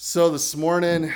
So 0.00 0.30
this 0.30 0.54
morning 0.54 1.12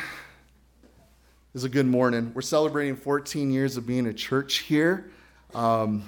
is 1.54 1.62
a 1.62 1.68
good 1.68 1.86
morning. 1.86 2.32
We're 2.34 2.42
celebrating 2.42 2.96
14 2.96 3.52
years 3.52 3.76
of 3.76 3.86
being 3.86 4.08
a 4.08 4.12
church 4.12 4.58
here. 4.58 5.08
Um, 5.54 6.02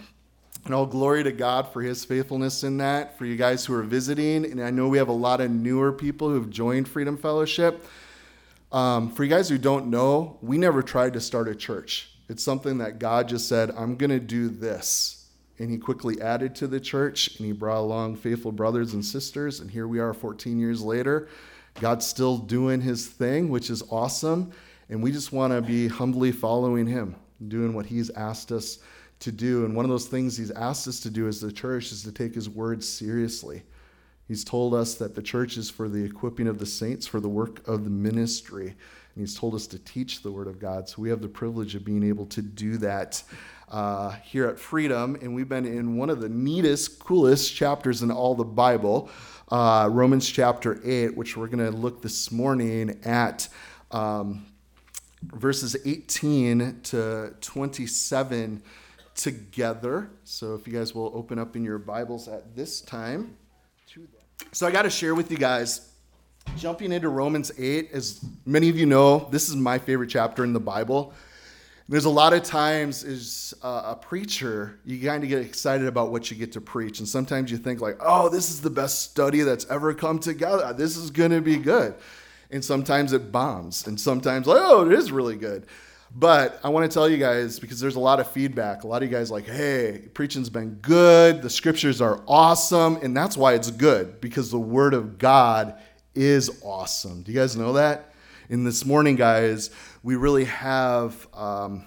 and 0.64 0.74
all 0.74 0.84
glory 0.84 1.22
to 1.22 1.30
God 1.30 1.72
for 1.72 1.82
his 1.82 2.04
faithfulness 2.04 2.64
in 2.64 2.79
that, 2.79 3.16
for 3.16 3.26
you 3.26 3.37
guys 3.37 3.64
who 3.64 3.74
are 3.74 3.84
visiting. 3.84 4.45
And 4.45 4.60
I 4.60 4.71
know 4.71 4.88
we 4.88 4.98
have 4.98 5.06
a 5.06 5.12
lot 5.12 5.40
of 5.40 5.52
newer 5.52 5.92
people 5.92 6.29
who 6.29 6.34
have 6.34 6.50
joined 6.50 6.88
Freedom 6.88 7.16
Fellowship. 7.16 7.87
Um, 8.72 9.13
for 9.13 9.22
you 9.22 9.31
guys 9.31 9.49
who 9.49 9.56
don't 9.56 9.87
know, 9.87 10.37
we 10.43 10.59
never 10.59 10.83
tried 10.83 11.13
to 11.13 11.21
start 11.21 11.47
a 11.47 11.54
church. 11.54 12.11
It's 12.29 12.43
something 12.43 12.79
that 12.79 12.99
God 12.99 13.29
just 13.29 13.49
said, 13.49 13.71
I'm 13.71 13.95
going 13.95 14.11
to 14.11 14.19
do 14.19 14.49
this. 14.49 15.29
And 15.61 15.71
he 15.71 15.79
quickly 15.79 16.20
added 16.20 16.56
to 16.56 16.66
the 16.66 16.80
church 16.80 17.37
and 17.37 17.47
he 17.47 17.52
brought 17.52 17.79
along 17.79 18.16
faithful 18.16 18.51
brothers 18.51 18.95
and 18.95 19.05
sisters. 19.05 19.61
And 19.61 19.70
here 19.70 19.87
we 19.87 20.01
are 20.01 20.12
14 20.12 20.59
years 20.59 20.83
later. 20.83 21.29
God's 21.80 22.06
still 22.06 22.38
doing 22.38 22.80
his 22.80 23.06
thing, 23.06 23.48
which 23.48 23.70
is 23.70 23.83
awesome. 23.91 24.52
And 24.88 25.02
we 25.02 25.10
just 25.10 25.32
want 25.32 25.52
to 25.52 25.60
be 25.60 25.88
humbly 25.88 26.30
following 26.30 26.87
him, 26.87 27.16
doing 27.48 27.74
what 27.74 27.87
he's 27.87 28.10
asked 28.10 28.52
us 28.52 28.78
to 29.20 29.32
do. 29.32 29.65
And 29.65 29.74
one 29.74 29.84
of 29.84 29.91
those 29.91 30.06
things 30.06 30.37
he's 30.37 30.51
asked 30.51 30.87
us 30.87 31.01
to 31.01 31.10
do 31.10 31.27
as 31.27 31.41
the 31.41 31.52
church 31.52 31.91
is 31.91 32.02
to 32.05 32.12
take 32.12 32.34
his 32.34 32.48
word 32.48 32.84
seriously. 32.84 33.62
He's 34.29 34.45
told 34.45 34.74
us 34.74 34.95
that 34.95 35.15
the 35.15 35.23
church 35.23 35.56
is 35.56 35.68
for 35.68 35.88
the 35.88 36.02
equipping 36.02 36.46
of 36.46 36.59
the 36.59 36.66
saints, 36.66 37.06
for 37.06 37.20
the 37.20 37.29
work 37.29 37.66
of 37.68 37.84
the 37.84 37.91
ministry. 37.91 38.68
And 38.68 38.77
he's 39.23 39.37
told 39.37 39.54
us 39.54 39.66
to 39.68 39.79
teach 39.80 40.23
the 40.23 40.32
word 40.32 40.46
of 40.46 40.59
God. 40.59 40.88
So 40.88 41.02
we 41.02 41.10
have 41.10 41.20
the 41.20 41.29
privilege 41.29 41.74
of 41.74 41.84
being 41.84 42.02
able 42.02 42.27
to 42.27 42.43
do 42.43 42.77
that 42.79 43.23
uh, 43.70 44.12
here 44.23 44.46
at 44.46 44.59
Freedom. 44.59 45.16
And 45.20 45.34
we've 45.34 45.48
been 45.48 45.66
in 45.66 45.96
one 45.96 46.10
of 46.10 46.20
the 46.20 46.29
neatest, 46.29 46.98
coolest 46.98 47.54
chapters 47.54 48.02
in 48.02 48.10
all 48.10 48.34
the 48.34 48.45
Bible 48.45 49.10
uh, 49.50 49.88
Romans 49.90 50.28
chapter 50.28 50.80
8, 50.84 51.16
which 51.16 51.36
we're 51.36 51.48
going 51.48 51.64
to 51.64 51.76
look 51.76 52.02
this 52.02 52.32
morning 52.32 52.98
at 53.04 53.48
um, 53.90 54.46
verses 55.22 55.76
18 55.84 56.80
to 56.84 57.34
27 57.40 58.62
together. 59.14 60.10
So 60.24 60.54
if 60.54 60.66
you 60.66 60.73
guys 60.73 60.95
will 60.95 61.12
open 61.14 61.38
up 61.38 61.56
in 61.56 61.64
your 61.64 61.78
Bibles 61.78 62.28
at 62.28 62.56
this 62.56 62.80
time. 62.80 63.36
So 64.53 64.67
I 64.67 64.70
got 64.70 64.83
to 64.83 64.91
share 64.91 65.14
with 65.14 65.31
you 65.31 65.36
guys. 65.36 65.91
Jumping 66.56 66.92
into 66.92 67.08
Romans 67.08 67.51
8, 67.58 67.91
as 67.92 68.25
many 68.45 68.69
of 68.69 68.77
you 68.77 68.84
know, 68.86 69.29
this 69.31 69.48
is 69.48 69.56
my 69.56 69.79
favorite 69.79 70.11
chapter 70.11 70.45
in 70.45 70.53
the 70.53 70.61
Bible. 70.61 71.14
There's 71.87 72.07
a 72.07 72.11
lot 72.11 72.33
of 72.33 72.43
times 72.43 73.05
as 73.05 73.53
uh, 73.63 73.83
a 73.89 73.97
preacher, 73.97 74.81
you 74.87 75.07
kind 75.07 75.23
of 75.23 75.29
get 75.29 75.41
excited 75.43 75.87
about 75.87 76.11
what 76.11 76.31
you 76.31 76.37
get 76.37 76.53
to 76.53 76.61
preach. 76.61 76.99
And 76.99 77.07
sometimes 77.07 77.51
you 77.51 77.59
think 77.59 77.83
like, 77.83 77.99
oh, 78.01 78.31
this 78.31 78.49
is 78.49 78.63
the 78.63 78.71
best 78.71 79.03
study 79.03 79.41
that's 79.41 79.67
ever 79.69 79.93
come 79.93 80.19
together. 80.19 80.73
This 80.73 80.97
is 80.97 81.11
going 81.11 81.33
to 81.33 81.43
be 81.43 81.59
good. 81.59 81.95
And 82.51 82.65
sometimes 82.65 83.13
it 83.13 83.31
bombs. 83.31 83.87
And 83.87 84.01
sometimes, 84.01 84.47
like, 84.47 84.61
oh, 84.63 84.87
it 84.87 84.93
is 84.93 85.13
really 85.13 85.37
good. 85.37 85.67
But 86.17 86.59
I 86.65 86.69
want 86.69 86.91
to 86.91 86.95
tell 86.95 87.09
you 87.09 87.19
guys, 87.19 87.59
because 87.59 87.81
there's 87.81 87.97
a 87.97 88.01
lot 88.01 88.21
of 88.21 88.31
feedback, 88.31 88.85
a 88.85 88.87
lot 88.87 89.03
of 89.03 89.11
you 89.11 89.15
guys 89.15 89.31
like, 89.31 89.47
hey, 89.47 90.09
preaching's 90.15 90.48
been 90.48 90.75
good. 90.77 91.43
The 91.43 91.51
scriptures 91.51 92.01
are 92.01 92.23
awesome. 92.27 92.97
And 93.03 93.15
that's 93.15 93.37
why 93.37 93.55
it's 93.55 93.71
good, 93.71 94.23
because 94.23 94.51
the 94.51 94.59
word 94.59 94.95
of 94.95 95.19
God 95.19 95.75
is 96.15 96.63
awesome. 96.63 97.23
Do 97.23 97.33
you 97.33 97.39
guys 97.39 97.57
know 97.57 97.75
that? 97.75 98.14
And 98.50 98.67
this 98.67 98.84
morning, 98.84 99.17
guys, 99.17 99.70
we 100.03 100.17
really 100.17 100.45
have 100.45 101.27
um, 101.33 101.87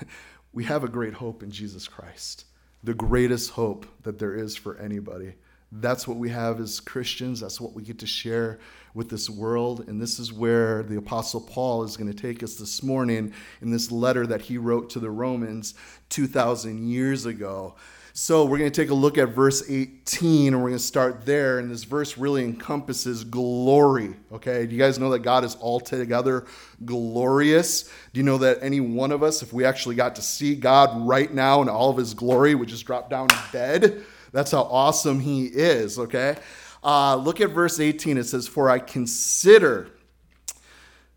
we 0.54 0.64
have 0.64 0.82
a 0.82 0.88
great 0.88 1.12
hope 1.12 1.42
in 1.42 1.50
Jesus 1.50 1.86
Christ, 1.86 2.46
the 2.82 2.94
greatest 2.94 3.50
hope 3.50 3.84
that 4.02 4.18
there 4.18 4.34
is 4.34 4.56
for 4.56 4.78
anybody. 4.78 5.34
That's 5.70 6.08
what 6.08 6.16
we 6.16 6.30
have 6.30 6.58
as 6.60 6.80
Christians. 6.80 7.40
That's 7.40 7.60
what 7.60 7.74
we 7.74 7.82
get 7.82 7.98
to 7.98 8.06
share 8.06 8.60
with 8.94 9.10
this 9.10 9.28
world. 9.28 9.84
And 9.88 10.00
this 10.00 10.18
is 10.18 10.32
where 10.32 10.84
the 10.84 10.96
Apostle 10.96 11.40
Paul 11.40 11.82
is 11.82 11.98
going 11.98 12.10
to 12.10 12.16
take 12.16 12.42
us 12.42 12.54
this 12.54 12.82
morning 12.82 13.34
in 13.60 13.70
this 13.70 13.90
letter 13.90 14.26
that 14.28 14.40
he 14.40 14.56
wrote 14.56 14.88
to 14.90 15.00
the 15.00 15.10
Romans 15.10 15.74
2,000 16.10 16.88
years 16.88 17.26
ago. 17.26 17.74
So 18.16 18.44
we're 18.44 18.58
going 18.58 18.70
to 18.70 18.82
take 18.82 18.90
a 18.90 18.94
look 18.94 19.18
at 19.18 19.30
verse 19.30 19.68
18 19.68 20.54
and 20.54 20.62
we're 20.62 20.68
going 20.68 20.78
to 20.78 20.84
start 20.84 21.26
there. 21.26 21.58
And 21.58 21.68
this 21.68 21.82
verse 21.82 22.16
really 22.16 22.44
encompasses 22.44 23.24
glory. 23.24 24.14
Okay. 24.30 24.66
Do 24.66 24.72
you 24.72 24.78
guys 24.78 25.00
know 25.00 25.10
that 25.10 25.24
God 25.24 25.42
is 25.42 25.56
altogether 25.56 26.46
glorious? 26.84 27.82
Do 28.12 28.20
you 28.20 28.22
know 28.22 28.38
that 28.38 28.58
any 28.62 28.78
one 28.78 29.10
of 29.10 29.24
us, 29.24 29.42
if 29.42 29.52
we 29.52 29.64
actually 29.64 29.96
got 29.96 30.14
to 30.14 30.22
see 30.22 30.54
God 30.54 31.08
right 31.08 31.34
now 31.34 31.60
in 31.60 31.68
all 31.68 31.90
of 31.90 31.96
his 31.96 32.14
glory, 32.14 32.54
would 32.54 32.68
just 32.68 32.86
drop 32.86 33.10
down 33.10 33.26
dead? 33.50 34.04
That's 34.30 34.52
how 34.52 34.62
awesome 34.62 35.18
he 35.18 35.46
is. 35.46 35.98
Okay. 35.98 36.36
Uh, 36.84 37.16
look 37.16 37.40
at 37.40 37.50
verse 37.50 37.80
18. 37.80 38.16
It 38.16 38.24
says, 38.26 38.46
For 38.46 38.70
I 38.70 38.78
consider 38.78 39.90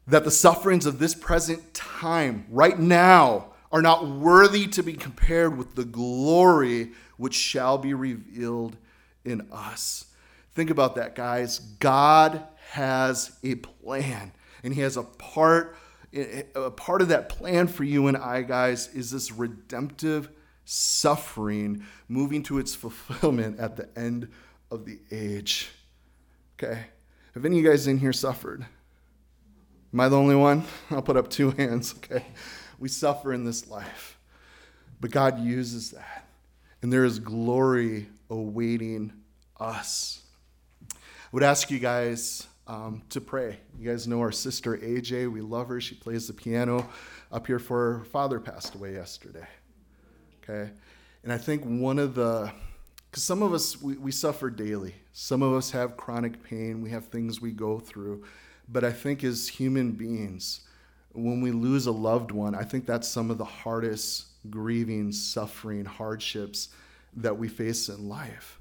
that 0.07 0.23
the 0.23 0.31
sufferings 0.31 0.87
of 0.87 0.97
this 0.97 1.13
present 1.13 1.75
time, 1.75 2.47
right 2.49 2.79
now, 2.79 3.51
are 3.71 3.81
not 3.81 4.07
worthy 4.07 4.67
to 4.67 4.83
be 4.83 4.93
compared 4.93 5.57
with 5.57 5.75
the 5.75 5.85
glory 5.85 6.91
which 7.17 7.33
shall 7.33 7.77
be 7.77 7.93
revealed 7.93 8.77
in 9.25 9.47
us. 9.51 10.05
Think 10.53 10.69
about 10.69 10.95
that, 10.95 11.15
guys. 11.15 11.59
God 11.59 12.43
has 12.71 13.37
a 13.43 13.55
plan, 13.55 14.31
and 14.63 14.73
He 14.73 14.81
has 14.81 14.97
a 14.97 15.03
part. 15.03 15.75
A 16.55 16.71
part 16.71 17.01
of 17.01 17.09
that 17.09 17.27
plan 17.27 17.67
for 17.67 17.83
you 17.83 18.07
and 18.07 18.15
I, 18.15 18.41
guys, 18.41 18.87
is 18.95 19.11
this 19.11 19.31
redemptive 19.31 20.29
suffering 20.63 21.83
moving 22.07 22.43
to 22.43 22.59
its 22.59 22.73
fulfillment 22.73 23.59
at 23.59 23.75
the 23.75 23.89
end 23.97 24.29
of 24.71 24.85
the 24.85 24.99
age. 25.11 25.69
Okay. 26.57 26.85
Have 27.33 27.45
any 27.45 27.59
of 27.59 27.63
you 27.63 27.69
guys 27.69 27.87
in 27.87 27.99
here 27.99 28.13
suffered? 28.13 28.65
Am 29.93 29.99
I 29.99 30.09
the 30.09 30.17
only 30.17 30.35
one? 30.35 30.63
I'll 30.89 31.01
put 31.01 31.17
up 31.17 31.29
two 31.29 31.51
hands. 31.51 31.93
Okay 31.97 32.25
we 32.79 32.89
suffer 32.89 33.33
in 33.33 33.43
this 33.43 33.67
life. 33.69 34.17
But 34.99 35.11
God 35.11 35.39
uses 35.39 35.91
that. 35.91 36.27
And 36.81 36.91
there 36.91 37.05
is 37.05 37.19
glory 37.19 38.07
awaiting 38.29 39.13
us. 39.59 40.21
I 40.93 40.95
would 41.31 41.43
ask 41.43 41.71
you 41.71 41.79
guys 41.79 42.47
um, 42.67 43.01
to 43.09 43.21
pray. 43.21 43.59
You 43.79 43.89
guys 43.89 44.07
know 44.07 44.19
our 44.21 44.31
sister 44.31 44.77
AJ. 44.77 45.31
We 45.31 45.41
love 45.41 45.69
her. 45.69 45.81
She 45.81 45.95
plays 45.95 46.27
the 46.27 46.33
piano 46.33 46.87
up 47.31 47.47
here 47.47 47.59
for 47.59 47.99
her 47.99 48.05
father 48.05 48.39
passed 48.39 48.75
away 48.75 48.93
yesterday. 48.93 49.47
Okay? 50.43 50.71
And 51.23 51.33
I 51.33 51.37
think 51.37 51.63
one 51.63 51.99
of 51.99 52.15
the, 52.15 52.51
because 53.09 53.23
some 53.23 53.41
of 53.41 53.53
us, 53.53 53.81
we, 53.81 53.97
we 53.97 54.11
suffer 54.11 54.49
daily. 54.49 54.95
Some 55.13 55.41
of 55.41 55.53
us 55.53 55.71
have 55.71 55.97
chronic 55.97 56.43
pain. 56.43 56.81
We 56.81 56.89
have 56.91 57.07
things 57.07 57.41
we 57.41 57.51
go 57.51 57.79
through. 57.79 58.23
But 58.69 58.83
I 58.83 58.91
think 58.91 59.23
as 59.23 59.47
human 59.47 59.91
beings, 59.91 60.61
when 61.17 61.41
we 61.41 61.51
lose 61.51 61.87
a 61.87 61.91
loved 61.91 62.31
one, 62.31 62.53
I 62.53 62.63
think 62.63 62.85
that's 62.85 63.07
some 63.07 63.31
of 63.31 63.37
the 63.37 63.45
hardest 63.45 64.27
grieving, 64.49 65.11
suffering, 65.11 65.83
hardships 65.83 66.69
that 67.15 67.37
we 67.37 67.47
face 67.47 67.89
in 67.89 68.07
life. 68.07 68.59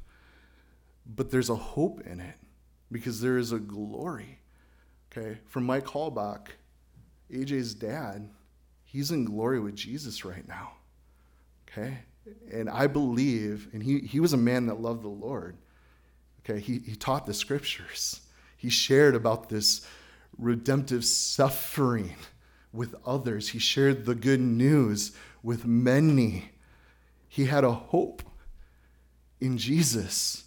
But 1.06 1.31
there's 1.31 1.50
a 1.50 1.56
hope 1.56 2.00
in 2.06 2.19
it 2.19 2.37
because 2.91 3.21
there 3.21 3.37
is 3.37 3.53
a 3.53 3.59
glory. 3.59 4.39
Okay, 5.12 5.39
from 5.47 5.65
Mike 5.65 5.87
Hallbach, 5.87 6.49
AJ's 7.31 7.75
dad, 7.75 8.28
he's 8.84 9.11
in 9.11 9.25
glory 9.25 9.61
with 9.61 9.77
Jesus 9.77 10.25
right 10.25 10.47
now. 10.49 10.73
Okay, 11.69 11.99
and 12.50 12.71
I 12.71 12.87
believe, 12.87 13.69
and 13.73 13.83
he, 13.83 14.00
he 14.00 14.19
was 14.19 14.33
a 14.33 14.38
man 14.38 14.67
that 14.67 14.81
loved 14.81 15.03
the 15.03 15.09
Lord. 15.09 15.56
Okay, 16.41 16.61
he, 16.61 16.78
he 16.78 16.97
taught 16.97 17.27
the 17.27 17.34
scriptures, 17.34 18.23
he 18.56 18.71
shared 18.71 19.15
about 19.15 19.50
this 19.50 19.87
redemptive 20.38 21.05
suffering 21.05 22.15
with 22.72 22.94
others. 23.04 23.50
He 23.50 23.59
shared 23.59 24.04
the 24.04 24.15
good 24.15 24.41
news 24.41 25.12
with 25.43 25.65
many. 25.66 26.50
He 27.28 27.47
had 27.47 27.65
a 27.65 27.72
hope 27.72 28.22
in 29.41 29.59
Jesus. 29.59 30.44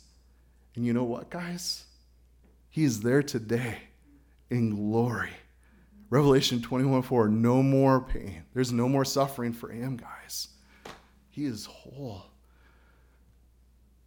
And 0.75 0.85
you 0.85 0.94
know 0.94 1.03
what, 1.03 1.29
guys? 1.29 1.85
He 2.69 2.84
is 2.84 3.02
there 3.02 3.24
today 3.24 3.78
in 4.50 4.75
glory. 4.75 5.32
Revelation 6.09 6.61
21 6.61 7.03
4, 7.03 7.28
no 7.29 7.61
more 7.61 8.02
pain. 8.02 8.43
There's 8.53 8.72
no 8.72 8.90
more 8.90 9.05
suffering 9.05 9.53
for 9.53 9.70
him, 9.70 9.97
guys. 9.97 10.47
He 11.29 11.46
is 11.46 11.66
whole. 11.66 12.26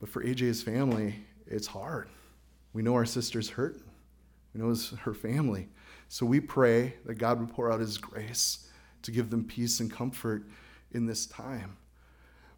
But 0.01 0.09
for 0.09 0.25
AJ's 0.25 0.63
family, 0.63 1.25
it's 1.47 1.69
hard. 1.69 2.09
We 2.73 2.83
know 2.83 2.95
our 2.95 3.05
sister's 3.05 3.51
hurt. 3.51 3.81
We 4.53 4.61
know 4.61 4.71
his, 4.71 4.91
her 4.91 5.15
family. 5.15 5.69
So 6.13 6.27
we 6.27 6.41
pray 6.41 6.97
that 7.07 7.15
God 7.15 7.41
would 7.41 7.49
pour 7.49 7.73
out 7.73 7.81
his 7.81 7.97
grace 7.97 8.69
to 9.01 9.11
give 9.11 9.31
them 9.31 9.45
peace 9.45 9.81
and 9.81 9.91
comfort 9.91 10.45
in 10.91 11.07
this 11.07 11.25
time. 11.25 11.79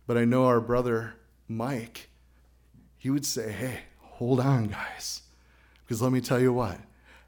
But 0.08 0.18
I 0.18 0.24
know 0.24 0.46
our 0.46 0.60
brother 0.60 1.14
Mike, 1.46 2.08
he 2.98 3.10
would 3.10 3.24
say, 3.24 3.52
hey, 3.52 3.82
hold 4.00 4.40
on, 4.40 4.66
guys. 4.66 5.22
Because 5.86 6.02
let 6.02 6.10
me 6.10 6.20
tell 6.20 6.40
you 6.40 6.52
what, 6.52 6.78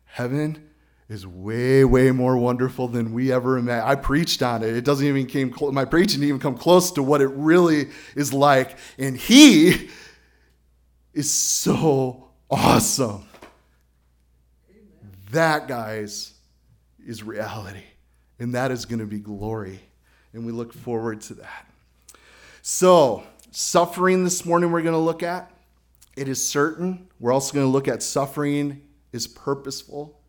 heaven 0.07 0.69
is 1.09 1.29
way, 1.29 1.85
way 1.85 2.11
more 2.11 2.37
wonderful 2.37 2.89
than 2.89 3.13
we 3.13 3.31
ever 3.31 3.57
imagined. 3.57 3.89
I 3.89 3.95
preached 3.95 4.43
on 4.43 4.65
it. 4.65 4.77
It 4.77 4.85
doesn't 4.85 5.07
even 5.07 5.27
came 5.27 5.53
close. 5.53 5.73
My 5.73 5.85
preaching 5.85 6.19
didn't 6.19 6.31
even 6.31 6.41
come 6.41 6.59
close 6.59 6.91
to 6.91 7.05
what 7.05 7.21
it 7.21 7.29
really 7.29 7.91
is 8.17 8.33
like. 8.33 8.77
And 8.99 9.17
he 9.17 9.91
is 11.15 11.31
so 11.31 12.31
awesome. 12.51 13.26
That, 15.31 15.69
guys, 15.69 16.35
is 17.05 17.23
reality. 17.23 17.85
And 18.39 18.55
that 18.55 18.71
is 18.71 18.85
going 18.85 18.99
to 18.99 19.07
be 19.07 19.19
glory. 19.19 19.81
And 20.33 20.45
we 20.45 20.53
look 20.53 20.73
forward 20.73 21.21
to 21.23 21.35
that. 21.35 21.67
So, 22.63 23.25
suffering 23.51 24.25
this 24.25 24.45
morning 24.45 24.73
we're 24.73 24.83
going 24.83 24.93
to 24.93 24.99
look 24.99 25.23
at. 25.23 25.51
It 26.17 26.29
is 26.29 26.47
certain. 26.47 27.09
We're 27.21 27.33
also 27.33 27.55
going 27.55 27.67
to 27.67 27.71
look 27.71 27.89
at 27.89 28.03
suffering 28.03 28.83
is 29.13 29.27
purposeful, 29.27 30.21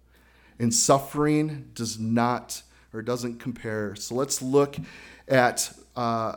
and 0.60 0.74
suffering 0.74 1.70
does 1.74 2.00
not 2.00 2.62
or 2.94 3.02
doesn't 3.02 3.40
compare. 3.40 3.96
So 3.96 4.16
let's 4.16 4.42
look 4.42 4.78
at 5.28 5.72
uh, 5.96 6.36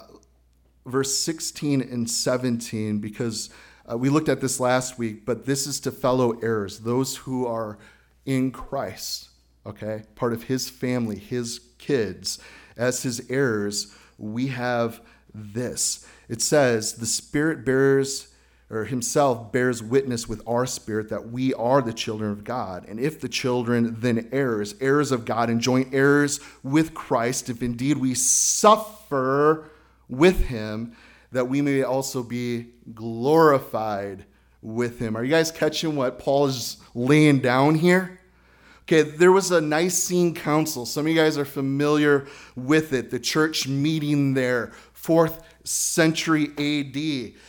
verse 0.85 1.17
16 1.19 1.81
and 1.81 2.11
17 2.11 2.99
because 2.99 3.51
uh, 3.91 3.97
we 3.97 4.09
looked 4.09 4.29
at 4.29 4.41
this 4.41 4.61
last 4.61 4.99
week, 4.99 5.25
but 5.25 5.47
this 5.47 5.67
is 5.67 5.81
to 5.81 5.91
fellow 5.91 6.39
heirs, 6.41 6.81
those 6.81 7.17
who 7.17 7.47
are 7.47 7.79
in 8.27 8.51
Christ, 8.51 9.31
okay? 9.67 10.05
Part 10.15 10.33
of 10.33 10.45
his 10.45 10.69
family, 10.69 11.19
his 11.19 11.61
kids. 11.79 12.39
As 12.77 13.03
his 13.03 13.29
heirs, 13.29 13.95
we 14.19 14.49
have 14.49 15.01
this. 15.35 16.07
It 16.29 16.41
says, 16.43 16.95
The 16.95 17.07
Spirit 17.07 17.65
bears 17.65 18.29
or 18.71 18.85
himself 18.85 19.51
bears 19.51 19.83
witness 19.83 20.29
with 20.29 20.41
our 20.47 20.65
spirit 20.65 21.09
that 21.09 21.29
we 21.29 21.53
are 21.55 21.83
the 21.83 21.93
children 21.93 22.31
of 22.31 22.45
God. 22.45 22.87
And 22.89 23.01
if 23.01 23.21
the 23.21 23.29
children, 23.29 23.97
then 23.99 24.29
heirs, 24.31 24.77
heirs 24.81 25.11
of 25.11 25.25
God, 25.25 25.51
and 25.51 25.61
joint 25.61 25.93
heirs 25.93 26.39
with 26.63 26.95
Christ, 26.95 27.51
if 27.51 27.63
indeed 27.63 27.99
we 27.99 28.15
suffer 28.15 29.69
with 30.09 30.47
him, 30.47 30.97
that 31.33 31.49
we 31.49 31.61
may 31.61 31.83
also 31.83 32.23
be 32.23 32.69
glorified 32.95 34.25
with 34.63 34.99
him. 34.99 35.17
Are 35.17 35.25
you 35.25 35.31
guys 35.31 35.51
catching 35.51 35.97
what 35.97 36.19
Paul 36.19 36.45
is 36.47 36.77
laying 36.95 37.41
down 37.41 37.77
here? 37.77 38.19
Okay, 38.83 39.03
there 39.03 39.31
was 39.31 39.53
a 39.53 39.61
Nicene 39.61 40.35
Council. 40.35 40.85
Some 40.85 41.07
of 41.07 41.13
you 41.13 41.17
guys 41.17 41.39
are 41.39 41.45
familiar 41.45 42.27
with 42.57 42.93
it, 42.93 43.11
the 43.11 43.21
church 43.21 43.69
meeting 43.69 44.35
there, 44.35 44.73
fourth 44.93 45.45
century 45.63 46.49
AD. 46.59 46.97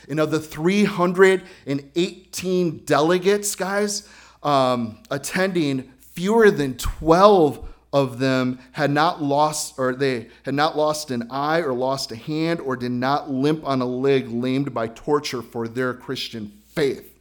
And 0.07 0.19
of 0.19 0.29
the 0.29 0.39
318 0.39 2.85
delegates, 2.85 3.55
guys, 3.55 4.07
um, 4.43 4.99
attending, 5.09 5.91
fewer 5.99 6.51
than 6.51 6.77
12 6.77 7.67
of 7.93 8.19
them 8.19 8.59
had 8.73 8.91
not 8.91 9.23
lost 9.23 9.73
or 9.77 9.95
they 9.95 10.27
had 10.43 10.53
not 10.53 10.77
lost 10.77 11.11
an 11.11 11.27
eye 11.31 11.61
or 11.61 11.73
lost 11.73 12.11
a 12.11 12.15
hand 12.15 12.61
or 12.61 12.75
did 12.75 12.91
not 12.91 13.31
limp 13.31 13.65
on 13.65 13.81
a 13.81 13.85
leg 13.85 14.29
lamed 14.29 14.73
by 14.73 14.87
torture 14.87 15.41
for 15.41 15.67
their 15.67 15.93
Christian 15.93 16.60
faith. 16.73 17.19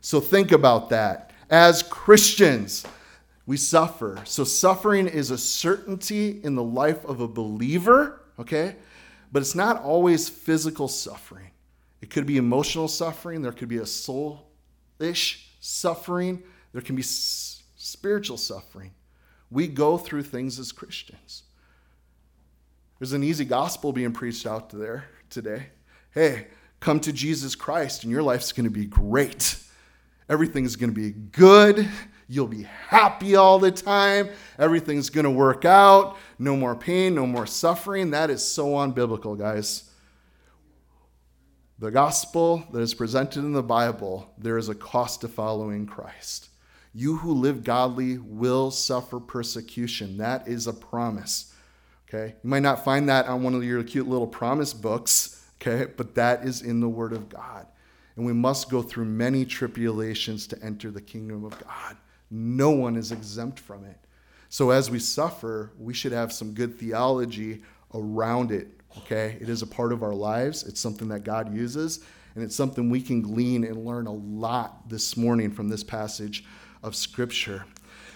So 0.00 0.20
think 0.20 0.52
about 0.52 0.90
that. 0.90 1.30
As 1.48 1.82
Christians, 1.82 2.84
we 3.46 3.56
suffer. 3.56 4.20
So 4.24 4.44
suffering 4.44 5.06
is 5.06 5.30
a 5.30 5.38
certainty 5.38 6.40
in 6.42 6.54
the 6.54 6.62
life 6.62 7.04
of 7.04 7.20
a 7.20 7.28
believer, 7.28 8.22
okay? 8.38 8.76
But 9.30 9.42
it's 9.42 9.54
not 9.54 9.82
always 9.82 10.28
physical 10.28 10.88
suffering. 10.88 11.50
It 12.00 12.10
could 12.10 12.26
be 12.26 12.36
emotional 12.36 12.88
suffering, 12.88 13.42
there 13.42 13.52
could 13.52 13.68
be 13.68 13.78
a 13.78 13.86
soul 13.86 14.48
ish 14.98 15.50
suffering, 15.60 16.42
there 16.72 16.82
can 16.82 16.96
be 16.96 17.02
s- 17.02 17.62
spiritual 17.76 18.36
suffering. 18.36 18.90
We 19.50 19.68
go 19.68 19.98
through 19.98 20.24
things 20.24 20.58
as 20.58 20.72
Christians. 20.72 21.44
There's 22.98 23.12
an 23.12 23.22
easy 23.22 23.44
gospel 23.44 23.92
being 23.92 24.12
preached 24.12 24.46
out 24.46 24.70
there 24.70 25.04
today. 25.28 25.66
Hey, 26.12 26.46
come 26.82 27.00
to 27.00 27.12
Jesus 27.12 27.54
Christ 27.54 28.02
and 28.02 28.12
your 28.12 28.22
life's 28.22 28.52
going 28.52 28.64
to 28.64 28.70
be 28.70 28.84
great. 28.84 29.56
Everything's 30.28 30.76
going 30.76 30.92
to 30.92 31.00
be 31.00 31.10
good. 31.10 31.88
You'll 32.28 32.48
be 32.48 32.66
happy 32.88 33.36
all 33.36 33.58
the 33.58 33.70
time. 33.70 34.28
Everything's 34.58 35.08
going 35.08 35.24
to 35.24 35.30
work 35.30 35.64
out. 35.64 36.16
No 36.38 36.56
more 36.56 36.74
pain, 36.74 37.14
no 37.14 37.26
more 37.26 37.46
suffering. 37.46 38.10
That 38.10 38.30
is 38.30 38.44
so 38.44 38.70
unbiblical, 38.70 39.38
guys. 39.38 39.90
The 41.78 41.90
gospel 41.90 42.64
that 42.72 42.80
is 42.80 42.94
presented 42.94 43.40
in 43.40 43.52
the 43.52 43.62
Bible, 43.62 44.32
there 44.38 44.58
is 44.58 44.68
a 44.68 44.74
cost 44.74 45.20
to 45.22 45.28
following 45.28 45.86
Christ. 45.86 46.48
You 46.94 47.16
who 47.16 47.32
live 47.32 47.64
godly 47.64 48.18
will 48.18 48.70
suffer 48.70 49.20
persecution. 49.20 50.18
That 50.18 50.48
is 50.48 50.66
a 50.66 50.72
promise. 50.72 51.54
Okay? 52.08 52.34
You 52.42 52.50
might 52.50 52.62
not 52.62 52.84
find 52.84 53.08
that 53.08 53.26
on 53.26 53.42
one 53.42 53.54
of 53.54 53.64
your 53.64 53.82
cute 53.82 54.08
little 54.08 54.26
promise 54.26 54.74
books, 54.74 55.41
okay? 55.62 55.90
But 55.96 56.14
that 56.16 56.44
is 56.44 56.62
in 56.62 56.80
the 56.80 56.88
Word 56.88 57.12
of 57.12 57.28
God. 57.28 57.66
And 58.16 58.26
we 58.26 58.32
must 58.32 58.70
go 58.70 58.82
through 58.82 59.06
many 59.06 59.44
tribulations 59.44 60.46
to 60.48 60.62
enter 60.62 60.90
the 60.90 61.00
kingdom 61.00 61.44
of 61.44 61.58
God. 61.58 61.96
No 62.30 62.70
one 62.70 62.96
is 62.96 63.12
exempt 63.12 63.58
from 63.58 63.84
it. 63.84 63.98
So 64.48 64.70
as 64.70 64.90
we 64.90 64.98
suffer, 64.98 65.72
we 65.78 65.94
should 65.94 66.12
have 66.12 66.32
some 66.32 66.52
good 66.52 66.78
theology 66.78 67.62
around 67.94 68.50
it. 68.50 68.68
Okay? 68.98 69.38
It 69.40 69.48
is 69.48 69.62
a 69.62 69.66
part 69.66 69.92
of 69.92 70.02
our 70.02 70.14
lives, 70.14 70.64
it's 70.64 70.80
something 70.80 71.08
that 71.08 71.24
God 71.24 71.54
uses, 71.54 72.00
and 72.34 72.44
it's 72.44 72.56
something 72.56 72.90
we 72.90 73.00
can 73.00 73.22
glean 73.22 73.64
and 73.64 73.86
learn 73.86 74.06
a 74.06 74.12
lot 74.12 74.88
this 74.88 75.16
morning 75.16 75.50
from 75.50 75.68
this 75.68 75.84
passage 75.84 76.44
of 76.82 76.94
Scripture. 76.94 77.64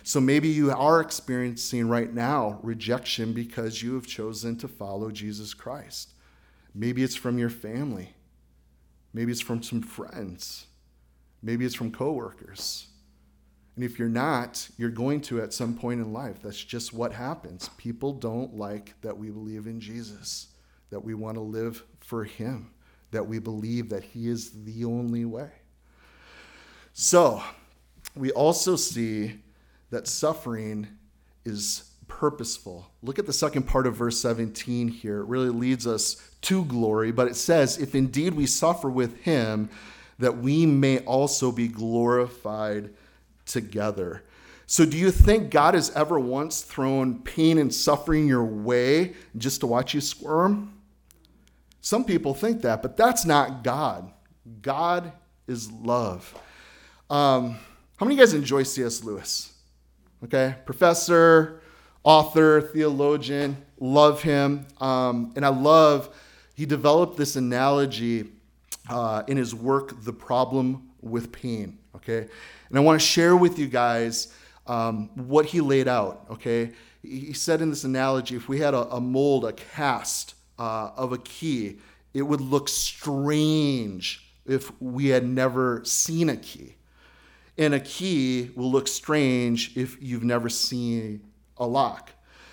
So 0.03 0.21
maybe 0.21 0.49
you 0.49 0.71
are 0.71 1.01
experiencing 1.01 1.89
right 1.89 2.13
now 2.13 2.61
rejection 2.63 3.33
because 3.33 3.83
you 3.83 3.95
have 3.95 4.07
chosen 4.07 4.57
to 4.59 4.69
follow 4.69 5.11
Jesus 5.11 5.55
Christ. 5.55 6.11
Maybe 6.79 7.03
it's 7.03 7.17
from 7.17 7.39
your 7.39 7.49
family. 7.49 8.15
Maybe 9.15 9.33
it's 9.33 9.41
from 9.41 9.63
some 9.63 9.81
friends. 9.81 10.67
Maybe 11.43 11.65
it's 11.65 11.75
from 11.75 11.91
coworkers. 11.91 12.89
And 13.77 13.85
if 13.85 13.99
you're 13.99 14.11
not, 14.11 14.69
you're 14.77 14.91
going 14.91 15.23
to 15.23 15.41
at 15.41 15.55
some 15.55 15.75
point 15.75 16.01
in 16.01 16.13
life. 16.13 16.43
That's 16.43 16.63
just 16.63 16.93
what 16.93 17.15
happens. 17.15 17.71
People 17.79 18.13
don't 18.13 18.57
like 18.57 18.93
that 19.01 19.17
we 19.17 19.31
believe 19.31 19.67
in 19.67 19.81
Jesus, 19.81 20.49
that 20.91 21.01
we 21.01 21.15
want 21.15 21.37
to 21.37 21.43
live 21.43 21.83
for 22.01 22.25
Him, 22.25 22.71
that 23.11 23.27
we 23.27 23.39
believe 23.39 23.89
that 23.89 24.05
He 24.05 24.29
is 24.29 24.65
the 24.65 24.85
only 24.85 25.25
way. 25.25 25.51
So, 26.93 27.43
we 28.15 28.33
also 28.33 28.77
see 28.77 29.41
that 29.89 30.07
suffering 30.07 30.89
is 31.47 31.91
purposeful. 32.09 32.91
Look 33.03 33.19
at 33.19 33.27
the 33.27 33.33
second 33.33 33.65
part 33.65 33.87
of 33.87 33.97
verse 33.97 34.19
17 34.21 34.89
here. 34.89 35.21
It 35.21 35.27
really 35.27 35.51
leads 35.51 35.87
us 35.87 36.31
to 36.43 36.65
glory, 36.65 37.13
but 37.13 37.29
it 37.29 37.37
says, 37.37 37.79
If 37.79 37.95
indeed 37.95 38.35
we 38.35 38.47
suffer 38.47 38.89
with 38.89 39.21
Him, 39.23 39.71
that 40.19 40.39
we 40.39 40.67
may 40.67 41.01
also 41.01 41.53
be 41.53 41.69
glorified 41.69 42.91
together. 43.45 44.23
So, 44.67 44.85
do 44.85 44.97
you 44.97 45.11
think 45.11 45.51
God 45.51 45.75
has 45.75 45.91
ever 45.91 46.19
once 46.19 46.63
thrown 46.63 47.21
pain 47.21 47.59
and 47.59 47.73
suffering 47.73 48.27
your 48.27 48.45
way 48.45 49.15
just 49.37 49.61
to 49.61 49.67
watch 49.67 49.95
you 49.95 50.01
squirm? 50.01 50.73
Some 51.81 52.05
people 52.05 52.35
think 52.35 52.63
that, 52.63 52.83
but 52.83 52.97
that's 52.97 53.25
not 53.25 53.63
God. 53.63 54.11
God 54.63 55.13
is 55.47 55.71
love. 55.71 56.35
Um, 57.09 57.59
how 57.97 58.05
many 58.05 58.17
of 58.17 58.19
you 58.19 58.27
guys 58.27 58.35
enjoy 58.35 58.65
C.S. 58.65 59.05
Lewis? 59.05 59.53
Okay, 60.25 60.57
professor, 60.65 61.61
author, 62.07 62.61
theologian, 62.61 63.57
love 63.81 64.23
him. 64.23 64.65
Um, 64.81 65.33
and 65.35 65.45
I 65.45 65.49
love, 65.49 66.09
he 66.55 66.65
developed 66.65 67.19
this 67.19 67.35
analogy 67.35 68.29
uh, 68.89 69.25
in 69.27 69.37
his 69.37 69.55
work, 69.55 70.05
The 70.05 70.13
Problem 70.13 70.91
with 71.03 71.33
Pain. 71.33 71.79
Okay, 71.97 72.29
and 72.69 72.79
I 72.79 72.81
want 72.81 73.01
to 73.01 73.07
share 73.07 73.37
with 73.37 73.59
you 73.59 73.67
guys 73.67 74.33
um, 74.67 75.11
what 75.15 75.47
he 75.47 75.61
laid 75.61 75.89
out. 75.89 76.27
Okay, 76.31 76.73
he 77.03 77.33
said 77.33 77.61
in 77.61 77.71
this 77.71 77.83
analogy, 77.83 78.37
if 78.37 78.49
we 78.49 78.61
had 78.61 78.73
a, 78.73 78.89
a 78.95 79.01
mold, 79.01 79.45
a 79.45 79.53
cast 79.53 80.35
uh, 80.59 80.91
of 80.97 81.13
a 81.13 81.19
key, 81.19 81.79
it 82.15 82.23
would 82.23 82.41
look 82.41 82.69
strange 82.69 84.33
if 84.47 84.71
we 84.81 85.09
had 85.09 85.27
never 85.27 85.85
seen 85.85 86.29
a 86.29 86.37
key. 86.37 86.77
And 87.59 87.75
a 87.75 87.81
key 87.81 88.51
will 88.55 88.71
look 88.71 88.87
strange 88.87 89.77
if 89.77 90.01
you've 90.01 90.23
never 90.23 90.49
seen 90.49 91.23
a 91.59 91.67
lock. 91.67 92.11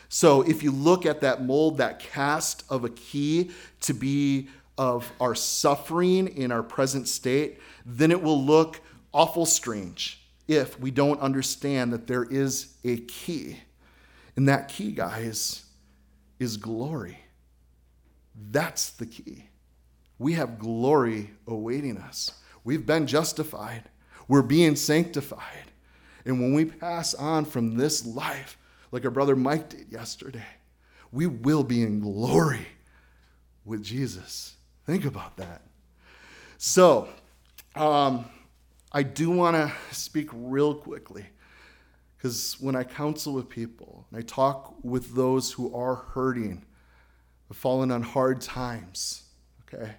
So 0.10 0.42
if 0.44 0.62
you 0.62 0.72
look 0.72 1.06
at 1.06 1.22
that 1.22 1.44
mold, 1.44 1.78
that 1.78 2.00
cast 2.00 2.64
of 2.70 2.84
a 2.84 2.90
key 2.90 3.52
to 3.82 3.94
be 3.94 4.50
of 4.78 5.12
our 5.20 5.36
suffering 5.36 6.28
in 6.28 6.52
our 6.52 6.64
present 6.64 7.08
state, 7.08 7.60
then 7.86 8.12
it 8.12 8.22
will 8.22 8.44
look 8.44 8.82
awful 9.12 9.46
strange 9.46 10.22
if 10.48 10.80
we 10.80 10.92
don't 10.92 11.20
understand 11.20 11.94
that 11.94 12.08
there 12.08 12.24
is 12.24 12.76
a 12.84 12.98
key. 12.98 13.58
And 14.36 14.48
that 14.48 14.68
key, 14.68 14.92
guys, 14.92 15.66
is 16.40 16.58
glory. 16.58 17.20
That's 18.52 18.92
the 18.92 19.06
key. 19.06 19.46
We 20.18 20.34
have 20.34 20.60
glory 20.60 21.32
awaiting 21.48 21.98
us. 21.98 22.32
We've 22.64 22.86
been 22.86 23.08
justified, 23.08 23.84
we're 24.28 24.42
being 24.42 24.76
sanctified. 24.76 25.72
And 26.26 26.40
when 26.40 26.54
we 26.54 26.66
pass 26.66 27.14
on 27.14 27.44
from 27.46 27.76
this 27.76 28.06
life, 28.06 28.58
like 28.94 29.06
our 29.06 29.12
brother 29.12 29.36
Mike 29.36 29.70
did 29.70 29.92
yesterday, 29.92 30.46
we 31.12 31.26
will 31.28 31.64
be 31.64 31.82
in 31.82 32.00
glory 32.00 32.68
with 33.66 33.84
Jesus. 33.84 34.56
Think 34.86 35.04
about 35.04 35.36
that. 35.38 35.64
So, 36.58 37.10
um, 37.76 38.26
I 38.92 39.02
do 39.02 39.32
want 39.32 39.56
to 39.56 39.74
speak 39.92 40.30
real 40.32 40.76
quickly 40.76 41.26
Because 42.24 42.56
when 42.62 42.76
I 42.76 42.86
counsel 42.86 43.34
with 43.34 43.50
people 43.50 44.06
and 44.10 44.20
I 44.20 44.22
talk 44.22 44.76
with 44.82 45.16
those 45.16 45.52
who 45.52 45.76
are 45.76 45.96
hurting, 45.96 46.64
have 47.50 47.58
fallen 47.58 47.92
on 47.92 48.02
hard 48.02 48.40
times, 48.40 49.24
okay, 49.64 49.96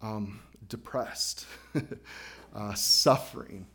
um, 0.00 0.40
depressed, 0.68 1.44
uh, 2.54 2.74
suffering, 2.74 3.66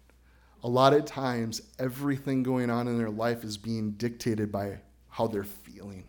a 0.65 0.67
lot 0.67 0.93
of 0.93 1.05
times 1.05 1.61
everything 1.77 2.41
going 2.41 2.71
on 2.71 2.87
in 2.87 2.97
their 2.97 3.11
life 3.11 3.43
is 3.43 3.55
being 3.55 3.91
dictated 3.91 4.51
by 4.51 4.79
how 5.09 5.27
they're 5.27 5.43
feeling. 5.43 6.05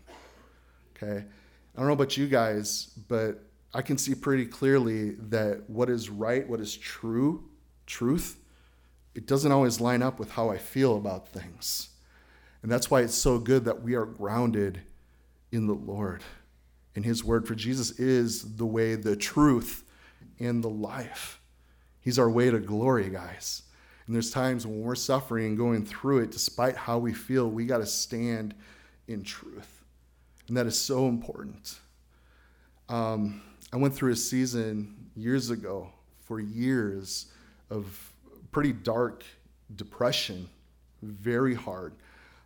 Okay? 0.97 1.27
I 1.27 1.79
don't 1.79 1.87
know 1.87 1.93
about 1.93 2.17
you 2.17 2.27
guys, 2.27 2.91
but 3.07 3.43
I 3.75 3.83
can 3.83 3.99
see 3.99 4.15
pretty 4.15 4.47
clearly 4.47 5.11
that 5.29 5.69
what 5.69 5.91
is 5.91 6.09
right, 6.09 6.49
what 6.49 6.59
is 6.59 6.75
true, 6.75 7.45
truth, 7.85 8.39
it 9.15 9.27
doesn't 9.27 9.53
always 9.53 9.79
line 9.79 10.03
up 10.03 10.19
with 10.19 10.31
how 10.31 10.49
I 10.49 10.57
feel 10.57 10.97
about 10.97 11.29
things. 11.29 11.91
And 12.63 12.73
that's 12.73 12.91
why 12.91 13.03
it's 13.03 13.15
so 13.15 13.39
good 13.39 13.67
that 13.67 13.83
we 13.83 13.95
are 13.95 14.07
grounded 14.07 14.81
in 15.53 15.67
the 15.67 15.75
Lord. 15.75 16.25
And 16.95 17.05
His 17.05 17.23
word 17.23 17.47
for 17.47 17.55
Jesus 17.55 17.91
is 18.01 18.57
the 18.57 18.65
way, 18.65 18.95
the 18.95 19.17
truth, 19.17 19.85
and 20.41 20.65
the 20.65 20.71
life. 20.71 21.43
He's 22.01 22.19
our 22.19 22.31
way 22.31 22.51
to 22.51 22.59
glory, 22.59 23.11
guys. 23.11 23.61
And 24.07 24.15
there's 24.15 24.31
times 24.31 24.67
when 24.67 24.83
we're 24.83 24.95
suffering 24.95 25.47
and 25.47 25.59
going 25.59 25.85
through 25.85 26.21
it, 26.21 26.31
despite 26.31 26.77
how 26.77 26.99
we 26.99 27.13
feel, 27.13 27.51
we 27.51 27.67
got 27.67 27.79
to 27.79 27.87
stand 27.87 28.55
in 29.09 29.23
truth. 29.23 29.83
And 30.49 30.57
that 30.57 30.67
is 30.67 30.79
so 30.79 31.09
important. 31.09 31.79
Um, 32.89 33.43
I 33.73 33.77
went 33.77 33.95
through 33.95 34.13
a 34.13 34.17
season 34.17 34.95
years 35.17 35.51
ago 35.51 35.91
for 36.25 36.39
years 36.39 37.27
of 37.69 38.13
pretty 38.53 38.73
dark 38.73 39.25
depression, 39.75 40.49
very 41.03 41.55
hard. 41.55 41.95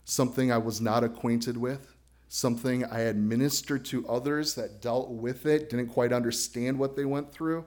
Something 0.05 0.51
I 0.51 0.59
was 0.59 0.81
not 0.81 1.05
acquainted 1.05 1.59
with, 1.59 1.95
something 2.29 2.87
I 2.87 3.01
had 3.01 3.17
ministered 3.17 3.85
to 3.87 4.09
others 4.09 4.55
that 4.55 4.81
dealt 4.81 5.11
with 5.11 5.45
it, 5.45 5.69
didn't 5.69 5.89
quite 5.89 6.13
understand 6.13 6.79
what 6.79 6.97
they 6.97 7.05
went 7.05 7.31
through. 7.31 7.67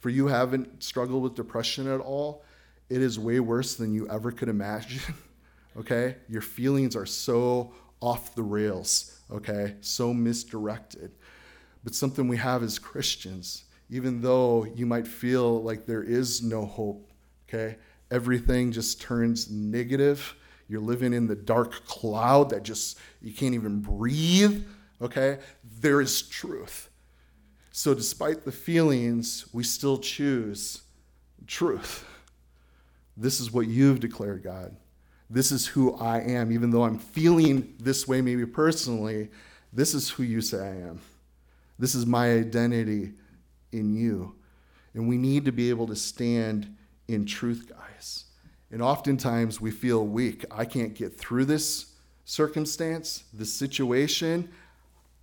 For 0.00 0.10
you 0.10 0.26
haven't 0.26 0.82
struggled 0.82 1.22
with 1.22 1.34
depression 1.34 1.86
at 1.86 2.00
all, 2.00 2.44
it 2.90 3.02
is 3.02 3.18
way 3.18 3.40
worse 3.40 3.74
than 3.74 3.92
you 3.92 4.08
ever 4.08 4.32
could 4.32 4.48
imagine. 4.48 5.14
okay? 5.76 6.16
Your 6.28 6.42
feelings 6.42 6.96
are 6.96 7.06
so 7.06 7.72
off 8.00 8.34
the 8.34 8.42
rails, 8.42 9.20
okay? 9.30 9.76
So 9.80 10.14
misdirected. 10.14 11.12
But 11.84 11.94
something 11.94 12.28
we 12.28 12.36
have 12.36 12.62
as 12.62 12.78
Christians, 12.78 13.64
even 13.90 14.20
though 14.20 14.64
you 14.64 14.86
might 14.86 15.06
feel 15.06 15.62
like 15.62 15.86
there 15.86 16.02
is 16.02 16.42
no 16.42 16.64
hope, 16.64 17.10
okay? 17.48 17.76
Everything 18.10 18.72
just 18.72 19.00
turns 19.00 19.50
negative. 19.50 20.34
You're 20.68 20.80
living 20.80 21.12
in 21.12 21.26
the 21.26 21.36
dark 21.36 21.84
cloud 21.86 22.50
that 22.50 22.62
just, 22.62 22.98
you 23.20 23.32
can't 23.32 23.54
even 23.54 23.80
breathe, 23.80 24.66
okay? 25.00 25.38
There 25.80 26.00
is 26.00 26.22
truth. 26.22 26.88
So, 27.70 27.94
despite 27.94 28.44
the 28.44 28.52
feelings, 28.52 29.46
we 29.52 29.62
still 29.62 29.98
choose 29.98 30.82
truth. 31.46 32.04
This 33.18 33.40
is 33.40 33.52
what 33.52 33.66
you've 33.66 33.98
declared, 33.98 34.44
God. 34.44 34.76
This 35.28 35.50
is 35.50 35.66
who 35.66 35.94
I 35.96 36.20
am. 36.20 36.52
Even 36.52 36.70
though 36.70 36.84
I'm 36.84 36.98
feeling 36.98 37.74
this 37.80 38.06
way, 38.06 38.20
maybe 38.20 38.46
personally, 38.46 39.28
this 39.72 39.92
is 39.92 40.08
who 40.08 40.22
you 40.22 40.40
say 40.40 40.58
I 40.58 40.76
am. 40.88 41.00
This 41.78 41.94
is 41.94 42.06
my 42.06 42.32
identity 42.32 43.12
in 43.72 43.92
you. 43.92 44.36
And 44.94 45.08
we 45.08 45.18
need 45.18 45.44
to 45.44 45.52
be 45.52 45.68
able 45.68 45.88
to 45.88 45.96
stand 45.96 46.74
in 47.08 47.26
truth, 47.26 47.68
guys. 47.68 48.24
And 48.70 48.80
oftentimes 48.80 49.60
we 49.60 49.72
feel 49.72 50.06
weak. 50.06 50.44
I 50.50 50.64
can't 50.64 50.94
get 50.94 51.18
through 51.18 51.46
this 51.46 51.92
circumstance, 52.24 53.24
this 53.32 53.52
situation. 53.52 54.48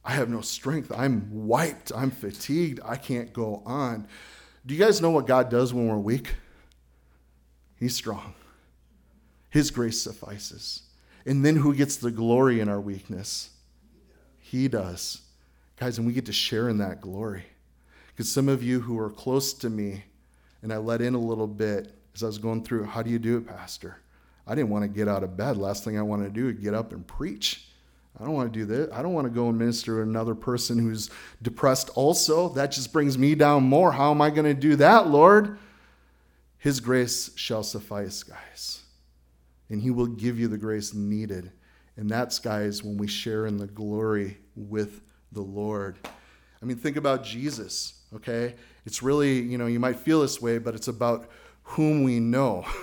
I 0.03 0.11
have 0.11 0.29
no 0.29 0.41
strength. 0.41 0.91
I'm 0.95 1.29
wiped. 1.31 1.91
I'm 1.95 2.11
fatigued. 2.11 2.79
I 2.83 2.97
can't 2.97 3.31
go 3.31 3.63
on. 3.65 4.07
Do 4.65 4.73
you 4.73 4.83
guys 4.83 5.01
know 5.01 5.11
what 5.11 5.27
God 5.27 5.49
does 5.49 5.73
when 5.73 5.87
we're 5.87 5.97
weak? 5.97 6.35
He's 7.85 7.95
strong. 7.95 8.33
His 9.51 9.69
grace 9.69 10.01
suffices. 10.01 10.81
And 11.23 11.45
then 11.45 11.57
who 11.57 11.75
gets 11.75 11.97
the 11.97 12.09
glory 12.09 12.59
in 12.59 12.67
our 12.67 12.81
weakness? 12.81 13.51
He 14.39 14.67
does. 14.67 15.21
Guys, 15.79 15.99
and 15.99 16.07
we 16.07 16.13
get 16.13 16.25
to 16.25 16.33
share 16.33 16.67
in 16.67 16.79
that 16.79 16.99
glory. 16.99 17.43
Because 18.07 18.31
some 18.31 18.49
of 18.49 18.63
you 18.63 18.79
who 18.79 18.97
are 18.97 19.11
close 19.11 19.53
to 19.53 19.69
me, 19.69 20.03
and 20.63 20.73
I 20.73 20.77
let 20.77 20.99
in 20.99 21.13
a 21.13 21.19
little 21.19 21.45
bit 21.45 21.93
as 22.15 22.23
I 22.23 22.25
was 22.25 22.39
going 22.39 22.63
through, 22.63 22.85
how 22.85 23.03
do 23.03 23.11
you 23.11 23.19
do 23.19 23.37
it, 23.37 23.45
Pastor? 23.45 23.97
I 24.47 24.55
didn't 24.55 24.71
want 24.71 24.81
to 24.81 24.87
get 24.87 25.07
out 25.07 25.21
of 25.21 25.37
bed. 25.37 25.55
Last 25.55 25.83
thing 25.83 25.99
I 25.99 26.01
want 26.01 26.23
to 26.23 26.29
do 26.31 26.49
is 26.49 26.55
get 26.55 26.73
up 26.73 26.91
and 26.91 27.05
preach. 27.05 27.67
I 28.19 28.23
don't 28.23 28.33
want 28.33 28.51
to 28.51 28.59
do 28.59 28.65
that. 28.65 28.93
I 28.93 29.03
don't 29.03 29.13
want 29.13 29.25
to 29.25 29.31
go 29.31 29.49
and 29.49 29.59
minister 29.59 29.97
to 29.97 30.01
another 30.01 30.33
person 30.33 30.79
who's 30.79 31.11
depressed 31.43 31.91
also. 31.93 32.49
That 32.49 32.71
just 32.71 32.91
brings 32.91 33.15
me 33.15 33.35
down 33.35 33.61
more. 33.61 33.91
How 33.91 34.09
am 34.09 34.23
I 34.23 34.31
going 34.31 34.45
to 34.45 34.59
do 34.59 34.75
that, 34.77 35.07
Lord? 35.07 35.59
His 36.65 36.79
grace 36.79 37.29
shall 37.35 37.61
suffice, 37.61 38.23
guys. 38.23 38.81
And 39.69 39.79
He 39.79 39.91
will 39.91 40.07
give 40.07 40.39
you 40.39 40.47
the 40.47 40.57
grace 40.57 40.95
needed. 40.95 41.51
And 41.95 42.09
that's, 42.09 42.39
guys, 42.39 42.81
when 42.83 42.97
we 42.97 43.05
share 43.05 43.45
in 43.45 43.57
the 43.57 43.67
glory 43.67 44.39
with 44.55 45.01
the 45.31 45.43
Lord. 45.43 45.99
I 46.63 46.65
mean, 46.65 46.77
think 46.77 46.97
about 46.97 47.23
Jesus, 47.23 48.01
okay? 48.15 48.55
It's 48.83 49.03
really, 49.03 49.41
you 49.41 49.59
know, 49.59 49.67
you 49.67 49.79
might 49.79 49.97
feel 49.97 50.21
this 50.21 50.41
way, 50.41 50.57
but 50.57 50.73
it's 50.73 50.87
about 50.87 51.29
whom 51.61 52.03
we 52.03 52.19
know. 52.19 52.65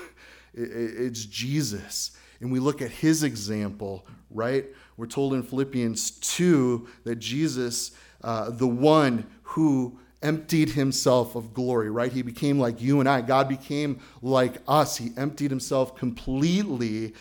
It's 0.54 1.24
Jesus. 1.24 2.10
And 2.42 2.52
we 2.52 2.58
look 2.58 2.82
at 2.82 2.90
his 2.90 3.22
example, 3.22 4.06
right? 4.30 4.66
We're 4.98 5.06
told 5.06 5.32
in 5.32 5.42
Philippians 5.42 6.10
2 6.20 6.86
that 7.04 7.16
Jesus, 7.16 7.92
uh, 8.22 8.50
the 8.50 8.68
one 8.68 9.26
who 9.42 9.98
emptied 10.22 10.70
himself 10.70 11.34
of 11.34 11.52
glory, 11.52 11.90
right? 11.90 12.12
He 12.12 12.22
became 12.22 12.58
like 12.58 12.80
you 12.80 13.00
and 13.00 13.08
I. 13.08 13.20
God 13.20 13.48
became 13.48 14.00
like 14.20 14.56
us. 14.68 14.96
He 14.96 15.10
emptied 15.16 15.50
himself 15.50 15.96
completely, 15.96 17.14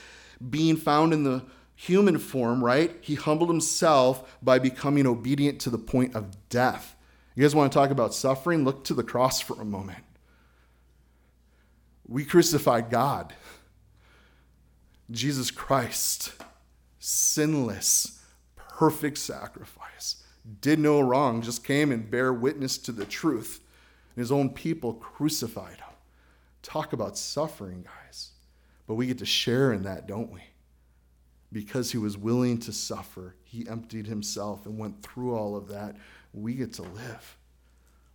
being 0.50 0.76
found 0.76 1.14
in 1.14 1.24
the 1.24 1.44
human 1.76 2.20
form, 2.20 2.64
right? 2.64 2.96
He 3.02 3.16
humbled 3.16 3.50
himself 3.50 4.38
by 4.42 4.60
becoming 4.60 5.08
obedient 5.08 5.60
to 5.62 5.70
the 5.70 5.78
point 5.78 6.16
of 6.16 6.50
death. 6.50 6.96
You 7.36 7.44
guys 7.44 7.56
want 7.56 7.72
to 7.72 7.78
talk 7.78 7.90
about 7.90 8.14
suffering? 8.14 8.64
Look 8.64 8.84
to 8.86 8.94
the 8.94 9.04
cross 9.04 9.40
for 9.42 9.60
a 9.60 9.66
moment. 9.66 10.04
We 12.08 12.26
crucified 12.26 12.90
God. 12.90 13.34
Jesus 15.10 15.50
Christ, 15.50 16.34
sinless, 17.00 18.20
perfect 18.56 19.18
sacrifice, 19.18 19.81
did 20.62 20.80
no 20.80 21.02
wrong, 21.02 21.42
just 21.42 21.64
came 21.64 21.92
and 21.92 22.10
bear 22.10 22.34
witness 22.34 22.78
to 22.80 22.92
the 22.92 23.06
truth. 23.06 23.62
And 24.16 24.22
his 24.22 24.32
own 24.32 24.50
people 24.50 24.94
crucified 24.94 25.78
him. 25.78 25.96
Talk 26.64 26.94
about 26.94 27.18
suffering, 27.18 27.84
guys. 27.84 28.32
But 28.88 28.96
we 28.96 29.08
get 29.08 29.20
to 29.20 29.26
share 29.26 29.72
in 29.72 29.84
that, 29.84 30.08
don't 30.08 30.32
we? 30.32 30.42
because 31.52 31.92
he 31.92 31.98
was 31.98 32.18
willing 32.18 32.58
to 32.60 32.72
suffer, 32.72 33.36
he 33.44 33.68
emptied 33.68 34.08
himself 34.08 34.66
and 34.66 34.78
went 34.78 35.04
through 35.04 35.36
all 35.36 35.56
of 35.56 35.68
that. 35.68 35.98
We 36.34 36.54
get 36.54 36.74
to 36.74 36.84
live. 36.84 37.38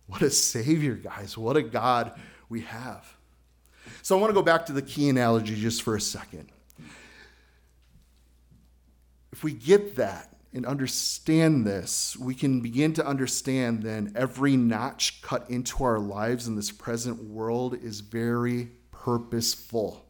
What 0.07 0.21
a 0.21 0.29
Savior, 0.29 0.95
guys. 0.95 1.37
What 1.37 1.57
a 1.57 1.61
God 1.61 2.19
we 2.49 2.61
have. 2.61 3.13
So 4.01 4.17
I 4.17 4.21
want 4.21 4.31
to 4.31 4.33
go 4.33 4.41
back 4.41 4.65
to 4.67 4.73
the 4.73 4.81
key 4.81 5.09
analogy 5.09 5.55
just 5.55 5.83
for 5.83 5.95
a 5.95 6.01
second. 6.01 6.49
If 9.31 9.43
we 9.43 9.53
get 9.53 9.97
that 9.97 10.33
and 10.53 10.65
understand 10.65 11.65
this, 11.65 12.17
we 12.17 12.33
can 12.33 12.61
begin 12.61 12.93
to 12.93 13.05
understand 13.05 13.83
then 13.83 14.13
every 14.15 14.55
notch 14.55 15.21
cut 15.21 15.49
into 15.49 15.83
our 15.83 15.99
lives 15.99 16.47
in 16.47 16.55
this 16.55 16.71
present 16.71 17.23
world 17.23 17.75
is 17.75 17.99
very 17.99 18.69
purposeful. 18.91 20.05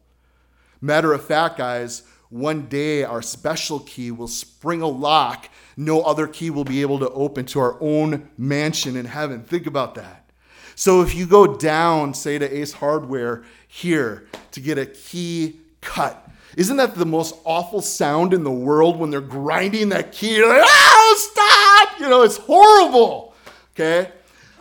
Matter 0.80 1.12
of 1.12 1.24
fact, 1.24 1.58
guys, 1.58 2.04
one 2.30 2.66
day 2.66 3.04
our 3.04 3.22
special 3.22 3.80
key 3.80 4.10
will 4.10 4.28
spring 4.28 4.82
a 4.82 4.86
lock 4.86 5.48
no 5.78 6.02
other 6.02 6.26
key 6.26 6.50
will 6.50 6.64
be 6.64 6.80
able 6.80 6.98
to 6.98 7.08
open 7.10 7.46
to 7.46 7.60
our 7.60 7.80
own 7.80 8.28
mansion 8.36 8.96
in 8.96 9.04
heaven. 9.04 9.44
Think 9.44 9.68
about 9.68 9.94
that. 9.94 10.28
So 10.74 11.02
if 11.02 11.14
you 11.14 11.24
go 11.24 11.56
down, 11.56 12.14
say 12.14 12.36
to 12.36 12.58
Ace 12.58 12.72
Hardware 12.72 13.44
here 13.68 14.26
to 14.50 14.60
get 14.60 14.76
a 14.76 14.86
key 14.86 15.60
cut, 15.80 16.27
isn't 16.56 16.76
that 16.76 16.94
the 16.94 17.06
most 17.06 17.34
awful 17.44 17.80
sound 17.80 18.34
in 18.34 18.44
the 18.44 18.50
world 18.50 18.98
when 18.98 19.10
they're 19.10 19.20
grinding 19.20 19.90
that 19.90 20.12
key? 20.12 20.44
Like, 20.44 20.62
oh, 20.64 21.16
stop! 21.32 22.00
You 22.00 22.08
know, 22.08 22.22
it's 22.22 22.36
horrible. 22.36 23.34
Okay? 23.72 24.10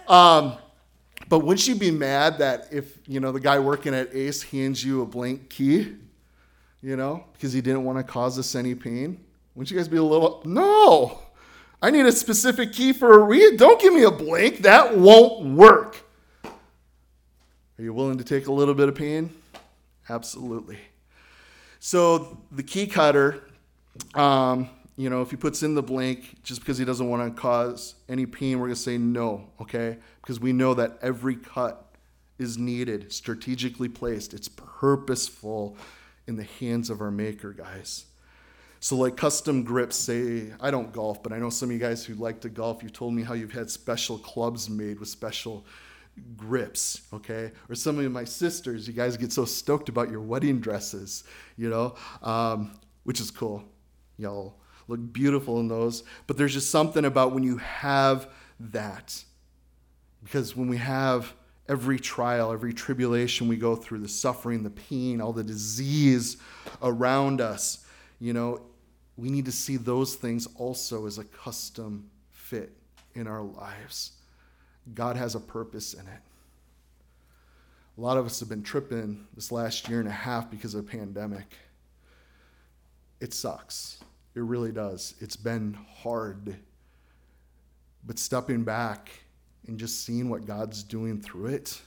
Um, 0.07 0.57
but 1.29 1.39
wouldn't 1.39 1.67
you 1.67 1.75
be 1.75 1.91
mad 1.91 2.39
that 2.39 2.67
if, 2.71 2.97
you 3.07 3.19
know, 3.19 3.31
the 3.31 3.39
guy 3.39 3.59
working 3.59 3.93
at 3.93 4.15
Ace 4.15 4.43
hands 4.43 4.83
you 4.83 5.01
a 5.01 5.05
blank 5.05 5.49
key? 5.49 5.95
you 6.81 6.95
know, 6.95 7.23
because 7.33 7.53
he 7.53 7.61
didn't 7.61 7.83
want 7.83 7.97
to 7.97 8.03
cause 8.03 8.37
us 8.37 8.55
any 8.55 8.75
pain? 8.75 9.19
Wouldn't 9.55 9.71
you 9.71 9.77
guys 9.77 9.87
be 9.87 9.97
a 9.97 10.03
little, 10.03 10.41
no, 10.45 11.19
I 11.81 11.91
need 11.91 12.05
a 12.05 12.11
specific 12.11 12.73
key 12.73 12.93
for 12.93 13.19
a 13.19 13.23
read. 13.23 13.57
Don't 13.57 13.81
give 13.81 13.93
me 13.93 14.03
a 14.03 14.11
blank. 14.11 14.59
That 14.59 14.97
won't 14.97 15.55
work. 15.55 16.03
Are 16.45 17.83
you 17.83 17.93
willing 17.93 18.17
to 18.17 18.23
take 18.23 18.47
a 18.47 18.51
little 18.51 18.73
bit 18.73 18.89
of 18.89 18.95
pain? 18.95 19.31
Absolutely. 20.09 20.79
So 21.79 22.41
the 22.51 22.63
key 22.63 22.87
cutter, 22.87 23.43
um, 24.15 24.69
you 24.95 25.09
know, 25.09 25.21
if 25.21 25.29
he 25.29 25.37
puts 25.37 25.61
in 25.61 25.75
the 25.75 25.83
blank 25.83 26.43
just 26.43 26.61
because 26.61 26.77
he 26.77 26.85
doesn't 26.85 27.07
want 27.07 27.35
to 27.35 27.39
cause 27.39 27.95
any 28.09 28.25
pain, 28.25 28.59
we're 28.59 28.67
going 28.67 28.75
to 28.75 28.81
say 28.81 28.97
no, 28.97 29.49
okay? 29.61 29.97
Because 30.21 30.39
we 30.39 30.53
know 30.53 30.73
that 30.73 30.97
every 31.01 31.35
cut 31.35 31.85
is 32.39 32.57
needed, 32.57 33.11
strategically 33.11 33.89
placed. 33.89 34.33
It's 34.33 34.49
purposeful 34.49 35.77
in 36.27 36.35
the 36.35 36.43
hands 36.59 36.89
of 36.89 37.01
our 37.01 37.11
Maker, 37.11 37.53
guys. 37.53 38.05
So, 38.79 38.95
like 38.95 39.17
custom 39.17 39.63
grips, 39.63 39.95
say, 39.95 40.51
I 40.59 40.69
don't 40.69 40.91
golf, 40.93 41.23
but 41.23 41.33
I 41.33 41.39
know 41.39 41.49
some 41.49 41.69
of 41.69 41.73
you 41.73 41.79
guys 41.79 42.05
who 42.05 42.13
like 42.13 42.41
to 42.41 42.49
golf, 42.49 42.83
you 42.83 42.89
told 42.89 43.13
me 43.13 43.23
how 43.23 43.33
you've 43.33 43.51
had 43.51 43.71
special 43.71 44.19
clubs 44.19 44.69
made 44.69 44.99
with 44.99 45.09
special 45.09 45.65
grips, 46.35 47.01
okay? 47.13 47.51
Or 47.69 47.75
some 47.75 47.99
of 47.99 48.11
my 48.11 48.23
sisters, 48.23 48.87
you 48.87 48.93
guys 48.93 49.17
get 49.17 49.31
so 49.31 49.45
stoked 49.45 49.89
about 49.89 50.09
your 50.09 50.21
wedding 50.21 50.59
dresses, 50.59 51.23
you 51.57 51.69
know, 51.69 51.95
um, 52.21 52.71
which 53.03 53.19
is 53.19 53.31
cool. 53.31 53.63
Y'all 54.17 54.55
look 54.87 55.13
beautiful 55.13 55.59
in 55.59 55.67
those. 55.67 56.03
But 56.27 56.37
there's 56.37 56.53
just 56.53 56.69
something 56.69 57.05
about 57.05 57.33
when 57.33 57.43
you 57.43 57.57
have 57.57 58.29
that. 58.59 59.23
Because 60.23 60.55
when 60.55 60.67
we 60.67 60.77
have 60.77 61.33
every 61.69 61.99
trial, 61.99 62.51
every 62.51 62.73
tribulation 62.73 63.47
we 63.47 63.57
go 63.57 63.75
through, 63.75 63.99
the 63.99 64.07
suffering, 64.07 64.63
the 64.63 64.69
pain, 64.69 65.21
all 65.21 65.33
the 65.33 65.43
disease 65.43 66.37
around 66.81 67.41
us, 67.41 67.85
you 68.19 68.33
know, 68.33 68.61
we 69.15 69.29
need 69.29 69.45
to 69.45 69.51
see 69.51 69.77
those 69.77 70.15
things 70.15 70.47
also 70.55 71.05
as 71.05 71.17
a 71.17 71.23
custom 71.23 72.09
fit 72.31 72.71
in 73.15 73.27
our 73.27 73.41
lives. 73.41 74.11
God 74.93 75.17
has 75.17 75.35
a 75.35 75.39
purpose 75.39 75.93
in 75.93 76.01
it. 76.01 76.21
A 77.97 78.01
lot 78.01 78.17
of 78.17 78.25
us 78.25 78.39
have 78.39 78.49
been 78.49 78.63
tripping 78.63 79.25
this 79.33 79.51
last 79.51 79.89
year 79.89 79.99
and 79.99 80.07
a 80.07 80.11
half 80.11 80.51
because 80.51 80.75
of 80.75 80.85
the 80.85 80.91
pandemic. 80.91 81.57
It 83.19 83.33
sucks. 83.33 83.99
It 84.35 84.41
really 84.41 84.71
does. 84.71 85.15
It's 85.19 85.35
been 85.35 85.75
hard. 85.95 86.57
But 88.05 88.19
stepping 88.19 88.63
back 88.63 89.09
and 89.67 89.79
just 89.79 90.05
seeing 90.05 90.29
what 90.29 90.45
God's 90.45 90.83
doing 90.83 91.19
through 91.19 91.47
it, 91.47 91.81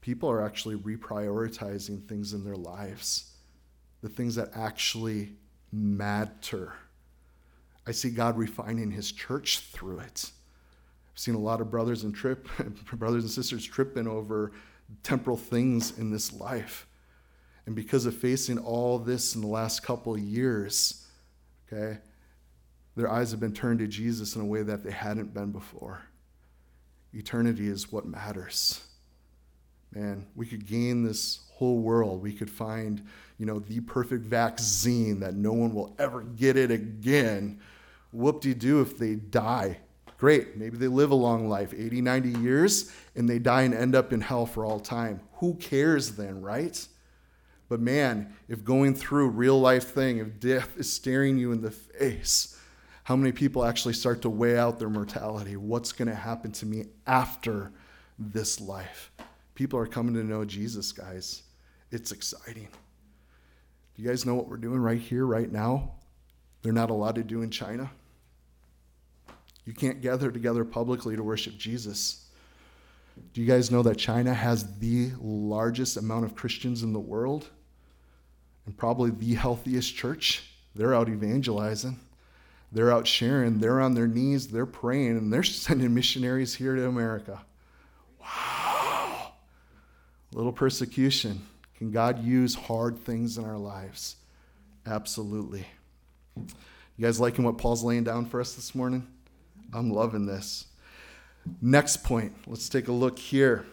people 0.00 0.30
are 0.30 0.44
actually 0.44 0.76
reprioritizing 0.76 2.06
things 2.06 2.32
in 2.32 2.44
their 2.44 2.56
lives, 2.56 3.32
the 4.02 4.08
things 4.08 4.36
that 4.36 4.50
actually 4.54 5.32
matter. 5.72 6.72
I 7.84 7.90
see 7.90 8.10
God 8.10 8.38
refining 8.38 8.92
his 8.92 9.10
church 9.10 9.60
through 9.72 9.98
it. 9.98 10.30
Seen 11.16 11.34
a 11.34 11.40
lot 11.40 11.60
of 11.60 11.70
brothers 11.70 12.04
and 12.04 12.14
trip 12.14 12.48
brothers 12.92 13.24
and 13.24 13.30
sisters 13.30 13.64
tripping 13.64 14.06
over 14.06 14.52
temporal 15.02 15.36
things 15.36 15.98
in 15.98 16.10
this 16.10 16.32
life. 16.32 16.86
And 17.64 17.74
because 17.74 18.06
of 18.06 18.14
facing 18.14 18.58
all 18.58 18.98
this 18.98 19.34
in 19.34 19.40
the 19.40 19.48
last 19.48 19.82
couple 19.82 20.16
years, 20.16 21.06
okay, 21.66 21.98
their 22.94 23.10
eyes 23.10 23.32
have 23.32 23.40
been 23.40 23.52
turned 23.52 23.80
to 23.80 23.88
Jesus 23.88 24.36
in 24.36 24.42
a 24.42 24.44
way 24.44 24.62
that 24.62 24.84
they 24.84 24.92
hadn't 24.92 25.34
been 25.34 25.50
before. 25.50 26.02
Eternity 27.12 27.66
is 27.66 27.90
what 27.90 28.06
matters. 28.06 28.84
Man, 29.92 30.26
we 30.36 30.46
could 30.46 30.66
gain 30.66 31.02
this 31.02 31.40
whole 31.54 31.78
world. 31.78 32.22
We 32.22 32.32
could 32.32 32.50
find, 32.50 33.04
you 33.38 33.46
know, 33.46 33.58
the 33.58 33.80
perfect 33.80 34.24
vaccine 34.24 35.20
that 35.20 35.34
no 35.34 35.52
one 35.52 35.74
will 35.74 35.96
ever 35.98 36.22
get 36.22 36.56
it 36.56 36.70
again. 36.70 37.60
Whoop 38.12 38.42
de 38.42 38.54
doo 38.54 38.80
if 38.80 38.98
they 38.98 39.14
die. 39.14 39.78
Great. 40.18 40.56
Maybe 40.56 40.78
they 40.78 40.88
live 40.88 41.10
a 41.10 41.16
long 41.16 41.48
life, 41.48 41.74
80, 41.76 42.00
90 42.00 42.40
years, 42.40 42.92
and 43.14 43.28
they 43.28 43.38
die 43.38 43.62
and 43.62 43.74
end 43.74 43.94
up 43.94 44.12
in 44.12 44.20
hell 44.20 44.46
for 44.46 44.64
all 44.64 44.80
time. 44.80 45.20
Who 45.34 45.54
cares 45.54 46.12
then, 46.12 46.40
right? 46.40 46.86
But 47.68 47.80
man, 47.80 48.34
if 48.48 48.64
going 48.64 48.94
through 48.94 49.28
real 49.30 49.60
life 49.60 49.88
thing, 49.88 50.18
if 50.18 50.40
death 50.40 50.78
is 50.78 50.90
staring 50.90 51.36
you 51.38 51.52
in 51.52 51.60
the 51.60 51.70
face, 51.70 52.58
how 53.04 53.16
many 53.16 53.32
people 53.32 53.64
actually 53.64 53.94
start 53.94 54.22
to 54.22 54.30
weigh 54.30 54.58
out 54.58 54.78
their 54.78 54.88
mortality? 54.88 55.56
What's 55.56 55.92
going 55.92 56.08
to 56.08 56.14
happen 56.14 56.52
to 56.52 56.66
me 56.66 56.86
after 57.06 57.72
this 58.18 58.60
life? 58.60 59.12
People 59.54 59.78
are 59.78 59.86
coming 59.86 60.14
to 60.14 60.24
know 60.24 60.44
Jesus, 60.44 60.92
guys. 60.92 61.42
It's 61.90 62.12
exciting. 62.12 62.68
Do 63.94 64.02
you 64.02 64.08
guys 64.08 64.26
know 64.26 64.34
what 64.34 64.48
we're 64.48 64.56
doing 64.56 64.80
right 64.80 65.00
here, 65.00 65.24
right 65.24 65.50
now? 65.50 65.92
They're 66.62 66.72
not 66.72 66.90
allowed 66.90 67.14
to 67.16 67.22
do 67.22 67.42
in 67.42 67.50
China. 67.50 67.90
You 69.66 69.74
can't 69.74 70.00
gather 70.00 70.30
together 70.30 70.64
publicly 70.64 71.16
to 71.16 71.22
worship 71.22 71.58
Jesus. 71.58 72.24
Do 73.34 73.40
you 73.40 73.46
guys 73.46 73.70
know 73.70 73.82
that 73.82 73.96
China 73.96 74.32
has 74.32 74.78
the 74.78 75.10
largest 75.20 75.96
amount 75.96 76.24
of 76.24 76.34
Christians 76.34 76.82
in 76.82 76.92
the 76.92 77.00
world 77.00 77.48
and 78.64 78.76
probably 78.76 79.10
the 79.10 79.34
healthiest 79.34 79.94
church? 79.94 80.44
They're 80.74 80.94
out 80.94 81.08
evangelizing. 81.08 81.98
They're 82.72 82.92
out 82.92 83.06
sharing, 83.06 83.58
they're 83.58 83.80
on 83.80 83.94
their 83.94 84.08
knees, 84.08 84.48
they're 84.48 84.66
praying, 84.66 85.16
and 85.16 85.32
they're 85.32 85.42
sending 85.44 85.94
missionaries 85.94 86.54
here 86.54 86.74
to 86.74 86.86
America. 86.86 87.40
Wow. 88.20 89.32
A 90.32 90.36
little 90.36 90.52
persecution. 90.52 91.40
Can 91.78 91.90
God 91.90 92.22
use 92.24 92.54
hard 92.54 92.98
things 92.98 93.38
in 93.38 93.44
our 93.44 93.58
lives? 93.58 94.16
Absolutely. 94.84 95.66
You 96.36 96.44
guys 97.00 97.20
liking 97.20 97.44
what 97.44 97.58
Paul's 97.58 97.84
laying 97.84 98.04
down 98.04 98.26
for 98.26 98.40
us 98.40 98.54
this 98.54 98.74
morning? 98.74 99.06
I'm 99.72 99.90
loving 99.90 100.26
this. 100.26 100.66
Next 101.60 101.98
point, 101.98 102.34
let's 102.46 102.68
take 102.68 102.88
a 102.88 102.92
look 102.92 103.18
here. 103.18 103.66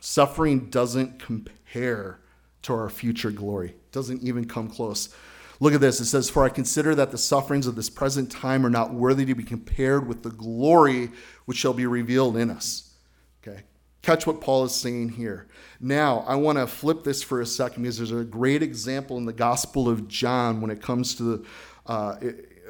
Suffering 0.00 0.70
doesn't 0.70 1.18
compare 1.18 2.20
to 2.62 2.74
our 2.74 2.90
future 2.90 3.30
glory, 3.30 3.74
doesn't 3.92 4.22
even 4.22 4.46
come 4.46 4.68
close. 4.68 5.14
Look 5.60 5.74
at 5.74 5.80
this. 5.80 6.00
It 6.00 6.06
says, 6.06 6.30
For 6.30 6.44
I 6.44 6.48
consider 6.48 6.94
that 6.94 7.10
the 7.10 7.18
sufferings 7.18 7.66
of 7.66 7.76
this 7.76 7.90
present 7.90 8.30
time 8.30 8.64
are 8.64 8.70
not 8.70 8.94
worthy 8.94 9.26
to 9.26 9.34
be 9.34 9.44
compared 9.44 10.08
with 10.08 10.22
the 10.22 10.30
glory 10.30 11.10
which 11.44 11.58
shall 11.58 11.74
be 11.74 11.86
revealed 11.86 12.36
in 12.36 12.50
us. 12.50 12.94
Okay. 13.42 13.64
Catch 14.00 14.26
what 14.26 14.40
Paul 14.40 14.64
is 14.64 14.74
saying 14.74 15.10
here. 15.10 15.46
Now, 15.78 16.24
I 16.26 16.34
want 16.36 16.56
to 16.56 16.66
flip 16.66 17.04
this 17.04 17.22
for 17.22 17.42
a 17.42 17.46
second 17.46 17.82
because 17.82 17.98
there's 17.98 18.12
a 18.12 18.24
great 18.24 18.62
example 18.62 19.18
in 19.18 19.26
the 19.26 19.34
Gospel 19.34 19.88
of 19.88 20.08
John 20.08 20.62
when 20.62 20.70
it 20.70 20.80
comes 20.80 21.14
to 21.16 21.22
the, 21.22 21.46
uh, 21.84 22.16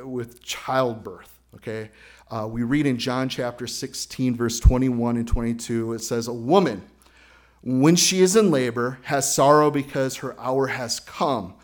with 0.02 0.42
childbirth. 0.42 1.38
Okay. 1.54 1.90
Uh, 2.30 2.46
we 2.46 2.62
read 2.62 2.86
in 2.86 2.96
John 2.96 3.28
chapter 3.28 3.66
16, 3.66 4.36
verse 4.36 4.60
21 4.60 5.16
and 5.16 5.26
22, 5.26 5.94
it 5.94 5.98
says, 5.98 6.28
A 6.28 6.32
woman, 6.32 6.82
when 7.64 7.96
she 7.96 8.20
is 8.20 8.36
in 8.36 8.52
labor, 8.52 9.00
has 9.02 9.34
sorrow 9.34 9.68
because 9.68 10.18
her 10.18 10.38
hour 10.38 10.68
has 10.68 11.00
come. 11.00 11.54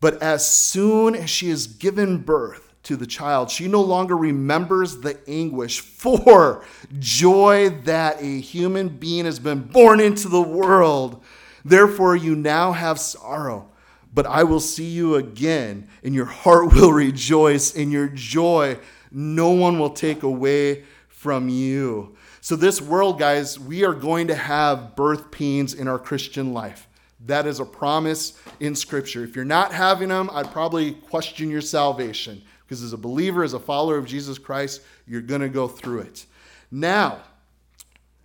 But 0.00 0.22
as 0.22 0.50
soon 0.50 1.14
as 1.14 1.28
she 1.28 1.50
has 1.50 1.66
given 1.66 2.18
birth 2.18 2.72
to 2.84 2.96
the 2.96 3.06
child, 3.06 3.50
she 3.50 3.68
no 3.68 3.82
longer 3.82 4.16
remembers 4.16 4.96
the 4.96 5.18
anguish 5.28 5.80
for 5.80 6.64
joy 6.98 7.68
that 7.84 8.22
a 8.22 8.40
human 8.40 8.88
being 8.88 9.26
has 9.26 9.38
been 9.38 9.60
born 9.60 10.00
into 10.00 10.30
the 10.30 10.40
world. 10.40 11.22
Therefore, 11.66 12.16
you 12.16 12.34
now 12.34 12.72
have 12.72 12.98
sorrow, 12.98 13.68
but 14.14 14.24
I 14.24 14.44
will 14.44 14.58
see 14.58 14.88
you 14.88 15.16
again, 15.16 15.86
and 16.02 16.14
your 16.14 16.24
heart 16.24 16.72
will 16.72 16.92
rejoice, 16.94 17.76
and 17.76 17.92
your 17.92 18.08
joy 18.08 18.78
no 19.12 19.50
one 19.50 19.78
will 19.78 19.90
take 19.90 20.22
away 20.22 20.84
from 21.08 21.48
you. 21.48 22.16
So, 22.40 22.56
this 22.56 22.80
world, 22.80 23.18
guys, 23.18 23.58
we 23.58 23.84
are 23.84 23.94
going 23.94 24.26
to 24.28 24.34
have 24.34 24.96
birth 24.96 25.30
pains 25.30 25.74
in 25.74 25.86
our 25.86 25.98
Christian 25.98 26.52
life. 26.52 26.88
That 27.26 27.46
is 27.46 27.60
a 27.60 27.64
promise 27.64 28.36
in 28.58 28.74
Scripture. 28.74 29.22
If 29.22 29.36
you're 29.36 29.44
not 29.44 29.72
having 29.72 30.08
them, 30.08 30.28
I'd 30.32 30.50
probably 30.50 30.92
question 30.92 31.50
your 31.50 31.60
salvation 31.60 32.42
because 32.64 32.82
as 32.82 32.92
a 32.92 32.98
believer, 32.98 33.44
as 33.44 33.52
a 33.52 33.60
follower 33.60 33.98
of 33.98 34.06
Jesus 34.06 34.38
Christ, 34.38 34.80
you're 35.06 35.20
going 35.20 35.42
to 35.42 35.48
go 35.48 35.68
through 35.68 36.00
it. 36.00 36.26
Now, 36.70 37.18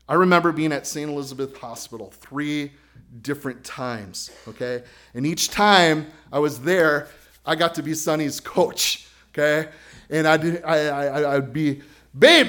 I 0.09 0.13
remember 0.13 0.51
being 0.51 0.71
at 0.71 0.87
St. 0.87 1.11
Elizabeth 1.11 1.57
Hospital 1.57 2.11
three 2.11 2.71
different 3.21 3.63
times, 3.63 4.31
okay? 4.47 4.83
And 5.13 5.25
each 5.25 5.49
time 5.49 6.07
I 6.31 6.39
was 6.39 6.61
there, 6.61 7.09
I 7.45 7.55
got 7.55 7.75
to 7.75 7.83
be 7.83 7.93
Sonny's 7.93 8.39
coach, 8.39 9.07
okay? 9.31 9.69
And 10.09 10.27
I'd, 10.27 10.63
I, 10.63 10.77
I, 10.87 11.35
I'd 11.35 11.53
be, 11.53 11.81
babe, 12.17 12.47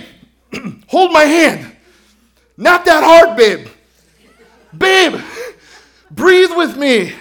hold 0.87 1.13
my 1.13 1.25
hand. 1.25 1.77
Not 2.57 2.85
that 2.85 3.05
hard, 3.05 3.37
babe. 3.37 3.69
Babe, 4.77 5.21
Breathe 6.11 6.51
with 6.57 6.77
me. 6.77 7.13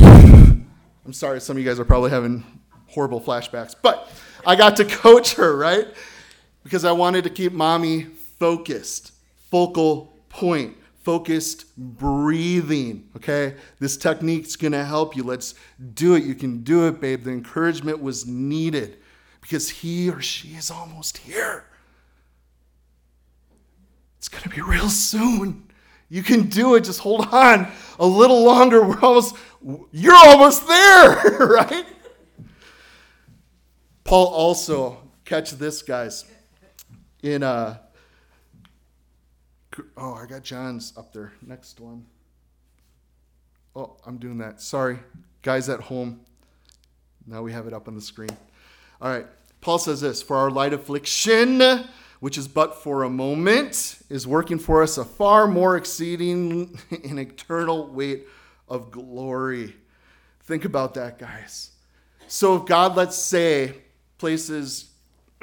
I'm 0.00 1.12
sorry, 1.12 1.40
some 1.40 1.56
of 1.56 1.62
you 1.62 1.68
guys 1.68 1.78
are 1.78 1.84
probably 1.84 2.10
having 2.10 2.44
horrible 2.86 3.20
flashbacks, 3.20 3.74
but 3.80 4.10
I 4.46 4.56
got 4.56 4.76
to 4.76 4.84
coach 4.84 5.34
her, 5.34 5.54
right? 5.54 5.86
Because 6.64 6.84
I 6.84 6.92
wanted 6.92 7.24
to 7.24 7.30
keep 7.30 7.52
mommy 7.52 8.04
focused, 8.38 9.12
focal 9.50 10.12
point, 10.30 10.76
focused 11.06 11.66
breathing, 11.76 13.08
okay? 13.14 13.54
This 13.78 13.96
technique's 13.96 14.56
gonna 14.56 14.84
help 14.84 15.14
you. 15.14 15.22
Let's 15.22 15.54
do 15.94 16.16
it. 16.16 16.24
You 16.24 16.34
can 16.34 16.64
do 16.64 16.88
it, 16.88 17.00
babe. 17.00 17.22
The 17.22 17.30
encouragement 17.30 18.02
was 18.02 18.26
needed 18.26 18.98
because 19.40 19.70
he 19.70 20.10
or 20.10 20.20
she 20.20 20.56
is 20.56 20.68
almost 20.68 21.18
here. 21.18 21.66
It's 24.18 24.28
gonna 24.28 24.52
be 24.52 24.62
real 24.62 24.88
soon. 24.88 25.70
You 26.08 26.24
can 26.24 26.48
do 26.48 26.74
it. 26.74 26.82
Just 26.82 26.98
hold 26.98 27.28
on 27.32 27.68
a 28.00 28.06
little 28.06 28.42
longer. 28.42 28.84
We're 28.84 28.98
almost, 29.00 29.36
you're 29.92 30.12
almost 30.12 30.66
there, 30.66 31.14
right? 31.38 31.86
Paul 34.02 34.26
also, 34.26 34.98
catch 35.24 35.52
this, 35.52 35.82
guys. 35.82 36.24
In, 37.22 37.44
uh, 37.44 37.78
oh, 39.96 40.14
I 40.14 40.26
got 40.26 40.42
John's 40.42 40.92
up 40.96 41.12
there. 41.12 41.32
Next 41.42 41.80
one. 41.80 42.06
Oh, 43.74 43.96
I'm 44.06 44.18
doing 44.18 44.38
that. 44.38 44.60
Sorry. 44.60 44.98
Guys 45.42 45.68
at 45.68 45.80
home. 45.80 46.20
Now 47.26 47.42
we 47.42 47.52
have 47.52 47.66
it 47.66 47.72
up 47.72 47.88
on 47.88 47.94
the 47.94 48.00
screen. 48.00 48.30
All 49.00 49.10
right. 49.10 49.26
Paul 49.60 49.78
says 49.78 50.00
this 50.00 50.22
For 50.22 50.36
our 50.36 50.50
light 50.50 50.72
affliction, 50.72 51.60
which 52.20 52.38
is 52.38 52.48
but 52.48 52.82
for 52.82 53.02
a 53.02 53.10
moment, 53.10 53.98
is 54.08 54.26
working 54.26 54.58
for 54.58 54.82
us 54.82 54.96
a 54.98 55.04
far 55.04 55.46
more 55.46 55.76
exceeding 55.76 56.78
and 57.04 57.18
eternal 57.18 57.88
weight 57.88 58.26
of 58.68 58.90
glory. 58.90 59.76
Think 60.44 60.64
about 60.64 60.94
that, 60.94 61.18
guys. 61.18 61.72
So 62.28 62.56
if 62.56 62.66
God, 62.66 62.96
let's 62.96 63.16
say, 63.16 63.74
places 64.18 64.90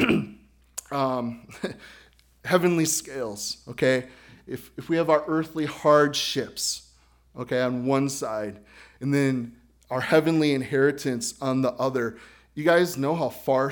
um, 0.92 1.48
heavenly 2.46 2.86
scales, 2.86 3.58
okay? 3.68 4.08
If, 4.48 4.72
if 4.78 4.90
we 4.90 4.98
have 4.98 5.10
our 5.10 5.24
earthly 5.28 5.66
hardships, 5.66 6.90
okay, 7.38 7.62
on 7.62 7.86
one 7.86 8.10
side, 8.10 8.60
and 9.00 9.14
then 9.14 9.56
our 9.90 10.02
heavenly 10.02 10.54
inheritance 10.54 11.36
on 11.42 11.62
the 11.62 11.72
other, 11.74 12.18
you 12.56 12.64
guys 12.64 12.98
know 12.98 13.16
how 13.16 13.30
far 13.30 13.72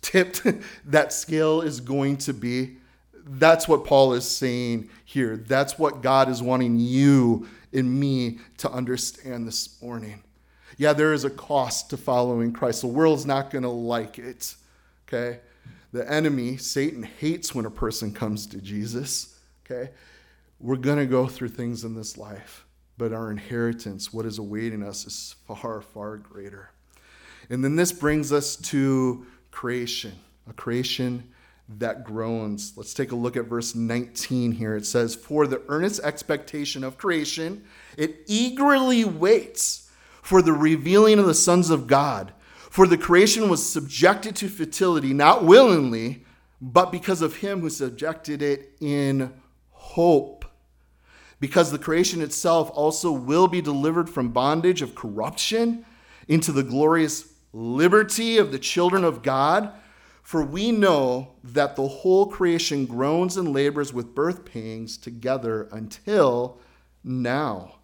tipped 0.00 0.42
that 0.84 1.12
scale 1.12 1.62
is 1.62 1.80
going 1.80 2.18
to 2.18 2.34
be. 2.34 2.76
That's 3.24 3.68
what 3.68 3.84
Paul 3.84 4.14
is 4.14 4.28
saying 4.28 4.90
here. 5.04 5.36
That's 5.36 5.78
what 5.78 6.02
God 6.02 6.28
is 6.28 6.42
wanting 6.42 6.78
you 6.78 7.46
and 7.72 8.00
me 8.00 8.38
to 8.58 8.70
understand 8.70 9.46
this 9.46 9.80
morning. 9.80 10.22
Yeah, 10.76 10.92
there 10.92 11.12
is 11.12 11.24
a 11.24 11.30
cost 11.30 11.90
to 11.90 11.96
following 11.96 12.52
Christ. 12.52 12.80
The 12.80 12.88
world's 12.88 13.26
not 13.26 13.50
going 13.50 13.62
to 13.62 13.70
like 13.70 14.18
it. 14.18 14.54
Okay? 15.06 15.40
The 15.92 16.10
enemy, 16.10 16.56
Satan, 16.56 17.02
hates 17.02 17.54
when 17.54 17.66
a 17.66 17.70
person 17.70 18.12
comes 18.12 18.46
to 18.48 18.58
Jesus. 18.58 19.38
Okay? 19.64 19.90
We're 20.62 20.76
going 20.76 20.98
to 20.98 21.06
go 21.06 21.26
through 21.26 21.48
things 21.48 21.82
in 21.82 21.96
this 21.96 22.16
life, 22.16 22.66
but 22.96 23.12
our 23.12 23.32
inheritance, 23.32 24.12
what 24.12 24.24
is 24.24 24.38
awaiting 24.38 24.84
us, 24.84 25.04
is 25.04 25.34
far, 25.48 25.82
far 25.82 26.18
greater. 26.18 26.70
And 27.50 27.64
then 27.64 27.74
this 27.74 27.90
brings 27.90 28.32
us 28.32 28.54
to 28.54 29.26
creation, 29.50 30.12
a 30.48 30.52
creation 30.52 31.32
that 31.68 32.04
groans. 32.04 32.74
Let's 32.76 32.94
take 32.94 33.10
a 33.10 33.16
look 33.16 33.36
at 33.36 33.46
verse 33.46 33.74
19 33.74 34.52
here. 34.52 34.76
It 34.76 34.86
says, 34.86 35.16
For 35.16 35.48
the 35.48 35.62
earnest 35.66 36.00
expectation 36.04 36.84
of 36.84 36.96
creation, 36.96 37.64
it 37.96 38.20
eagerly 38.28 39.04
waits 39.04 39.90
for 40.22 40.42
the 40.42 40.52
revealing 40.52 41.18
of 41.18 41.26
the 41.26 41.34
sons 41.34 41.70
of 41.70 41.88
God. 41.88 42.32
For 42.70 42.86
the 42.86 42.96
creation 42.96 43.48
was 43.48 43.68
subjected 43.68 44.36
to 44.36 44.48
futility, 44.48 45.12
not 45.12 45.44
willingly, 45.44 46.24
but 46.60 46.92
because 46.92 47.20
of 47.20 47.38
him 47.38 47.62
who 47.62 47.68
subjected 47.68 48.42
it 48.42 48.76
in 48.80 49.32
hope. 49.70 50.41
Because 51.42 51.72
the 51.72 51.78
creation 51.78 52.22
itself 52.22 52.70
also 52.72 53.10
will 53.10 53.48
be 53.48 53.60
delivered 53.60 54.08
from 54.08 54.28
bondage 54.28 54.80
of 54.80 54.94
corruption 54.94 55.84
into 56.28 56.52
the 56.52 56.62
glorious 56.62 57.32
liberty 57.52 58.38
of 58.38 58.52
the 58.52 58.60
children 58.60 59.02
of 59.02 59.24
God. 59.24 59.72
For 60.22 60.44
we 60.44 60.70
know 60.70 61.32
that 61.42 61.74
the 61.74 61.88
whole 61.88 62.26
creation 62.26 62.86
groans 62.86 63.36
and 63.36 63.52
labors 63.52 63.92
with 63.92 64.14
birth 64.14 64.44
pangs 64.44 64.96
together 64.96 65.68
until 65.72 66.60
now. 67.02 67.78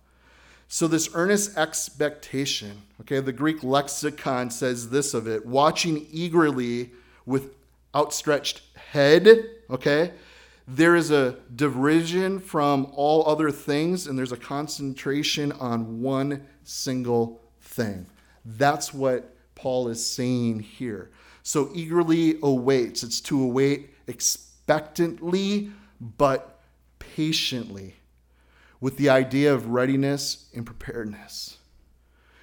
So, 0.69 0.87
this 0.87 1.11
earnest 1.13 1.59
expectation, 1.59 2.83
okay, 3.01 3.19
the 3.19 3.33
Greek 3.33 3.65
lexicon 3.65 4.53
says 4.53 4.91
this 4.91 5.15
of 5.15 5.27
it 5.27 5.45
watching 5.45 6.07
eagerly 6.13 6.93
with 7.27 7.55
outstretched 7.93 8.63
head, 8.77 9.29
okay, 9.69 10.13
there 10.69 10.95
is 10.95 11.11
a 11.11 11.37
derision 11.57 12.39
from 12.39 12.89
all 12.93 13.27
other 13.27 13.51
things 13.51 14.07
and 14.07 14.19
there's 14.19 14.33
a 14.33 14.37
concentration 14.37 15.51
on 15.53 16.03
one 16.03 16.47
single 16.63 17.41
thing. 17.63 18.07
That's 18.45 18.93
what 18.93 19.35
Paul 19.55 19.89
is 19.89 20.05
saying 20.05 20.61
here. 20.61 21.11
So 21.43 21.71
eagerly 21.73 22.39
awaits. 22.43 23.03
It's 23.03 23.23
to 23.23 23.43
await 23.43 23.95
expectantly, 24.07 25.71
but 26.01 26.61
patiently, 26.99 27.95
with 28.81 28.99
the 28.99 29.09
idea 29.09 29.55
of 29.55 29.69
readiness 29.69 30.51
and 30.55 30.67
preparedness. 30.67 31.57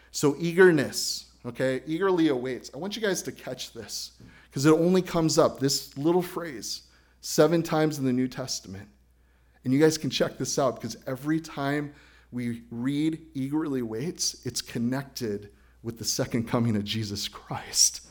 So 0.10 0.36
eagerness, 0.40 1.26
okay, 1.46 1.84
eagerly 1.86 2.30
awaits. 2.30 2.72
I 2.74 2.78
want 2.78 2.96
you 2.96 3.02
guys 3.04 3.22
to 3.24 3.32
catch 3.32 3.72
this 3.74 4.14
because 4.50 4.66
it 4.66 4.74
only 4.74 5.04
comes 5.04 5.38
up, 5.38 5.60
this 5.60 5.96
little 5.96 6.24
phrase, 6.24 6.82
seven 7.26 7.64
times 7.64 7.98
in 7.98 8.06
the 8.06 8.14
New 8.14 8.28
Testament. 8.28 8.88
And 9.64 9.74
you 9.74 9.80
guys 9.80 9.98
can 9.98 10.12
check 10.12 10.38
this 10.38 10.60
out 10.60 10.76
because 10.76 10.96
every 11.08 11.40
time 11.40 11.92
we 12.32 12.62
read 12.70 13.20
eagerly 13.34 13.82
waits, 13.82 14.46
it's 14.46 14.62
connected 14.62 15.50
with 15.82 15.98
the 15.98 16.06
second 16.06 16.48
coming 16.48 16.76
of 16.76 16.84
Jesus 16.84 17.28
Christ. 17.28 18.02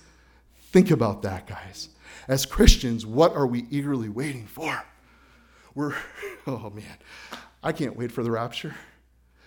Think 0.73 0.91
about 0.91 1.23
that, 1.23 1.47
guys. 1.47 1.91
As 2.27 2.45
Christians, 2.45 3.07
what 3.07 3.37
are 3.37 3.47
we 3.47 3.67
eagerly 3.71 4.09
waiting 4.09 4.47
for? 4.47 4.83
We're, 5.77 5.95
oh 6.49 6.71
man, 6.71 6.99
I 7.63 7.71
can't 7.71 7.97
wait 7.97 8.11
for 8.11 8.25
the 8.25 8.33
rapture 8.33 8.75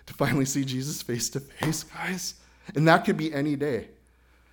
to 0.05 0.13
finally 0.13 0.45
see 0.45 0.63
Jesus 0.63 1.01
face 1.01 1.29
to 1.31 1.41
face, 1.41 1.83
guys. 1.83 2.35
And 2.73 2.87
that 2.87 3.03
could 3.03 3.17
be 3.17 3.33
any 3.33 3.57
day. 3.57 3.89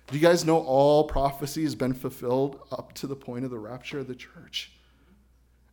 Do 0.07 0.17
you 0.17 0.21
guys 0.21 0.43
know 0.43 0.59
all 0.59 1.05
prophecy 1.05 1.63
has 1.63 1.73
been 1.73 1.93
fulfilled 1.93 2.59
up 2.69 2.91
to 2.95 3.07
the 3.07 3.15
point 3.15 3.45
of 3.45 3.51
the 3.51 3.59
rapture 3.59 3.99
of 3.99 4.09
the 4.09 4.15
church? 4.15 4.73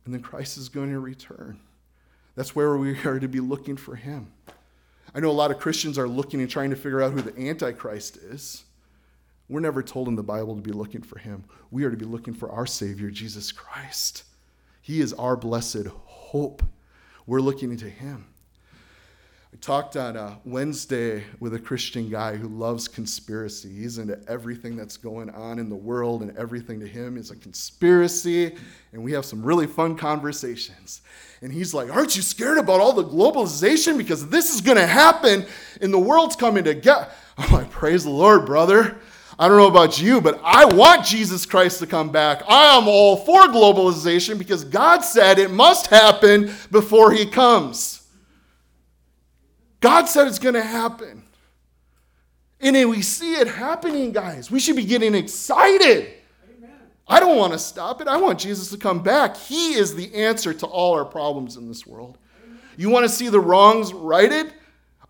And 0.05 0.13
then 0.13 0.21
Christ 0.21 0.57
is 0.57 0.69
going 0.69 0.91
to 0.91 0.99
return. 0.99 1.59
That's 2.35 2.55
where 2.55 2.75
we 2.77 2.97
are 3.05 3.19
to 3.19 3.27
be 3.27 3.39
looking 3.39 3.77
for 3.77 3.95
him. 3.95 4.31
I 5.15 5.19
know 5.19 5.29
a 5.29 5.31
lot 5.31 5.51
of 5.51 5.59
Christians 5.59 5.97
are 5.97 6.07
looking 6.07 6.41
and 6.41 6.49
trying 6.49 6.71
to 6.71 6.75
figure 6.75 7.01
out 7.01 7.13
who 7.13 7.21
the 7.21 7.49
Antichrist 7.49 8.17
is. 8.17 8.63
We're 9.49 9.59
never 9.59 9.83
told 9.83 10.07
in 10.07 10.15
the 10.15 10.23
Bible 10.23 10.55
to 10.55 10.61
be 10.61 10.71
looking 10.71 11.01
for 11.01 11.19
him. 11.19 11.43
We 11.69 11.83
are 11.83 11.91
to 11.91 11.97
be 11.97 12.05
looking 12.05 12.33
for 12.33 12.51
our 12.51 12.65
Savior, 12.65 13.11
Jesus 13.11 13.51
Christ. 13.51 14.23
He 14.81 14.99
is 15.01 15.13
our 15.13 15.35
blessed 15.35 15.87
hope. 16.05 16.63
We're 17.27 17.41
looking 17.41 17.71
into 17.71 17.89
him. 17.89 18.25
I 19.53 19.55
talked 19.57 19.95
on 19.97 20.17
a 20.17 20.39
Wednesday 20.45 21.23
with 21.39 21.53
a 21.53 21.59
Christian 21.59 22.09
guy 22.09 22.35
who 22.35 22.47
loves 22.47 22.87
conspiracy. 22.87 23.69
He's 23.69 23.99
into 23.99 24.19
everything 24.27 24.75
that's 24.75 24.97
going 24.97 25.29
on 25.29 25.59
in 25.59 25.69
the 25.69 25.75
world, 25.75 26.23
and 26.23 26.35
everything 26.35 26.79
to 26.79 26.87
him 26.87 27.17
is 27.17 27.29
a 27.29 27.35
conspiracy. 27.35 28.55
And 28.93 29.03
we 29.03 29.11
have 29.11 29.25
some 29.25 29.43
really 29.43 29.67
fun 29.67 29.95
conversations. 29.95 31.01
And 31.43 31.53
he's 31.53 31.71
like, 31.71 31.91
Aren't 31.91 32.15
you 32.15 32.23
scared 32.23 32.57
about 32.57 32.79
all 32.79 32.93
the 32.93 33.03
globalization? 33.03 33.95
Because 33.95 34.27
this 34.27 34.55
is 34.55 34.59
going 34.59 34.79
to 34.79 34.87
happen, 34.87 35.45
and 35.81 35.93
the 35.93 35.99
world's 35.99 36.35
coming 36.35 36.63
together. 36.63 37.07
I'm 37.37 37.53
like, 37.53 37.69
Praise 37.69 38.05
the 38.05 38.09
Lord, 38.09 38.47
brother. 38.47 38.97
I 39.37 39.47
don't 39.47 39.57
know 39.57 39.67
about 39.67 40.01
you, 40.01 40.19
but 40.19 40.41
I 40.43 40.65
want 40.65 41.05
Jesus 41.05 41.45
Christ 41.45 41.77
to 41.79 41.85
come 41.85 42.11
back. 42.11 42.41
I 42.47 42.75
am 42.75 42.87
all 42.87 43.17
for 43.17 43.43
globalization 43.43 44.39
because 44.39 44.63
God 44.63 45.01
said 45.01 45.37
it 45.37 45.51
must 45.51 45.87
happen 45.87 46.51
before 46.71 47.11
he 47.11 47.27
comes. 47.27 48.02
God 49.83 50.07
said 50.07 50.29
it's 50.29 50.39
going 50.39 50.55
to 50.55 50.63
happen. 50.63 51.23
And 52.61 52.73
then 52.73 52.87
we 52.87 53.01
see 53.01 53.33
it 53.33 53.49
happening, 53.49 54.13
guys. 54.13 54.49
We 54.49 54.61
should 54.61 54.77
be 54.77 54.85
getting 54.85 55.13
excited. 55.13 56.13
Amen. 56.57 56.71
I 57.05 57.19
don't 57.19 57.35
want 57.37 57.51
to 57.51 57.59
stop 57.59 57.99
it. 57.99 58.07
I 58.07 58.15
want 58.15 58.39
Jesus 58.39 58.69
to 58.69 58.77
come 58.77 59.03
back. 59.03 59.35
He 59.35 59.73
is 59.73 59.93
the 59.93 60.15
answer 60.15 60.53
to 60.53 60.65
all 60.65 60.93
our 60.93 61.03
problems 61.03 61.57
in 61.57 61.67
this 61.67 61.85
world. 61.85 62.17
Amen. 62.45 62.59
You 62.77 62.89
want 62.89 63.03
to 63.03 63.09
see 63.09 63.27
the 63.27 63.41
wrongs 63.41 63.91
righted? 63.91 64.53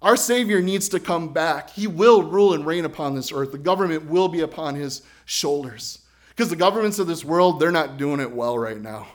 Our 0.02 0.18
Savior 0.18 0.60
needs 0.60 0.90
to 0.90 1.00
come 1.00 1.32
back. 1.32 1.70
He 1.70 1.86
will 1.86 2.24
rule 2.24 2.56
and 2.56 2.66
reign 2.66 2.86
upon 2.86 3.14
this 3.14 3.32
earth. 3.32 3.52
The 3.52 3.60
government 3.60 4.08
will 4.08 4.28
be 4.28 4.40
upon 4.40 4.74
his 4.74 5.04
shoulders. 5.26 6.00
Because 6.30 6.50
the 6.50 6.56
governments 6.56 6.98
of 6.98 7.06
this 7.06 7.24
world, 7.24 7.60
they're 7.60 7.72
not 7.72 7.98
doing 7.98 8.20
it 8.20 8.32
well 8.32 8.58
right 8.58 8.82
now. 8.82 9.06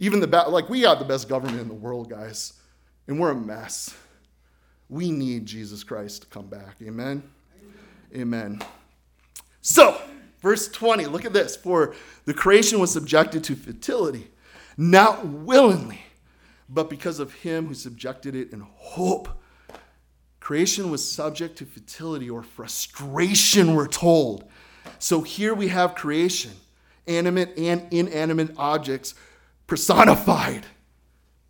Even 0.00 0.18
the 0.18 0.26
best, 0.26 0.48
like 0.48 0.68
we 0.68 0.80
got 0.80 0.98
the 0.98 1.04
best 1.04 1.28
government 1.28 1.60
in 1.60 1.68
the 1.68 1.74
world, 1.74 2.10
guys, 2.10 2.54
and 3.06 3.20
we're 3.20 3.30
a 3.30 3.36
mess. 3.36 3.94
We 4.88 5.10
need 5.10 5.46
Jesus 5.46 5.82
Christ 5.82 6.22
to 6.22 6.28
come 6.28 6.46
back. 6.46 6.76
Amen? 6.82 7.22
Amen. 8.14 8.60
So, 9.60 10.00
verse 10.40 10.68
20, 10.68 11.06
look 11.06 11.24
at 11.24 11.32
this. 11.32 11.56
For 11.56 11.94
the 12.24 12.34
creation 12.34 12.78
was 12.78 12.92
subjected 12.92 13.42
to 13.44 13.56
futility, 13.56 14.28
not 14.76 15.26
willingly, 15.26 16.00
but 16.68 16.88
because 16.88 17.18
of 17.18 17.32
him 17.34 17.66
who 17.66 17.74
subjected 17.74 18.34
it 18.34 18.52
in 18.52 18.60
hope. 18.60 19.28
Creation 20.40 20.90
was 20.90 21.08
subject 21.10 21.58
to 21.58 21.64
futility 21.64 22.30
or 22.30 22.42
frustration, 22.42 23.74
we're 23.74 23.88
told. 23.88 24.44
So 25.00 25.22
here 25.22 25.54
we 25.54 25.68
have 25.68 25.96
creation, 25.96 26.52
animate 27.08 27.58
and 27.58 27.92
inanimate 27.92 28.50
objects 28.56 29.14
personified. 29.66 30.64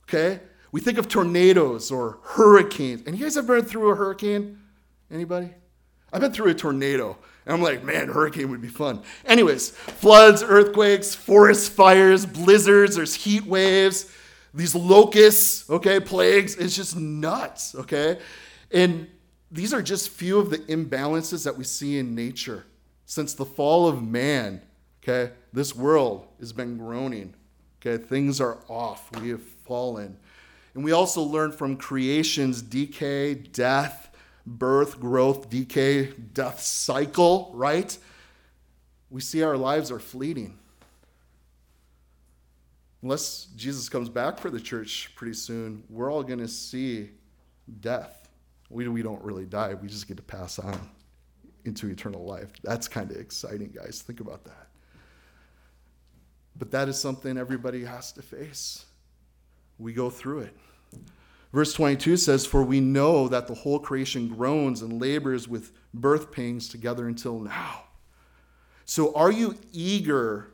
Okay? 0.04 0.40
We 0.72 0.80
think 0.80 0.98
of 0.98 1.08
tornadoes 1.08 1.90
or 1.90 2.18
hurricanes. 2.22 3.02
And 3.06 3.16
you 3.16 3.24
guys 3.24 3.34
have 3.36 3.46
been 3.46 3.64
through 3.64 3.90
a 3.90 3.94
hurricane? 3.94 4.58
Anybody? 5.10 5.50
I've 6.12 6.20
been 6.20 6.32
through 6.32 6.50
a 6.50 6.54
tornado. 6.54 7.16
And 7.44 7.54
I'm 7.54 7.62
like, 7.62 7.84
man, 7.84 8.08
hurricane 8.08 8.50
would 8.50 8.60
be 8.60 8.68
fun. 8.68 9.02
Anyways, 9.24 9.70
floods, 9.70 10.42
earthquakes, 10.42 11.14
forest 11.14 11.72
fires, 11.72 12.26
blizzards, 12.26 12.96
there's 12.96 13.14
heat 13.14 13.46
waves, 13.46 14.10
these 14.52 14.74
locusts, 14.74 15.68
okay, 15.70 16.00
plagues. 16.00 16.56
It's 16.56 16.74
just 16.74 16.96
nuts, 16.96 17.74
okay? 17.74 18.18
And 18.72 19.08
these 19.50 19.72
are 19.72 19.82
just 19.82 20.08
few 20.08 20.38
of 20.38 20.50
the 20.50 20.58
imbalances 20.58 21.44
that 21.44 21.56
we 21.56 21.64
see 21.64 21.98
in 21.98 22.14
nature. 22.14 22.64
Since 23.04 23.34
the 23.34 23.44
fall 23.44 23.86
of 23.86 24.02
man, 24.02 24.62
okay, 25.02 25.32
this 25.52 25.76
world 25.76 26.26
has 26.40 26.52
been 26.52 26.76
groaning. 26.76 27.34
Okay, 27.80 28.02
things 28.02 28.40
are 28.40 28.58
off. 28.68 29.08
We 29.20 29.28
have 29.28 29.42
fallen. 29.42 30.16
And 30.76 30.84
we 30.84 30.92
also 30.92 31.22
learn 31.22 31.52
from 31.52 31.78
creation's 31.78 32.60
decay, 32.60 33.32
death, 33.32 34.14
birth, 34.44 35.00
growth, 35.00 35.48
decay, 35.48 36.08
death 36.34 36.60
cycle, 36.60 37.50
right? 37.54 37.96
We 39.08 39.22
see 39.22 39.42
our 39.42 39.56
lives 39.56 39.90
are 39.90 39.98
fleeting. 39.98 40.58
Unless 43.00 43.46
Jesus 43.56 43.88
comes 43.88 44.10
back 44.10 44.38
for 44.38 44.50
the 44.50 44.60
church 44.60 45.12
pretty 45.16 45.32
soon, 45.32 45.82
we're 45.88 46.12
all 46.12 46.22
going 46.22 46.40
to 46.40 46.48
see 46.48 47.08
death. 47.80 48.28
We, 48.68 48.86
we 48.86 49.00
don't 49.00 49.22
really 49.24 49.46
die, 49.46 49.72
we 49.72 49.88
just 49.88 50.06
get 50.06 50.18
to 50.18 50.22
pass 50.22 50.58
on 50.58 50.78
into 51.64 51.88
eternal 51.88 52.26
life. 52.26 52.50
That's 52.62 52.86
kind 52.86 53.10
of 53.10 53.16
exciting, 53.16 53.72
guys. 53.74 54.02
Think 54.06 54.20
about 54.20 54.44
that. 54.44 54.66
But 56.54 56.70
that 56.72 56.90
is 56.90 57.00
something 57.00 57.38
everybody 57.38 57.82
has 57.82 58.12
to 58.12 58.20
face. 58.20 58.84
We 59.78 59.94
go 59.94 60.10
through 60.10 60.40
it. 60.40 60.56
Verse 61.52 61.72
22 61.72 62.16
says, 62.16 62.44
For 62.44 62.62
we 62.62 62.80
know 62.80 63.28
that 63.28 63.46
the 63.46 63.54
whole 63.54 63.78
creation 63.78 64.28
groans 64.28 64.82
and 64.82 65.00
labors 65.00 65.48
with 65.48 65.72
birth 65.94 66.32
pangs 66.32 66.68
together 66.68 67.06
until 67.06 67.38
now. 67.38 67.84
So 68.84 69.14
are 69.14 69.32
you 69.32 69.56
eager 69.72 70.52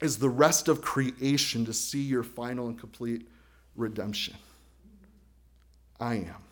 as 0.00 0.18
the 0.18 0.28
rest 0.28 0.68
of 0.68 0.82
creation 0.82 1.64
to 1.64 1.72
see 1.72 2.02
your 2.02 2.22
final 2.22 2.66
and 2.68 2.78
complete 2.78 3.28
redemption? 3.76 4.34
I 6.00 6.16
am. 6.16 6.42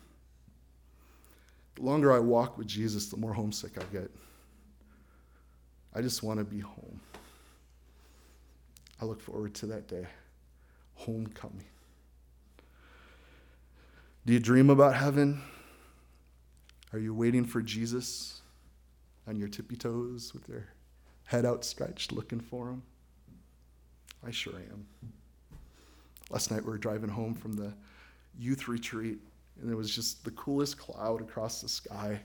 The 1.75 1.81
longer 1.81 2.11
I 2.11 2.19
walk 2.19 2.57
with 2.57 2.67
Jesus, 2.67 3.07
the 3.09 3.17
more 3.17 3.33
homesick 3.33 3.77
I 3.77 3.83
get. 3.91 4.09
I 5.93 6.01
just 6.01 6.23
want 6.23 6.39
to 6.39 6.45
be 6.45 6.59
home. 6.59 6.99
I 9.01 9.05
look 9.05 9.19
forward 9.19 9.53
to 9.55 9.65
that 9.67 9.87
day. 9.87 10.07
Homecoming. 10.95 11.65
Do 14.23 14.33
you 14.33 14.39
dream 14.39 14.69
about 14.69 14.95
heaven? 14.95 15.41
Are 16.93 16.99
you 16.99 17.11
waiting 17.11 17.43
for 17.43 17.59
Jesus 17.59 18.41
on 19.27 19.35
your 19.35 19.47
tippy 19.47 19.75
toes 19.75 20.31
with 20.31 20.47
your 20.47 20.67
head 21.23 21.43
outstretched 21.43 22.11
looking 22.11 22.39
for 22.39 22.69
him? 22.69 22.83
I 24.23 24.29
sure 24.29 24.53
am. 24.53 24.85
Last 26.29 26.51
night 26.51 26.63
we 26.63 26.69
were 26.69 26.77
driving 26.77 27.09
home 27.09 27.33
from 27.33 27.53
the 27.53 27.73
youth 28.37 28.67
retreat, 28.67 29.17
and 29.59 29.71
it 29.71 29.75
was 29.75 29.93
just 29.93 30.23
the 30.23 30.31
coolest 30.31 30.77
cloud 30.77 31.21
across 31.21 31.61
the 31.61 31.69
sky 31.69 32.21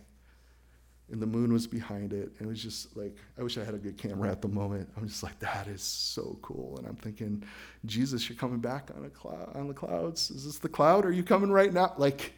and 1.10 1.22
the 1.22 1.26
moon 1.26 1.52
was 1.52 1.66
behind 1.66 2.12
it. 2.12 2.32
And 2.38 2.46
it 2.46 2.48
was 2.48 2.62
just 2.62 2.96
like, 2.96 3.16
I 3.38 3.42
wish 3.42 3.56
I 3.58 3.64
had 3.64 3.74
a 3.74 3.78
good 3.78 3.96
camera 3.96 4.30
at 4.30 4.42
the 4.42 4.48
moment. 4.48 4.88
I'm 4.96 5.06
just 5.06 5.22
like, 5.22 5.38
that 5.38 5.68
is 5.68 5.82
so 5.82 6.38
cool. 6.42 6.78
And 6.78 6.86
I'm 6.86 6.96
thinking, 6.96 7.44
Jesus, 7.84 8.28
you're 8.28 8.38
coming 8.38 8.58
back 8.58 8.90
on 8.96 9.04
a 9.04 9.10
cloud 9.10 9.54
on 9.54 9.68
the 9.68 9.74
clouds. 9.74 10.30
Is 10.30 10.44
this 10.44 10.58
the 10.58 10.68
cloud? 10.68 11.04
Are 11.04 11.12
you 11.12 11.22
coming 11.22 11.50
right 11.50 11.72
now? 11.72 11.94
Like, 11.96 12.34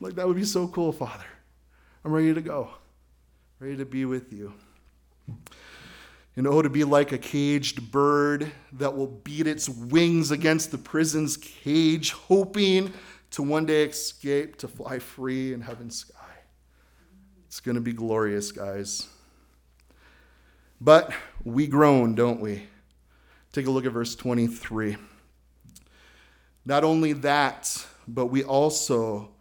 like 0.00 0.14
that 0.16 0.26
would 0.26 0.36
be 0.36 0.44
so 0.44 0.66
cool, 0.68 0.92
Father. 0.92 1.24
I'm 2.04 2.12
ready 2.12 2.34
to 2.34 2.40
go. 2.40 2.70
Ready 3.60 3.76
to 3.76 3.86
be 3.86 4.04
with 4.04 4.32
you. 4.32 4.52
And 6.34 6.46
oh, 6.46 6.62
to 6.62 6.70
be 6.70 6.82
like 6.82 7.12
a 7.12 7.18
caged 7.18 7.92
bird 7.92 8.50
that 8.72 8.96
will 8.96 9.06
beat 9.06 9.46
its 9.46 9.68
wings 9.68 10.30
against 10.30 10.70
the 10.70 10.78
prison's 10.78 11.36
cage, 11.36 12.12
hoping 12.12 12.92
to 13.32 13.42
one 13.42 13.66
day 13.66 13.84
escape 13.84 14.56
to 14.56 14.68
fly 14.68 14.98
free 14.98 15.52
in 15.52 15.60
heaven's 15.60 15.98
sky. 15.98 16.21
It's 17.52 17.60
going 17.60 17.74
to 17.74 17.82
be 17.82 17.92
glorious, 17.92 18.50
guys. 18.50 19.08
But 20.80 21.12
we 21.44 21.66
groan, 21.66 22.14
don't 22.14 22.40
we? 22.40 22.62
Take 23.52 23.66
a 23.66 23.70
look 23.70 23.84
at 23.84 23.92
verse 23.92 24.14
23. 24.14 24.96
Not 26.64 26.82
only 26.82 27.12
that, 27.12 27.86
but 28.08 28.28
we 28.28 28.42
also, 28.42 29.32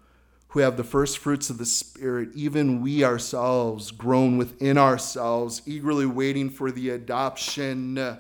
who 0.50 0.60
have 0.60 0.76
the 0.76 0.84
first 0.84 1.20
fruits 1.20 1.50
of 1.50 1.58
the 1.58 1.66
Spirit, 1.66 2.32
even 2.36 2.82
we 2.82 3.06
ourselves, 3.06 3.92
groan 3.92 4.38
within 4.38 4.78
ourselves, 4.78 5.62
eagerly 5.66 6.06
waiting 6.06 6.50
for 6.50 6.70
the 6.70 6.90
adoption, 6.90 7.94
the 7.94 8.20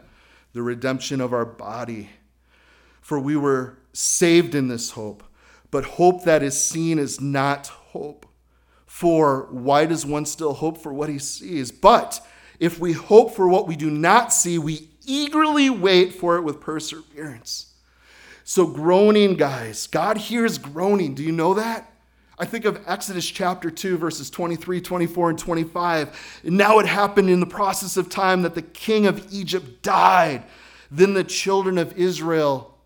redemption 0.53 1.19
of 1.19 1.33
our 1.33 1.45
body. 1.45 2.11
For 3.01 3.19
we 3.19 3.35
were 3.35 3.77
saved 3.91 4.55
in 4.55 4.69
this 4.69 4.91
hope, 4.91 5.21
but 5.69 5.83
hope 5.83 6.23
that 6.23 6.43
is 6.43 6.57
seen 6.57 6.97
is 6.97 7.19
not 7.19 7.67
hope. 7.67 8.25
For 8.91 9.47
why 9.49 9.85
does 9.85 10.05
one 10.05 10.25
still 10.25 10.53
hope 10.53 10.77
for 10.77 10.93
what 10.93 11.09
he 11.09 11.17
sees? 11.17 11.71
But 11.71 12.19
if 12.59 12.77
we 12.77 12.91
hope 12.91 13.33
for 13.33 13.47
what 13.47 13.65
we 13.65 13.75
do 13.75 13.89
not 13.89 14.31
see, 14.31 14.59
we 14.59 14.89
eagerly 15.07 15.69
wait 15.71 16.13
for 16.13 16.35
it 16.35 16.41
with 16.41 16.59
perseverance. 16.59 17.73
So, 18.43 18.67
groaning, 18.67 19.37
guys, 19.37 19.87
God 19.87 20.17
hears 20.17 20.59
groaning. 20.59 21.15
Do 21.15 21.23
you 21.23 21.31
know 21.31 21.55
that? 21.55 21.91
I 22.37 22.45
think 22.45 22.65
of 22.65 22.83
Exodus 22.85 23.25
chapter 23.25 23.71
2, 23.71 23.97
verses 23.97 24.29
23, 24.29 24.81
24, 24.81 25.29
and 25.31 25.39
25. 25.39 26.41
Now 26.43 26.77
it 26.77 26.85
happened 26.85 27.29
in 27.29 27.39
the 27.39 27.45
process 27.47 27.97
of 27.97 28.09
time 28.09 28.43
that 28.43 28.55
the 28.55 28.61
king 28.61 29.07
of 29.07 29.25
Egypt 29.33 29.81
died. 29.81 30.43
Then 30.91 31.13
the 31.13 31.23
children 31.23 31.77
of 31.79 31.97
Israel 31.97 32.77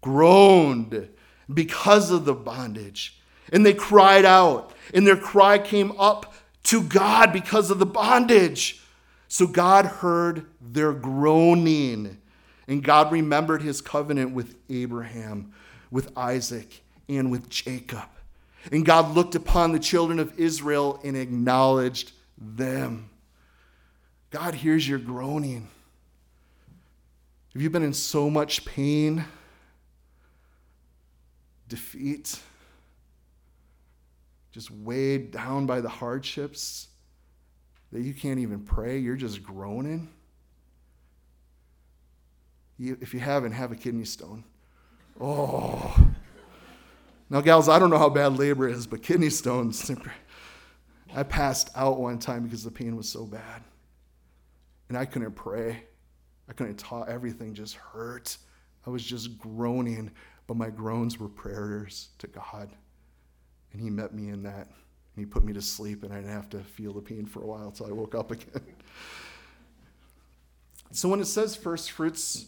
groaned 0.00 1.10
because 1.52 2.10
of 2.10 2.24
the 2.24 2.34
bondage. 2.34 3.20
And 3.52 3.66
they 3.66 3.74
cried 3.74 4.24
out, 4.24 4.72
and 4.92 5.06
their 5.06 5.16
cry 5.16 5.58
came 5.58 5.92
up 5.98 6.34
to 6.64 6.82
God 6.82 7.32
because 7.32 7.70
of 7.70 7.78
the 7.78 7.86
bondage. 7.86 8.82
So 9.28 9.46
God 9.46 9.86
heard 9.86 10.46
their 10.60 10.92
groaning, 10.92 12.18
and 12.68 12.84
God 12.84 13.10
remembered 13.10 13.62
his 13.62 13.80
covenant 13.80 14.32
with 14.32 14.56
Abraham, 14.68 15.52
with 15.90 16.16
Isaac, 16.16 16.82
and 17.08 17.30
with 17.30 17.48
Jacob. 17.48 18.08
And 18.70 18.86
God 18.86 19.14
looked 19.14 19.34
upon 19.34 19.72
the 19.72 19.78
children 19.80 20.18
of 20.18 20.38
Israel 20.38 21.00
and 21.02 21.16
acknowledged 21.16 22.12
them. 22.38 23.10
God 24.30 24.54
hears 24.54 24.88
your 24.88 24.98
groaning. 24.98 25.68
Have 27.52 27.60
you 27.60 27.68
been 27.68 27.82
in 27.82 27.92
so 27.92 28.30
much 28.30 28.64
pain, 28.64 29.24
defeat, 31.68 32.38
just 34.52 34.70
weighed 34.70 35.30
down 35.30 35.66
by 35.66 35.80
the 35.80 35.88
hardships 35.88 36.88
that 37.90 38.02
you 38.02 38.14
can't 38.14 38.38
even 38.38 38.60
pray, 38.60 38.98
you're 38.98 39.16
just 39.16 39.42
groaning. 39.42 40.08
You, 42.78 42.96
if 43.00 43.12
you 43.12 43.20
haven't, 43.20 43.52
have 43.52 43.70
a 43.72 43.76
kidney 43.76 44.04
stone. 44.04 44.44
Oh. 45.20 45.94
Now, 47.28 47.40
gals, 47.40 47.68
I 47.68 47.78
don't 47.78 47.90
know 47.90 47.98
how 47.98 48.08
bad 48.08 48.38
labor 48.38 48.68
is, 48.68 48.86
but 48.86 49.02
kidney 49.02 49.30
stones, 49.30 49.90
I 51.14 51.22
passed 51.22 51.70
out 51.76 52.00
one 52.00 52.18
time 52.18 52.44
because 52.44 52.64
the 52.64 52.70
pain 52.70 52.96
was 52.96 53.08
so 53.08 53.24
bad. 53.24 53.62
And 54.88 54.96
I 54.96 55.04
couldn't 55.04 55.32
pray. 55.32 55.84
I 56.48 56.52
couldn't 56.52 56.76
talk. 56.76 57.08
Everything 57.08 57.54
just 57.54 57.76
hurt. 57.76 58.36
I 58.86 58.90
was 58.90 59.04
just 59.04 59.38
groaning, 59.38 60.10
but 60.46 60.56
my 60.56 60.70
groans 60.70 61.18
were 61.18 61.28
prayers 61.28 62.08
to 62.18 62.26
God. 62.26 62.70
And 63.72 63.80
he 63.80 63.90
met 63.90 64.14
me 64.14 64.28
in 64.28 64.42
that. 64.42 64.68
And 65.14 65.16
he 65.16 65.26
put 65.26 65.44
me 65.44 65.52
to 65.52 65.62
sleep, 65.62 66.04
and 66.04 66.12
I 66.12 66.16
didn't 66.16 66.32
have 66.32 66.48
to 66.50 66.60
feel 66.60 66.92
the 66.92 67.02
pain 67.02 67.26
for 67.26 67.42
a 67.42 67.46
while 67.46 67.66
until 67.66 67.86
I 67.86 67.92
woke 67.92 68.14
up 68.14 68.30
again. 68.30 68.62
so 70.90 71.08
when 71.08 71.20
it 71.20 71.26
says 71.26 71.54
first 71.54 71.90
fruits, 71.90 72.46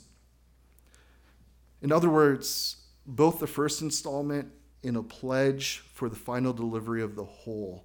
in 1.83 1.93
other 1.93 2.09
words, 2.09 2.77
both 3.07 3.39
the 3.39 3.47
first 3.47 3.83
installment 3.83 4.51
in 4.83 4.97
a 4.97 5.03
pledge 5.03 5.83
for 5.93 6.09
the 6.09 6.17
final 6.17 6.53
delivery 6.53 7.03
of 7.03 7.17
the 7.17 7.25
whole, 7.25 7.85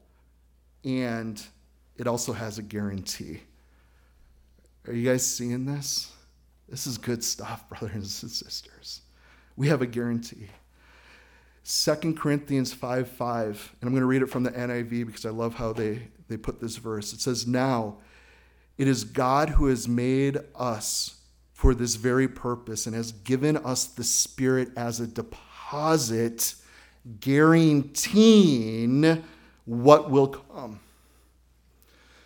and 0.86 1.41
it 1.97 2.08
also 2.08 2.32
has 2.32 2.58
a 2.58 2.62
guarantee. 2.62 3.41
Are 4.88 4.93
you 4.93 5.10
guys 5.10 5.25
seeing 5.25 5.65
this? 5.65 6.13
This 6.69 6.88
is 6.88 6.97
good 6.97 7.23
stuff, 7.23 7.67
brothers 7.69 8.23
and 8.23 8.32
sisters. 8.32 9.02
We 9.58 9.67
have 9.67 9.82
a 9.82 9.88
guarantee. 9.88 10.47
2 11.71 12.15
Corinthians 12.15 12.73
5 12.73 13.08
5, 13.08 13.75
and 13.79 13.88
I'm 13.88 13.93
going 13.93 14.01
to 14.01 14.08
read 14.08 14.21
it 14.21 14.29
from 14.29 14.43
the 14.43 14.51
NIV 14.51 15.05
because 15.05 15.25
I 15.25 15.29
love 15.29 15.55
how 15.55 15.73
they, 15.73 16.08
they 16.27 16.38
put 16.38 16.60
this 16.60 16.77
verse. 16.77 17.13
It 17.13 17.21
says, 17.21 17.45
Now 17.45 17.97
it 18.77 18.88
is 18.88 19.03
God 19.03 19.49
who 19.49 19.67
has 19.67 19.88
made 19.88 20.39
us 20.55 21.15
for 21.53 21.75
this 21.75 21.95
very 21.95 22.27
purpose 22.27 22.88
and 22.88 22.95
has 22.95 23.12
given 23.12 23.58
us 23.58 23.86
the 23.86 24.03
Spirit 24.03 24.69
as 24.77 24.99
a 24.99 25.08
deposit 25.08 25.45
deposit 25.69 26.55
guaranteeing 27.19 29.23
what 29.65 30.10
will 30.10 30.27
come. 30.27 30.79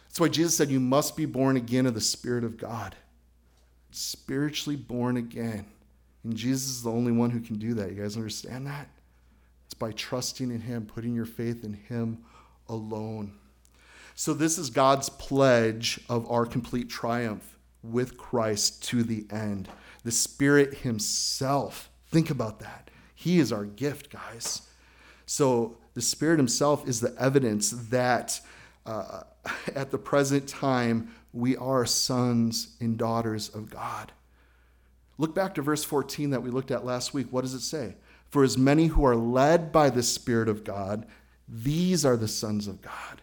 That's 0.07 0.19
why 0.19 0.29
Jesus 0.29 0.55
said, 0.55 0.69
You 0.69 0.79
must 0.79 1.17
be 1.17 1.25
born 1.25 1.57
again 1.57 1.85
of 1.85 1.93
the 1.93 2.01
Spirit 2.01 2.45
of 2.45 2.57
God. 2.57 2.95
Spiritually 3.91 4.77
born 4.77 5.17
again. 5.17 5.65
And 6.23 6.37
Jesus 6.37 6.69
is 6.69 6.83
the 6.83 6.91
only 6.91 7.11
one 7.11 7.31
who 7.31 7.41
can 7.41 7.57
do 7.57 7.73
that. 7.75 7.91
You 7.91 8.01
guys 8.01 8.15
understand 8.15 8.65
that? 8.67 8.87
By 9.83 9.91
trusting 9.91 10.49
in 10.49 10.61
Him, 10.61 10.85
putting 10.85 11.13
your 11.13 11.25
faith 11.25 11.65
in 11.65 11.73
Him 11.73 12.19
alone. 12.69 13.33
So, 14.15 14.33
this 14.33 14.57
is 14.57 14.69
God's 14.69 15.09
pledge 15.09 15.99
of 16.07 16.25
our 16.31 16.45
complete 16.45 16.89
triumph 16.89 17.57
with 17.83 18.17
Christ 18.17 18.81
to 18.85 19.03
the 19.03 19.25
end. 19.29 19.67
The 20.05 20.11
Spirit 20.13 20.75
Himself. 20.75 21.89
Think 22.07 22.29
about 22.29 22.61
that. 22.61 22.91
He 23.13 23.39
is 23.39 23.51
our 23.51 23.65
gift, 23.65 24.09
guys. 24.09 24.61
So, 25.25 25.75
the 25.95 26.01
Spirit 26.01 26.39
Himself 26.39 26.87
is 26.87 27.01
the 27.01 27.13
evidence 27.19 27.71
that 27.89 28.39
uh, 28.85 29.23
at 29.75 29.91
the 29.91 29.97
present 29.97 30.47
time 30.47 31.13
we 31.33 31.57
are 31.57 31.85
sons 31.85 32.77
and 32.79 32.97
daughters 32.97 33.49
of 33.49 33.69
God. 33.69 34.13
Look 35.17 35.35
back 35.35 35.55
to 35.55 35.61
verse 35.61 35.83
14 35.83 36.29
that 36.29 36.41
we 36.41 36.51
looked 36.51 36.71
at 36.71 36.85
last 36.85 37.13
week. 37.13 37.27
What 37.31 37.41
does 37.41 37.53
it 37.53 37.59
say? 37.59 37.95
For 38.33 38.43
as 38.43 38.57
many 38.57 38.87
who 38.87 39.05
are 39.05 39.15
led 39.15 39.71
by 39.71 39.91
the 39.91 40.01
Spirit 40.01 40.49
of 40.49 40.63
God, 40.63 41.05
these 41.47 42.03
are 42.03 42.17
the 42.17 42.27
sons 42.27 42.67
of 42.67 42.81
God. 42.81 43.21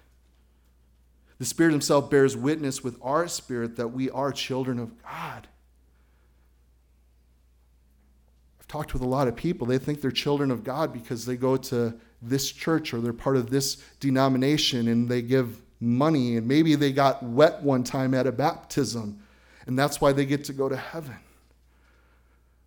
The 1.41 1.45
Spirit 1.45 1.73
Himself 1.73 2.09
bears 2.09 2.37
witness 2.37 2.85
with 2.85 2.97
our 3.03 3.27
spirit 3.27 3.75
that 3.75 3.89
we 3.89 4.09
are 4.11 4.31
children 4.31 4.79
of 4.79 5.03
God. 5.03 5.49
I've 8.61 8.69
talked 8.69 8.93
with 8.93 9.03
a 9.03 9.09
lot 9.09 9.27
of 9.27 9.35
people. 9.35 9.67
They 9.67 9.79
think 9.79 10.01
they're 10.01 10.13
children 10.13 10.53
of 10.53 10.63
God 10.63 10.93
because 10.93 11.27
they 11.27 11.35
go 11.35 11.57
to 11.57 11.93
this 12.23 12.53
church 12.53 12.95
or 12.95 13.01
they're 13.01 13.13
part 13.13 13.37
of 13.37 13.51
this 13.51 13.79
denomination 13.99 14.87
and 14.87 15.09
they 15.09 15.23
give 15.23 15.61
money 15.81 16.37
and 16.37 16.47
maybe 16.47 16.77
they 16.77 16.93
got 16.93 17.21
wet 17.21 17.61
one 17.65 17.83
time 17.83 18.15
at 18.15 18.29
a 18.29 18.33
baptism 18.33 19.19
and 19.67 19.77
that's 19.77 20.01
why 20.01 20.13
they 20.13 20.25
get 20.25 20.45
to 20.45 20.53
go 20.53 20.69
to 20.69 20.77
heaven. 20.77 21.17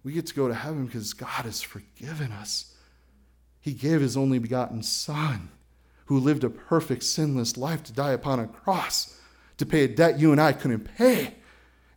We 0.03 0.13
get 0.13 0.25
to 0.27 0.35
go 0.35 0.47
to 0.47 0.53
heaven 0.53 0.85
because 0.85 1.13
God 1.13 1.45
has 1.45 1.61
forgiven 1.61 2.31
us. 2.31 2.73
He 3.61 3.73
gave 3.73 4.01
his 4.01 4.17
only 4.17 4.39
begotten 4.39 4.83
Son, 4.83 5.49
who 6.05 6.19
lived 6.19 6.43
a 6.43 6.49
perfect, 6.49 7.03
sinless 7.03 7.55
life 7.55 7.83
to 7.83 7.93
die 7.93 8.11
upon 8.11 8.39
a 8.39 8.47
cross 8.47 9.17
to 9.57 9.65
pay 9.65 9.85
a 9.85 9.87
debt 9.87 10.19
you 10.19 10.31
and 10.31 10.41
I 10.41 10.51
couldn't 10.51 10.95
pay. 10.95 11.35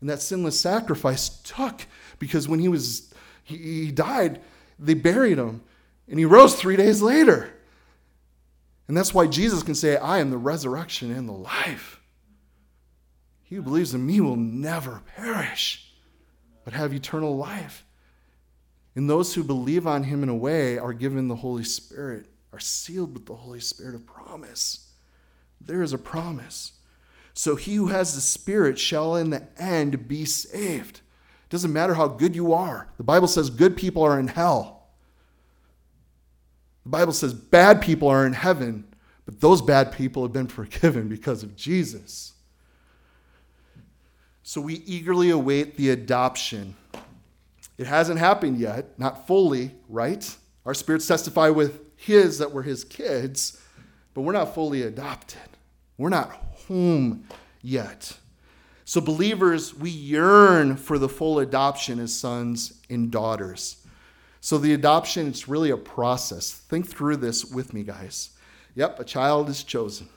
And 0.01 0.09
that 0.09 0.23
sinless 0.23 0.61
sacrifice 0.61 1.29
took 1.29 1.87
because 2.19 2.49
when 2.49 2.61
he 2.61 2.69
was 2.69 3.13
he, 3.43 3.57
he 3.57 3.91
died, 3.91 4.41
they 4.79 4.95
buried 4.95 5.39
him 5.39 5.63
and 6.09 6.19
he 6.19 6.25
rose 6.25 6.55
3 6.55 6.77
days 6.77 7.03
later. 7.03 7.53
And 8.87 8.97
that's 8.97 9.15
why 9.15 9.27
Jesus 9.27 9.65
can 9.65 9.75
say, 9.75 9.97
I 9.97 10.19
am 10.19 10.31
the 10.31 10.39
resurrection 10.39 11.11
and 11.11 11.29
the 11.29 11.33
life. 11.33 12.01
He 13.43 13.57
who 13.57 13.63
believes 13.63 13.95
in 13.95 14.07
me 14.07 14.21
will 14.21 14.37
never 14.37 15.03
perish, 15.17 15.93
but 16.65 16.75
have 16.75 16.93
eternal 16.93 17.37
life. 17.37 17.85
And 18.97 19.09
those 19.09 19.35
who 19.35 19.45
believe 19.45 19.87
on 19.87 20.05
him 20.05 20.23
in 20.23 20.31
a 20.31 20.35
way 20.35 20.79
are 20.79 20.95
given 20.95 21.29
the 21.29 21.37
Holy 21.37 21.65
Spirit, 21.65 22.27
are 22.53 22.59
sealed 22.59 23.13
with 23.13 23.27
the 23.27 23.35
Holy 23.35 23.61
Spirit 23.61 23.95
of 23.95 24.07
promise. 24.07 24.91
There 25.61 25.83
is 25.83 25.93
a 25.93 25.99
promise. 25.99 26.73
So 27.35 27.57
he 27.57 27.75
who 27.75 27.89
has 27.89 28.15
the 28.15 28.23
Spirit 28.23 28.79
shall 28.79 29.17
in 29.17 29.29
the 29.29 29.47
end 29.59 30.09
be 30.09 30.25
saved. 30.25 30.97
It 30.97 31.51
doesn't 31.51 31.73
matter 31.73 31.93
how 31.93 32.09
good 32.09 32.35
you 32.35 32.55
are. 32.55 32.89
The 32.97 33.05
Bible 33.05 33.29
says 33.29 33.51
good 33.51 33.77
people 33.77 34.03
are 34.03 34.19
in 34.19 34.29
hell. 34.29 34.89
The 36.85 36.91
Bible 36.91 37.13
says 37.13 37.35
bad 37.35 37.83
people 37.83 38.09
are 38.09 38.27
in 38.27 38.33
heaven, 38.33 38.85
but 39.27 39.41
those 39.41 39.61
bad 39.61 39.93
people 39.93 40.23
have 40.23 40.33
been 40.33 40.47
forgiven 40.49 41.09
because 41.09 41.43
of 41.43 41.55
Jesus. 41.55 42.33
So 44.43 44.61
we 44.61 44.75
eagerly 44.87 45.29
await 45.29 45.77
the 45.77 45.91
adoption. 45.91 46.77
It 47.79 47.87
hasn't 47.87 48.19
happened 48.19 48.59
yet, 48.59 48.99
not 48.99 49.27
fully, 49.27 49.73
right? 49.89 50.37
Our 50.65 50.75
spirits 50.75 51.07
testify 51.07 51.51
with 51.51 51.81
His 51.97 52.39
that 52.39 52.53
we're 52.53 52.63
His 52.63 52.85
kids, 52.85 53.61
but 54.15 54.23
we're 54.23 54.33
not 54.33 54.55
fully 54.55 54.83
adopted. 54.83 55.39
We're 55.99 56.09
not 56.09 56.31
home 56.69 57.29
yet. 57.63 58.17
So, 58.85 59.01
believers, 59.01 59.75
we 59.75 59.91
yearn 59.91 60.77
for 60.77 60.99
the 60.99 61.09
full 61.09 61.41
adoption 61.41 61.99
as 61.99 62.15
sons 62.15 62.81
and 62.89 63.11
daughters. 63.11 63.85
So 64.47 64.59
the 64.59 64.75
adoption, 64.75 65.27
it's 65.27 65.49
really 65.49 65.71
a 65.71 65.77
process. 65.77 66.53
Think 66.53 66.87
through 66.87 67.17
this 67.17 67.45
with 67.45 67.75
me, 67.75 67.83
guys. 67.83 68.31
Yep, 68.77 69.01
a 69.01 69.05
child 69.05 69.49
is 69.49 69.65
chosen. 69.65 70.09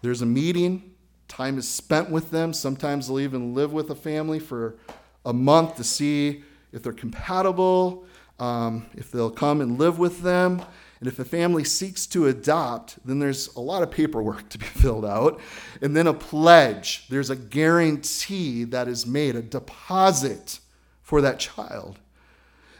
There's 0.00 0.22
a 0.22 0.26
meeting, 0.26 0.94
time 1.28 1.58
is 1.58 1.68
spent 1.68 2.08
with 2.08 2.30
them. 2.30 2.54
Sometimes 2.54 3.08
they'll 3.08 3.20
even 3.20 3.52
live 3.52 3.74
with 3.74 3.90
a 3.90 3.94
family 3.94 4.38
for 4.38 4.78
a 5.26 5.34
month 5.34 5.76
to 5.76 5.84
see 5.84 6.44
if 6.72 6.82
they're 6.82 6.92
compatible, 6.92 8.04
um, 8.38 8.86
if 8.94 9.10
they'll 9.10 9.30
come 9.30 9.60
and 9.60 9.78
live 9.78 9.98
with 9.98 10.22
them. 10.22 10.62
And 11.00 11.08
if 11.08 11.18
a 11.18 11.24
family 11.24 11.64
seeks 11.64 12.06
to 12.06 12.28
adopt, 12.28 13.04
then 13.04 13.18
there's 13.18 13.52
a 13.56 13.60
lot 13.60 13.82
of 13.82 13.90
paperwork 13.90 14.48
to 14.50 14.58
be 14.58 14.66
filled 14.66 15.04
out. 15.04 15.40
And 15.80 15.96
then 15.96 16.06
a 16.06 16.14
pledge. 16.14 17.08
There's 17.08 17.30
a 17.30 17.36
guarantee 17.36 18.64
that 18.64 18.88
is 18.88 19.06
made, 19.06 19.34
a 19.34 19.42
deposit 19.42 20.60
for 21.00 21.20
that 21.20 21.38
child. 21.38 21.98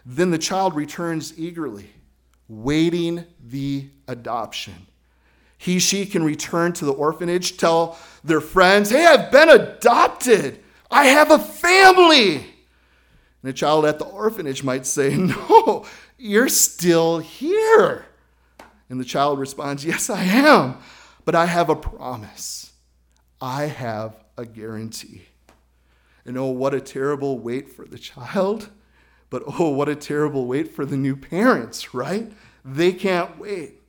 Then 0.06 0.30
the 0.30 0.38
child 0.38 0.74
returns 0.74 1.38
eagerly, 1.38 1.90
waiting 2.48 3.24
the 3.44 3.88
adoption. 4.08 4.86
He, 5.58 5.78
she 5.78 6.06
can 6.06 6.24
return 6.24 6.72
to 6.74 6.84
the 6.84 6.92
orphanage, 6.92 7.56
tell 7.56 7.98
their 8.24 8.40
friends, 8.40 8.90
Hey, 8.90 9.06
I've 9.06 9.30
been 9.30 9.48
adopted. 9.48 10.58
I 10.90 11.06
have 11.06 11.30
a 11.30 11.38
family. 11.38 12.51
And 13.42 13.48
the 13.48 13.52
child 13.52 13.84
at 13.84 13.98
the 13.98 14.04
orphanage 14.04 14.62
might 14.62 14.86
say, 14.86 15.16
No, 15.16 15.86
you're 16.18 16.48
still 16.48 17.18
here. 17.18 18.06
And 18.88 19.00
the 19.00 19.04
child 19.04 19.38
responds, 19.38 19.84
Yes, 19.84 20.10
I 20.10 20.22
am, 20.22 20.78
but 21.24 21.34
I 21.34 21.46
have 21.46 21.68
a 21.68 21.76
promise. 21.76 22.72
I 23.40 23.64
have 23.64 24.16
a 24.38 24.46
guarantee. 24.46 25.22
And 26.24 26.38
oh, 26.38 26.46
what 26.46 26.74
a 26.74 26.80
terrible 26.80 27.38
wait 27.38 27.68
for 27.68 27.84
the 27.84 27.98
child 27.98 28.68
but 29.32 29.44
oh, 29.58 29.70
what 29.70 29.88
a 29.88 29.96
terrible 29.96 30.44
wait 30.44 30.74
for 30.74 30.84
the 30.84 30.96
new 30.98 31.16
parents, 31.16 31.94
right? 31.94 32.30
They 32.66 32.92
can't 32.92 33.38
wait. 33.38 33.80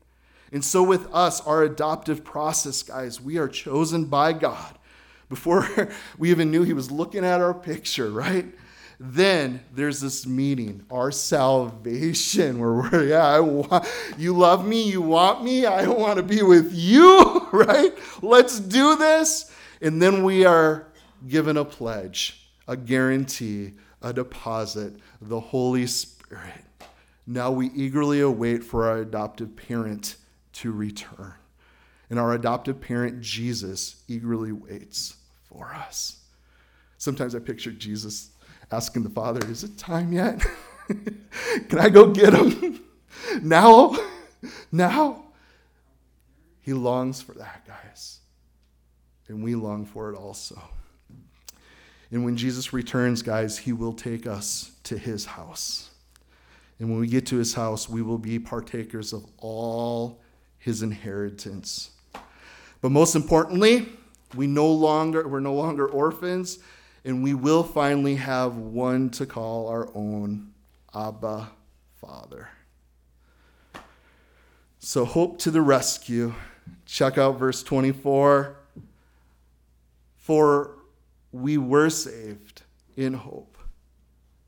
And 0.54 0.64
so, 0.64 0.82
with 0.82 1.14
us, 1.14 1.42
our 1.42 1.64
adoptive 1.64 2.24
process, 2.24 2.82
guys, 2.82 3.20
we 3.20 3.38
are 3.38 3.50
chosen 3.50 4.06
by 4.06 4.32
God. 4.32 4.80
Before 5.28 5.68
we 6.18 6.32
even 6.32 6.50
knew 6.50 6.64
He 6.64 6.72
was 6.72 6.92
looking 6.92 7.26
at 7.26 7.42
our 7.42 7.54
picture, 7.54 8.10
right? 8.10 8.46
Then 9.06 9.60
there's 9.74 10.00
this 10.00 10.26
meeting, 10.26 10.86
our 10.90 11.12
salvation, 11.12 12.58
where 12.58 12.74
we're, 12.74 13.04
yeah, 13.10 13.28
I 13.28 13.42
want, 13.42 13.86
you 14.18 14.32
love 14.32 14.66
me, 14.66 14.90
you 14.90 15.02
want 15.02 15.44
me, 15.44 15.66
I 15.66 15.88
want 15.88 16.16
to 16.18 16.24
be 16.24 16.42
with 16.42 16.72
you, 16.74 17.50
right? 17.52 17.92
Let's 18.22 18.62
do 18.62 18.96
this. 18.96 19.52
And 19.82 20.02
then 20.02 20.24
we 20.24 20.46
are 20.46 20.88
given 21.28 21.58
a 21.58 21.66
pledge, 21.66 22.48
a 22.66 22.78
guarantee 22.78 23.74
a 24.04 24.14
deposit, 24.14 24.94
the 25.22 25.40
Holy 25.40 25.88
Spirit. 25.88 26.66
Now 27.26 27.52
we 27.52 27.72
eagerly 27.72 28.20
await 28.20 28.64
for 28.64 28.88
our 28.88 28.98
adoptive 29.00 29.56
parent 29.56 30.18
to 30.54 30.72
return. 30.72 31.34
And 32.10 32.20
our 32.20 32.34
adoptive 32.34 32.82
parent, 32.82 33.22
Jesus, 33.22 34.04
eagerly 34.08 34.52
waits 34.52 35.16
for 35.46 35.74
us. 35.74 36.20
Sometimes 36.98 37.34
I 37.34 37.40
picture 37.40 37.72
Jesus 37.72 38.30
asking 38.74 39.04
the 39.04 39.10
Father, 39.10 39.46
Is 39.50 39.64
it 39.64 39.78
time 39.78 40.12
yet? 40.12 40.44
Can 41.70 41.80
I 41.80 41.90
go 41.90 42.12
get 42.12 42.34
him? 42.34 42.82
now? 43.42 43.96
Now? 44.74 45.24
He 46.60 46.74
longs 46.74 47.22
for 47.22 47.32
that, 47.36 47.66
guys. 47.66 48.20
And 49.30 49.42
we 49.42 49.56
long 49.56 49.86
for 49.86 50.12
it 50.12 50.18
also. 50.18 50.62
And 52.12 52.26
when 52.26 52.36
Jesus 52.36 52.74
returns, 52.74 53.22
guys, 53.22 53.58
he 53.58 53.72
will 53.72 53.94
take 53.94 54.28
us 54.28 54.72
to 54.84 54.98
his 54.98 55.26
house. 55.26 55.92
And 56.80 56.90
when 56.90 57.00
we 57.00 57.08
get 57.08 57.26
to 57.28 57.38
his 57.38 57.54
house, 57.54 57.88
we 57.88 58.02
will 58.02 58.18
be 58.18 58.38
partakers 58.38 59.14
of 59.14 59.26
all 59.38 60.22
his 60.58 60.84
inheritance. 60.84 61.92
But 62.82 62.92
most 62.92 63.16
importantly, 63.16 63.88
we 64.36 64.46
no 64.46 64.68
longer 64.68 65.26
we're 65.26 65.40
no 65.40 65.54
longer 65.54 65.88
orphans, 65.88 66.60
and 67.06 67.24
we 67.24 67.34
will 67.34 67.64
finally 67.64 68.16
have 68.16 68.56
one 68.56 69.10
to 69.12 69.26
call 69.26 69.68
our 69.68 69.90
own 69.94 70.54
Abba 70.94 71.52
Father. 72.00 72.50
So 74.80 75.06
hope 75.06 75.40
to 75.40 75.52
the 75.52 75.62
rescue. 75.62 76.34
Check 76.86 77.18
out 77.18 77.40
verse 77.40 77.64
24. 77.64 78.56
For 80.18 80.78
we 81.32 81.58
were 81.58 81.90
saved 81.90 82.62
in 82.96 83.14
hope. 83.14 83.58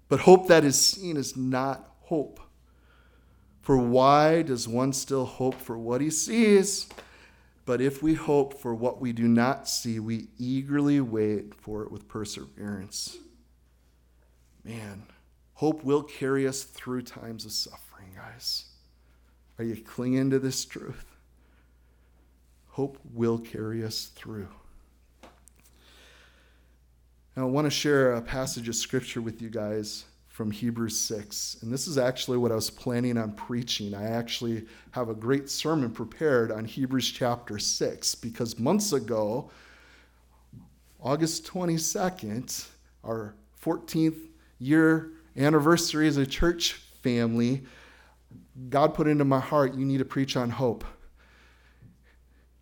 But 0.08 0.22
hope 0.22 0.48
that 0.48 0.64
is 0.64 0.80
seen 0.80 1.18
is 1.18 1.36
not 1.36 1.90
hope. 2.02 2.40
For 3.62 3.78
why 3.78 4.44
does 4.44 4.68
one 4.68 4.94
still 4.94 5.26
hope 5.26 5.56
for 5.56 5.78
what 5.78 6.00
he 6.00 6.12
sees? 6.12 6.88
But 7.66 7.82
if 7.82 8.04
we 8.04 8.14
hope 8.14 8.60
for 8.60 8.76
what 8.76 9.02
we 9.02 9.12
do 9.12 9.28
not 9.28 9.68
see, 9.68 10.00
we 10.00 10.28
eagerly 10.38 11.02
wait 11.02 11.56
for 11.56 11.84
it 11.84 11.92
with 11.92 12.08
perseverance. 12.08 13.18
Man, 14.64 15.04
hope 15.56 15.84
will 15.84 16.04
carry 16.04 16.48
us 16.48 16.64
through 16.64 17.02
times 17.04 17.44
of 17.44 17.52
suffering, 17.52 18.12
guys. 18.16 18.66
Are 19.58 19.66
you 19.66 19.82
clinging 19.82 20.30
to 20.30 20.40
this 20.40 20.64
truth? 20.64 21.06
Hope 22.70 23.00
will 23.14 23.40
carry 23.40 23.84
us 23.84 24.12
through. 24.16 24.50
Now, 27.36 27.44
I 27.44 27.46
want 27.46 27.66
to 27.66 27.72
share 27.72 28.14
a 28.14 28.22
passage 28.22 28.70
of 28.70 28.76
scripture 28.76 29.22
with 29.22 29.42
you 29.42 29.50
guys 29.50 30.06
from 30.36 30.52
Hebrews 30.52 31.00
6. 31.00 31.60
And 31.62 31.72
this 31.72 31.88
is 31.88 31.98
actually 31.98 32.38
what 32.38 32.52
I 32.52 32.56
was 32.56 32.70
planning 32.70 33.18
on 33.18 33.32
preaching. 33.32 33.94
I 33.94 34.10
actually 34.10 34.66
have 34.92 35.08
a 35.08 35.14
great 35.14 35.50
sermon 35.50 35.90
prepared 35.90 36.52
on 36.52 36.66
Hebrews 36.66 37.10
chapter 37.10 37.58
6 37.58 38.16
because 38.16 38.60
months 38.60 38.92
ago, 38.92 39.50
August 41.00 41.48
22nd, 41.48 42.68
our 43.06 43.34
14th 43.64 44.18
year 44.60 45.12
anniversary 45.38 46.06
as 46.06 46.18
a 46.18 46.26
church 46.26 46.74
family, 47.02 47.64
God 48.68 48.94
put 48.94 49.08
into 49.08 49.24
my 49.24 49.40
heart, 49.40 49.74
you 49.74 49.86
need 49.86 50.00
to 50.00 50.06
preach 50.06 50.36
on 50.36 50.50
hope. 50.50 50.84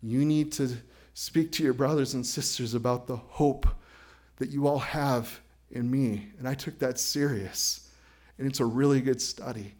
You 0.00 0.24
need 0.24 0.52
to 0.52 0.76
speak 1.14 1.50
to 1.52 1.64
your 1.64 1.74
brothers 1.74 2.14
and 2.14 2.24
sisters 2.24 2.74
about 2.74 3.08
the 3.08 3.16
hope 3.16 3.66
that 4.36 4.50
you 4.50 4.68
all 4.68 4.78
have 4.78 5.40
in 5.74 5.90
me. 5.90 6.28
And 6.38 6.48
I 6.48 6.54
took 6.54 6.78
that 6.78 6.98
serious. 6.98 7.90
And 8.38 8.46
it's 8.46 8.60
a 8.60 8.64
really 8.64 9.00
good 9.00 9.20
study. 9.20 9.74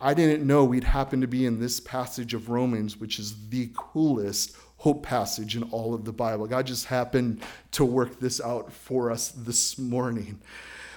I 0.00 0.12
didn't 0.12 0.46
know 0.46 0.64
we'd 0.64 0.84
happen 0.84 1.20
to 1.20 1.26
be 1.26 1.46
in 1.46 1.60
this 1.60 1.80
passage 1.80 2.34
of 2.34 2.50
Romans, 2.50 2.98
which 2.98 3.18
is 3.18 3.48
the 3.48 3.70
coolest 3.74 4.56
hope 4.76 5.02
passage 5.02 5.56
in 5.56 5.62
all 5.64 5.94
of 5.94 6.04
the 6.04 6.12
Bible. 6.12 6.46
God 6.46 6.66
just 6.66 6.86
happened 6.86 7.40
to 7.70 7.84
work 7.84 8.20
this 8.20 8.40
out 8.40 8.72
for 8.72 9.10
us 9.10 9.30
this 9.30 9.78
morning. 9.78 10.40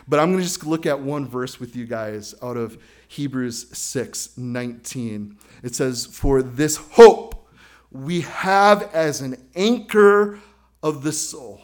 But 0.09 0.19
I'm 0.19 0.31
going 0.31 0.39
to 0.39 0.43
just 0.43 0.65
look 0.65 0.85
at 0.85 0.99
one 0.99 1.27
verse 1.27 1.59
with 1.59 1.75
you 1.75 1.85
guys 1.85 2.33
out 2.41 2.57
of 2.57 2.81
Hebrews 3.07 3.77
6 3.77 4.37
19. 4.37 5.37
It 5.63 5.75
says, 5.75 6.05
For 6.05 6.41
this 6.41 6.77
hope 6.77 7.47
we 7.91 8.21
have 8.21 8.93
as 8.93 9.21
an 9.21 9.37
anchor 9.55 10.39
of 10.81 11.03
the 11.03 11.13
soul, 11.13 11.61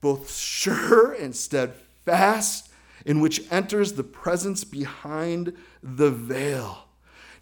both 0.00 0.32
sure 0.36 1.12
and 1.12 1.34
steadfast 1.34 1.81
fast 2.04 2.70
in 3.04 3.20
which 3.20 3.42
enters 3.50 3.94
the 3.94 4.04
presence 4.04 4.64
behind 4.64 5.56
the 5.82 6.10
veil. 6.10 6.84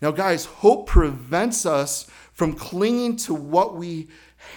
Now, 0.00 0.10
guys, 0.10 0.46
hope 0.46 0.86
prevents 0.86 1.66
us 1.66 2.06
from 2.32 2.54
clinging 2.54 3.16
to 3.16 3.34
what 3.34 3.76
we 3.76 4.08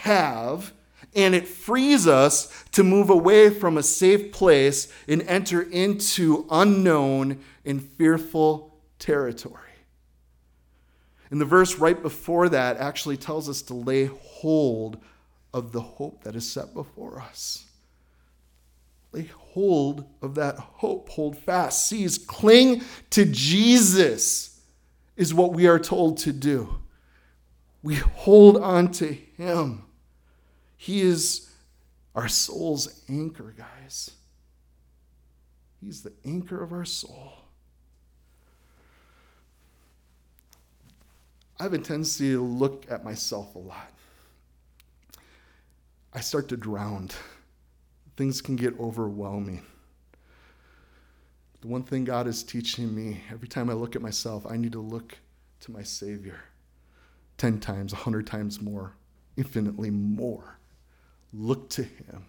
have, 0.04 0.72
and 1.14 1.36
it 1.36 1.48
frees 1.48 2.08
us 2.08 2.64
to 2.72 2.84
move 2.84 3.10
away 3.10 3.50
from 3.50 3.78
a 3.78 3.84
safe 3.84 4.32
place 4.32 4.92
and 5.08 5.22
enter 5.24 5.62
into 5.62 6.48
unknown 6.50 7.42
and 7.66 7.84
fearful 7.84 8.74
territory. 9.00 9.60
And 11.30 11.42
the 11.42 11.46
verse 11.46 11.76
right 11.80 12.00
before 12.02 12.48
that 12.50 12.78
actually 12.78 13.18
tells 13.18 13.50
us 13.50 13.64
to 13.64 13.74
lay 13.74 14.06
hold 14.06 14.98
of 15.54 15.72
the 15.72 15.82
hope 15.82 16.24
that 16.24 16.36
is 16.36 16.50
set 16.50 16.74
before 16.74 17.20
us. 17.20 17.66
Lay 19.12 19.30
hold 19.54 20.06
of 20.22 20.34
that 20.36 20.58
hope. 20.58 21.10
Hold 21.10 21.38
fast. 21.38 21.88
Seize, 21.88 22.18
cling 22.18 22.82
to 23.12 23.24
Jesus, 23.26 24.60
is 25.16 25.34
what 25.34 25.54
we 25.54 25.68
are 25.68 25.80
told 25.80 26.18
to 26.20 26.34
do. 26.34 26.80
We 27.84 27.96
hold 27.96 28.58
on 28.58 28.92
to 28.94 29.14
Him. 29.14 29.84
He 30.76 31.02
is 31.02 31.52
our 32.16 32.28
soul's 32.28 33.04
anchor, 33.08 33.54
guys. 33.56 34.12
He's 35.80 36.02
the 36.02 36.14
anchor 36.26 36.64
of 36.64 36.74
our 36.74 36.86
soul. 36.86 37.34
I 41.60 41.64
have 41.64 41.74
a 41.74 41.78
tendency 41.78 42.32
to 42.32 42.44
look 42.44 42.86
at 42.90 43.06
myself 43.06 43.54
a 43.54 43.60
lot. 43.60 43.92
I 46.12 46.22
start 46.22 46.50
to 46.50 46.58
drown 46.58 47.10
things 48.16 48.42
can 48.42 48.56
get 48.56 48.80
overwhelming. 48.80 49.66
The 51.62 51.68
one 51.68 51.84
thing 51.84 52.04
God 52.04 52.28
is 52.28 52.44
teaching 52.44 52.94
me 52.94 53.22
every 53.32 53.48
time 53.48 53.70
I 53.70 53.74
look 53.74 53.96
at 53.96 54.02
myself, 54.02 54.46
I 54.50 54.58
need 54.58 54.74
to 54.74 54.82
look 54.82 55.18
to 55.62 55.72
my 55.72 55.82
Savior 55.82 56.42
10 57.38 57.60
times, 57.60 57.94
100 57.94 58.28
times 58.28 58.62
more, 58.62 58.96
infinitely 59.38 59.90
more. 59.90 60.58
Look 61.34 61.70
to 61.72 61.84
Him. 61.84 62.26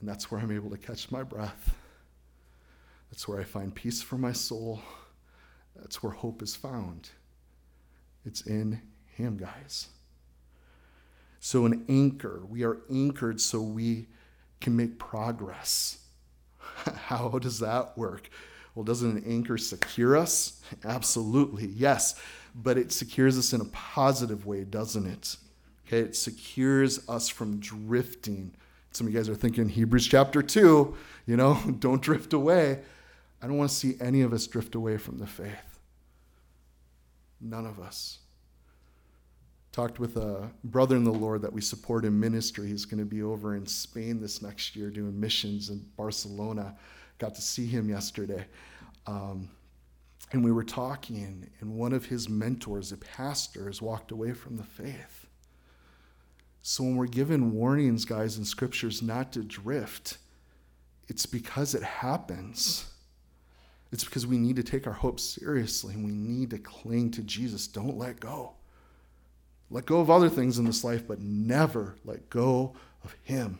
And 0.00 0.08
that's 0.08 0.30
where 0.30 0.40
I'm 0.40 0.50
able 0.50 0.70
to 0.70 0.76
catch 0.76 1.10
my 1.10 1.22
breath. 1.22 1.76
That's 3.10 3.26
where 3.28 3.40
I 3.40 3.44
find 3.44 3.74
peace 3.74 4.02
for 4.02 4.18
my 4.18 4.32
soul. 4.32 4.82
That's 5.76 6.02
where 6.02 6.12
hope 6.12 6.42
is 6.42 6.56
found. 6.56 7.10
It's 8.24 8.42
in 8.42 8.82
Him, 9.06 9.36
guys. 9.36 9.88
So, 11.40 11.64
an 11.66 11.84
anchor, 11.88 12.42
we 12.48 12.64
are 12.64 12.78
anchored 12.90 13.40
so 13.40 13.60
we 13.60 14.06
can 14.60 14.76
make 14.76 14.98
progress. 14.98 15.98
How 16.58 17.38
does 17.38 17.60
that 17.60 17.96
work? 17.96 18.28
Well, 18.74 18.84
doesn't 18.84 19.16
an 19.16 19.24
anchor 19.26 19.56
secure 19.58 20.16
us? 20.16 20.60
Absolutely, 20.84 21.66
yes. 21.66 22.14
But 22.54 22.78
it 22.78 22.92
secures 22.92 23.38
us 23.38 23.52
in 23.52 23.60
a 23.60 23.66
positive 23.66 24.46
way, 24.46 24.64
doesn't 24.64 25.06
it? 25.06 25.36
Okay, 25.86 26.00
it 26.00 26.16
secures 26.16 27.08
us 27.08 27.28
from 27.28 27.58
drifting. 27.60 28.54
Some 28.92 29.06
of 29.06 29.12
you 29.12 29.18
guys 29.18 29.28
are 29.28 29.34
thinking 29.34 29.68
Hebrews 29.68 30.06
chapter 30.06 30.42
2, 30.42 30.94
you 31.26 31.36
know, 31.36 31.54
don't 31.78 32.02
drift 32.02 32.32
away. 32.32 32.80
I 33.40 33.46
don't 33.46 33.58
want 33.58 33.70
to 33.70 33.76
see 33.76 33.94
any 34.00 34.22
of 34.22 34.32
us 34.32 34.46
drift 34.46 34.74
away 34.74 34.96
from 34.96 35.18
the 35.18 35.26
faith. 35.26 35.78
None 37.40 37.66
of 37.66 37.78
us 37.78 38.18
talked 39.76 40.00
with 40.00 40.16
a 40.16 40.50
brother 40.64 40.96
in 40.96 41.04
the 41.04 41.12
Lord 41.12 41.42
that 41.42 41.52
we 41.52 41.60
support 41.60 42.06
in 42.06 42.18
ministry. 42.18 42.68
He's 42.68 42.86
going 42.86 42.98
to 42.98 43.04
be 43.04 43.22
over 43.22 43.56
in 43.56 43.66
Spain 43.66 44.18
this 44.22 44.40
next 44.40 44.74
year 44.74 44.88
doing 44.88 45.20
missions 45.20 45.68
in 45.68 45.84
Barcelona. 45.98 46.74
Got 47.18 47.34
to 47.34 47.42
see 47.42 47.66
him 47.66 47.90
yesterday. 47.90 48.46
Um, 49.06 49.50
and 50.32 50.42
we 50.42 50.50
were 50.50 50.64
talking, 50.64 51.46
and 51.60 51.76
one 51.76 51.92
of 51.92 52.06
his 52.06 52.26
mentors, 52.26 52.90
a 52.90 52.96
pastor, 52.96 53.66
has 53.66 53.82
walked 53.82 54.12
away 54.12 54.32
from 54.32 54.56
the 54.56 54.62
faith. 54.62 55.26
So 56.62 56.82
when 56.82 56.96
we're 56.96 57.06
given 57.06 57.52
warnings, 57.52 58.06
guys, 58.06 58.38
in 58.38 58.46
scriptures 58.46 59.02
not 59.02 59.30
to 59.34 59.44
drift, 59.44 60.16
it's 61.06 61.26
because 61.26 61.74
it 61.74 61.82
happens. 61.82 62.86
It's 63.92 64.04
because 64.04 64.26
we 64.26 64.38
need 64.38 64.56
to 64.56 64.62
take 64.62 64.86
our 64.86 64.94
hope 64.94 65.20
seriously 65.20 65.92
and 65.92 66.02
we 66.02 66.12
need 66.12 66.48
to 66.50 66.58
cling 66.58 67.10
to 67.10 67.22
Jesus. 67.22 67.66
Don't 67.66 67.98
let 67.98 68.20
go. 68.20 68.54
Let 69.70 69.86
go 69.86 70.00
of 70.00 70.10
other 70.10 70.28
things 70.28 70.58
in 70.58 70.64
this 70.64 70.84
life, 70.84 71.06
but 71.06 71.20
never 71.20 71.96
let 72.04 72.30
go 72.30 72.74
of 73.04 73.14
Him. 73.22 73.58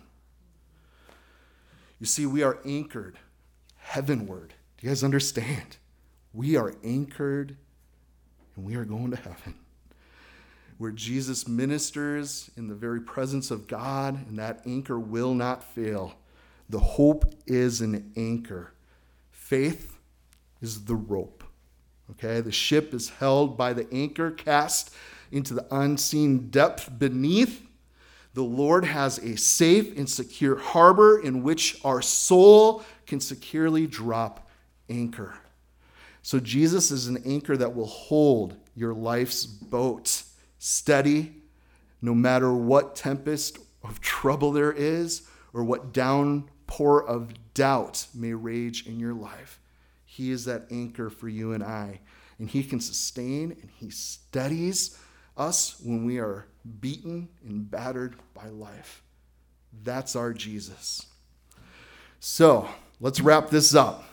You 1.99 2.07
see, 2.07 2.27
we 2.27 2.43
are 2.43 2.59
anchored 2.65 3.19
heavenward. 3.79 4.55
Do 4.77 4.87
you 4.87 4.91
guys 4.91 5.03
understand? 5.03 5.79
We 6.33 6.57
are 6.57 6.75
anchored 6.85 7.57
and 8.55 8.65
we 8.65 8.75
are 8.77 8.85
going 8.85 9.11
to 9.11 9.17
heaven. 9.17 9.55
Where 10.79 10.91
Jesus 10.91 11.49
ministers 11.49 12.51
in 12.57 12.69
the 12.69 12.75
very 12.75 13.01
presence 13.01 13.51
of 13.51 13.67
God, 13.67 14.27
and 14.29 14.39
that 14.39 14.61
anchor 14.67 14.99
will 14.99 15.33
not 15.33 15.65
fail. 15.65 16.17
The 16.69 16.81
hope 16.81 17.35
is 17.47 17.81
an 17.81 18.13
anchor. 18.17 18.73
Faith 19.31 19.99
is 20.61 20.85
the 20.85 20.95
rope. 20.95 21.45
Okay? 22.11 22.41
The 22.43 22.53
ship 22.53 22.93
is 22.93 23.09
held 23.09 23.57
by 23.57 23.73
the 23.73 23.87
anchor 23.93 24.31
cast 24.31 24.95
into 25.31 25.55
the 25.55 25.67
unseen 25.71 26.49
depth 26.51 26.99
beneath, 26.99 27.67
the 28.35 28.43
Lord 28.43 28.85
has 28.85 29.19
a 29.19 29.37
safe 29.37 29.97
and 29.97 30.09
secure 30.09 30.57
harbor 30.57 31.19
in 31.19 31.43
which 31.43 31.81
our 31.85 32.03
soul 32.03 32.85
can 33.07 33.19
securely 33.19 33.87
drop 33.87 34.49
anchor. 34.91 35.39
So, 36.23 36.41
Jesus 36.41 36.91
is 36.91 37.07
an 37.07 37.23
anchor 37.25 37.57
that 37.57 37.75
will 37.75 37.87
hold 37.87 38.57
your 38.75 38.93
life's 38.93 39.47
boat 39.47 40.23
steady 40.59 41.33
no 42.03 42.15
matter 42.15 42.53
what 42.53 42.95
tempest 42.95 43.59
of 43.83 44.01
trouble 44.01 44.53
there 44.53 44.73
is 44.73 45.23
or 45.53 45.65
what 45.65 45.93
downpour 45.93 47.07
of 47.07 47.33
doubt 47.55 48.07
may 48.15 48.35
rage 48.35 48.87
in 48.87 49.01
your 49.01 49.15
life. 49.15 49.61
He 50.05 50.31
is 50.31 50.45
that 50.45 50.67
anchor 50.71 51.11
for 51.11 51.29
you 51.29 51.53
and 51.53 51.63
I. 51.63 52.01
And 52.39 52.51
He 52.51 52.63
can 52.63 52.81
sustain 52.81 53.53
and 53.53 53.71
He 53.79 53.91
steadies 53.91 54.99
us 55.37 55.81
when 55.83 56.05
we 56.05 56.19
are 56.19 56.47
beaten 56.81 57.29
and 57.47 57.71
battered 57.71 58.17
by 58.35 58.49
life. 58.49 59.03
That's 59.83 60.17
our 60.17 60.33
Jesus. 60.33 61.07
So 62.21 62.69
let's 63.01 63.21
wrap 63.21 63.51
this 63.51 63.75
up. 63.75 64.05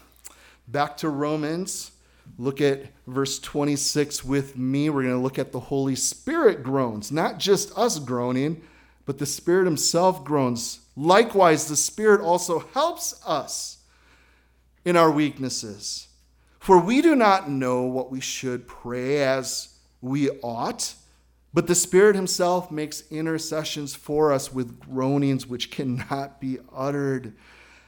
Back 0.67 0.97
to 0.97 1.09
Romans 1.09 1.93
Look 2.37 2.61
at 2.61 2.85
verse 3.05 3.39
26 3.39 4.23
with 4.23 4.57
me. 4.57 4.89
We're 4.89 5.03
going 5.03 5.15
to 5.15 5.21
look 5.21 5.39
at 5.39 5.51
the 5.51 5.59
Holy 5.59 5.95
Spirit 5.95 6.63
groans, 6.63 7.11
not 7.11 7.37
just 7.37 7.77
us 7.77 7.99
groaning, 7.99 8.61
but 9.05 9.19
the 9.19 9.25
Spirit 9.25 9.65
Himself 9.65 10.23
groans. 10.23 10.79
Likewise, 10.95 11.67
the 11.67 11.75
Spirit 11.75 12.21
also 12.21 12.59
helps 12.73 13.21
us 13.25 13.77
in 14.85 14.95
our 14.95 15.11
weaknesses. 15.11 16.07
For 16.59 16.79
we 16.79 17.01
do 17.01 17.15
not 17.15 17.49
know 17.49 17.83
what 17.83 18.09
we 18.09 18.21
should 18.21 18.67
pray 18.67 19.21
as 19.21 19.69
we 20.01 20.29
ought, 20.41 20.95
but 21.53 21.67
the 21.67 21.75
Spirit 21.75 22.15
Himself 22.15 22.71
makes 22.71 23.03
intercessions 23.11 23.93
for 23.95 24.31
us 24.31 24.51
with 24.51 24.79
groanings 24.79 25.45
which 25.45 25.71
cannot 25.71 26.41
be 26.41 26.59
uttered. 26.75 27.33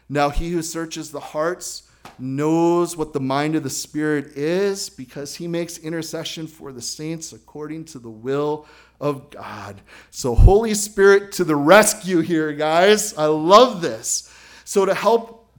Now, 0.08 0.30
He 0.30 0.52
who 0.52 0.62
searches 0.62 1.12
the 1.12 1.20
hearts, 1.20 1.84
knows 2.20 2.96
what 2.96 3.14
the 3.14 3.20
mind 3.20 3.56
of 3.56 3.64
the 3.64 3.70
Spirit 3.70 4.38
is 4.38 4.90
because 4.90 5.36
he 5.36 5.48
makes 5.48 5.78
intercession 5.78 6.48
for 6.48 6.72
the 6.72 6.82
saints 6.82 7.34
according 7.34 7.86
to 7.86 8.00
the 8.00 8.10
will 8.10 8.66
of 9.00 9.30
God. 9.30 9.82
So, 10.12 10.36
Holy 10.36 10.74
Spirit 10.74 11.32
to 11.34 11.44
the 11.44 11.56
rescue 11.56 12.22
here, 12.22 12.54
guys. 12.54 13.18
I 13.18 13.26
love 13.26 13.82
this. 13.82 14.32
So, 14.64 14.86
to 14.86 14.94
help 14.94 15.54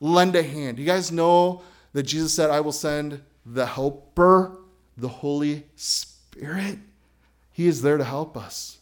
lend 0.00 0.34
a 0.36 0.42
hand, 0.42 0.78
you 0.78 0.86
guys 0.86 1.12
know 1.12 1.62
that 1.92 2.04
Jesus 2.04 2.34
said, 2.34 2.50
I 2.50 2.60
will 2.60 2.72
send 2.72 3.22
the 3.46 3.66
helper, 3.66 4.58
the 4.96 5.08
Holy 5.08 5.66
Spirit. 5.76 6.78
He 7.52 7.66
is 7.66 7.82
there 7.82 7.98
to 7.98 8.04
help 8.04 8.36
us. 8.36 8.78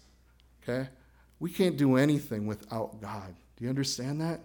Okay? 0.63 0.89
We 1.39 1.51
can't 1.51 1.77
do 1.77 1.97
anything 1.97 2.47
without 2.47 3.01
God. 3.01 3.35
Do 3.57 3.65
you 3.65 3.71
understand 3.71 4.21
that? 4.21 4.41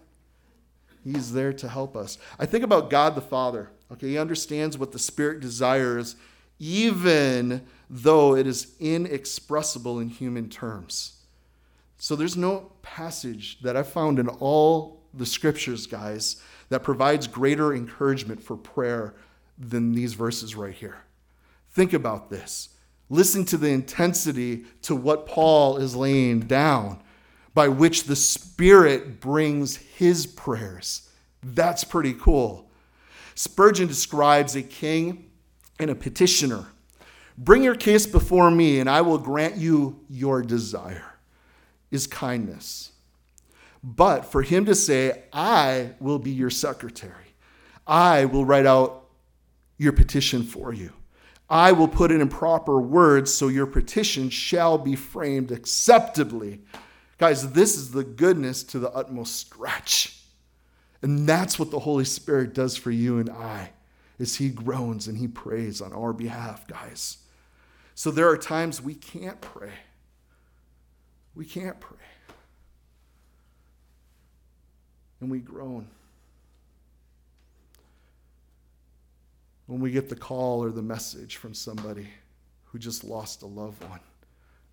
He's 1.03 1.33
there 1.33 1.53
to 1.53 1.69
help 1.69 1.95
us. 1.95 2.17
I 2.39 2.45
think 2.45 2.63
about 2.63 2.89
God 2.89 3.15
the 3.15 3.21
Father. 3.21 3.69
Okay, 3.91 4.07
he 4.09 4.17
understands 4.17 4.77
what 4.77 4.91
the 4.91 4.99
Spirit 4.99 5.39
desires, 5.39 6.15
even 6.57 7.61
though 7.89 8.35
it 8.35 8.47
is 8.47 8.73
inexpressible 8.79 9.99
in 9.99 10.09
human 10.09 10.49
terms. 10.49 11.21
So 11.97 12.15
there's 12.15 12.35
no 12.35 12.71
passage 12.81 13.59
that 13.61 13.77
I've 13.77 13.87
found 13.87 14.17
in 14.17 14.27
all 14.27 15.03
the 15.13 15.25
scriptures, 15.25 15.85
guys, 15.85 16.41
that 16.69 16.81
provides 16.81 17.27
greater 17.27 17.73
encouragement 17.73 18.41
for 18.41 18.57
prayer 18.57 19.13
than 19.57 19.93
these 19.93 20.13
verses 20.13 20.55
right 20.55 20.73
here. 20.73 20.97
Think 21.71 21.93
about 21.93 22.29
this. 22.29 22.69
Listen 23.09 23.45
to 23.45 23.57
the 23.57 23.69
intensity 23.69 24.65
to 24.81 24.95
what 24.95 25.27
Paul 25.27 25.77
is 25.77 25.95
laying 25.95 26.41
down 26.41 27.01
by 27.53 27.67
which 27.67 28.03
the 28.05 28.15
Spirit 28.15 29.19
brings 29.19 29.77
his 29.77 30.25
prayers. 30.25 31.09
That's 31.43 31.83
pretty 31.83 32.13
cool. 32.13 32.69
Spurgeon 33.35 33.87
describes 33.87 34.55
a 34.55 34.61
king 34.61 35.29
and 35.79 35.89
a 35.89 35.95
petitioner. 35.95 36.65
Bring 37.37 37.63
your 37.63 37.75
case 37.75 38.05
before 38.05 38.49
me, 38.49 38.79
and 38.79 38.89
I 38.89 39.01
will 39.01 39.17
grant 39.17 39.57
you 39.57 39.99
your 40.09 40.41
desire, 40.41 41.15
is 41.91 42.07
kindness. 42.07 42.91
But 43.83 44.25
for 44.25 44.41
him 44.41 44.65
to 44.65 44.73
say, 44.73 45.23
I 45.31 45.91
will 45.99 46.17
be 46.17 46.31
your 46.31 46.49
secretary, 46.49 47.35
I 47.85 48.25
will 48.25 48.45
write 48.45 48.65
out 48.65 49.09
your 49.77 49.91
petition 49.91 50.43
for 50.43 50.73
you. 50.73 50.91
I 51.49 51.71
will 51.71 51.87
put 51.87 52.11
it 52.11 52.21
in 52.21 52.27
proper 52.27 52.79
words 52.79 53.33
so 53.33 53.47
your 53.47 53.67
petition 53.67 54.29
shall 54.29 54.77
be 54.77 54.95
framed 54.95 55.51
acceptably 55.51 56.61
Guys, 57.17 57.53
this 57.53 57.77
is 57.77 57.91
the 57.91 58.03
goodness 58.03 58.63
to 58.63 58.79
the 58.79 58.91
utmost 58.91 59.35
stretch. 59.35 60.19
And 61.01 61.27
that's 61.27 61.57
what 61.57 61.71
the 61.71 61.79
Holy 61.79 62.05
Spirit 62.05 62.53
does 62.53 62.75
for 62.75 62.91
you 62.91 63.19
and 63.19 63.29
I. 63.29 63.71
Is 64.19 64.35
he 64.35 64.49
groans 64.49 65.07
and 65.07 65.17
he 65.17 65.27
prays 65.27 65.81
on 65.81 65.93
our 65.93 66.13
behalf, 66.13 66.67
guys. 66.67 67.17
So 67.93 68.11
there 68.11 68.29
are 68.29 68.37
times 68.37 68.81
we 68.81 68.95
can't 68.95 69.39
pray. 69.39 69.73
We 71.35 71.45
can't 71.45 71.79
pray. 71.79 71.97
And 75.21 75.29
we 75.29 75.39
groan. 75.39 75.87
When 79.67 79.79
we 79.79 79.91
get 79.91 80.09
the 80.09 80.15
call 80.15 80.63
or 80.63 80.71
the 80.71 80.81
message 80.81 81.37
from 81.37 81.53
somebody 81.53 82.07
who 82.65 82.77
just 82.77 83.03
lost 83.03 83.41
a 83.41 83.47
loved 83.47 83.83
one, 83.89 83.99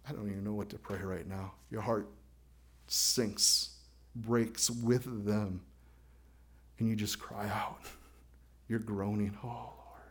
I 0.06 0.12
don't 0.12 0.28
even 0.30 0.44
know 0.44 0.54
what 0.54 0.68
to 0.70 0.78
pray 0.78 0.98
right 0.98 1.26
now. 1.26 1.52
Your 1.70 1.80
heart 1.80 2.08
sinks, 2.88 3.76
breaks 4.14 4.70
with 4.70 5.24
them, 5.24 5.62
and 6.78 6.88
you 6.88 6.96
just 6.96 7.18
cry 7.18 7.48
out. 7.48 7.80
You're 8.68 8.80
groaning, 8.80 9.36
oh 9.42 9.46
Lord. 9.48 10.02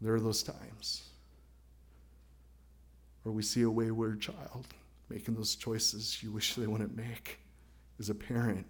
There 0.00 0.14
are 0.14 0.20
those 0.20 0.42
times 0.42 1.08
where 3.22 3.32
we 3.32 3.42
see 3.42 3.62
a 3.62 3.70
wayward 3.70 4.20
child 4.20 4.66
making 5.08 5.34
those 5.34 5.54
choices 5.54 6.22
you 6.22 6.32
wish 6.32 6.54
they 6.54 6.66
wouldn't 6.66 6.96
make. 6.96 7.38
As 8.00 8.10
a 8.10 8.14
parent, 8.14 8.66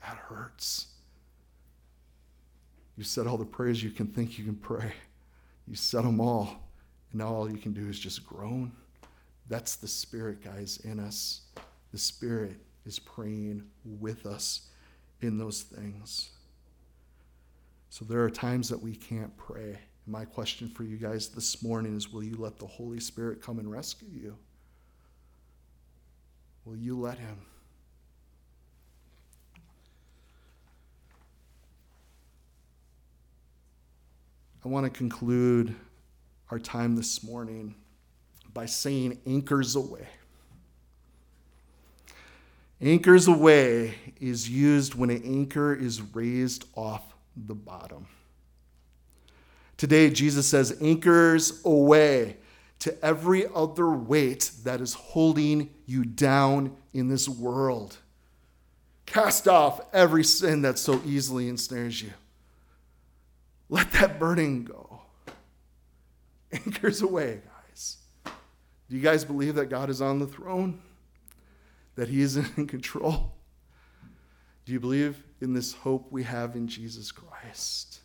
that 0.00 0.16
hurts. 0.16 0.93
You 2.96 3.04
said 3.04 3.26
all 3.26 3.36
the 3.36 3.44
prayers 3.44 3.82
you 3.82 3.90
can 3.90 4.06
think 4.06 4.38
you 4.38 4.44
can 4.44 4.56
pray. 4.56 4.92
You 5.66 5.74
said 5.74 6.04
them 6.04 6.20
all. 6.20 6.56
And 7.10 7.20
now 7.20 7.28
all 7.28 7.50
you 7.50 7.58
can 7.58 7.72
do 7.72 7.88
is 7.88 7.98
just 7.98 8.26
groan. 8.26 8.72
That's 9.48 9.76
the 9.76 9.88
Spirit, 9.88 10.42
guys, 10.42 10.80
in 10.84 11.00
us. 11.00 11.42
The 11.92 11.98
Spirit 11.98 12.56
is 12.86 12.98
praying 12.98 13.64
with 13.84 14.26
us 14.26 14.68
in 15.20 15.38
those 15.38 15.62
things. 15.62 16.30
So 17.90 18.04
there 18.04 18.22
are 18.22 18.30
times 18.30 18.68
that 18.68 18.82
we 18.82 18.94
can't 18.94 19.36
pray. 19.36 19.78
My 20.06 20.24
question 20.24 20.68
for 20.68 20.82
you 20.84 20.96
guys 20.96 21.28
this 21.28 21.62
morning 21.62 21.96
is 21.96 22.12
Will 22.12 22.24
you 22.24 22.36
let 22.36 22.58
the 22.58 22.66
Holy 22.66 23.00
Spirit 23.00 23.40
come 23.40 23.58
and 23.58 23.70
rescue 23.70 24.08
you? 24.12 24.36
Will 26.64 26.76
you 26.76 26.98
let 26.98 27.18
Him? 27.18 27.38
I 34.64 34.68
want 34.68 34.84
to 34.84 34.90
conclude 34.90 35.74
our 36.50 36.58
time 36.58 36.96
this 36.96 37.22
morning 37.22 37.74
by 38.54 38.64
saying 38.64 39.18
anchors 39.26 39.76
Aweigh. 39.76 40.06
Anchors 42.80 43.28
Aweigh 43.28 43.92
is 44.22 44.48
used 44.48 44.94
when 44.94 45.10
an 45.10 45.22
anchor 45.22 45.74
is 45.74 46.00
raised 46.00 46.64
off 46.74 47.14
the 47.36 47.54
bottom. 47.54 48.06
Today, 49.76 50.08
Jesus 50.08 50.46
says, 50.46 50.78
anchors 50.80 51.60
aweigh 51.62 52.36
to 52.78 53.04
every 53.04 53.44
other 53.54 53.90
weight 53.90 54.50
that 54.64 54.80
is 54.80 54.94
holding 54.94 55.68
you 55.84 56.06
down 56.06 56.74
in 56.94 57.08
this 57.08 57.28
world. 57.28 57.98
Cast 59.04 59.46
off 59.46 59.82
every 59.92 60.24
sin 60.24 60.62
that 60.62 60.78
so 60.78 61.02
easily 61.04 61.48
ensnares 61.48 62.00
you. 62.00 62.12
Let 63.68 63.92
that 63.92 64.18
burning 64.18 64.64
go. 64.64 65.00
Anchors 66.52 67.02
aweigh, 67.02 67.40
guys. 67.42 67.96
do 68.88 68.96
you 68.96 69.02
guys 69.02 69.24
believe 69.24 69.56
that 69.56 69.66
God 69.66 69.90
is 69.90 70.00
on 70.00 70.18
the 70.18 70.26
throne? 70.26 70.80
That 71.96 72.08
He 72.08 72.20
is 72.20 72.36
in 72.36 72.66
control? 72.66 73.32
Do 74.64 74.72
you 74.72 74.80
believe 74.80 75.22
in 75.40 75.52
this 75.52 75.72
hope 75.72 76.10
we 76.10 76.22
have 76.22 76.56
in 76.56 76.68
Jesus 76.68 77.12
Christ? 77.12 78.00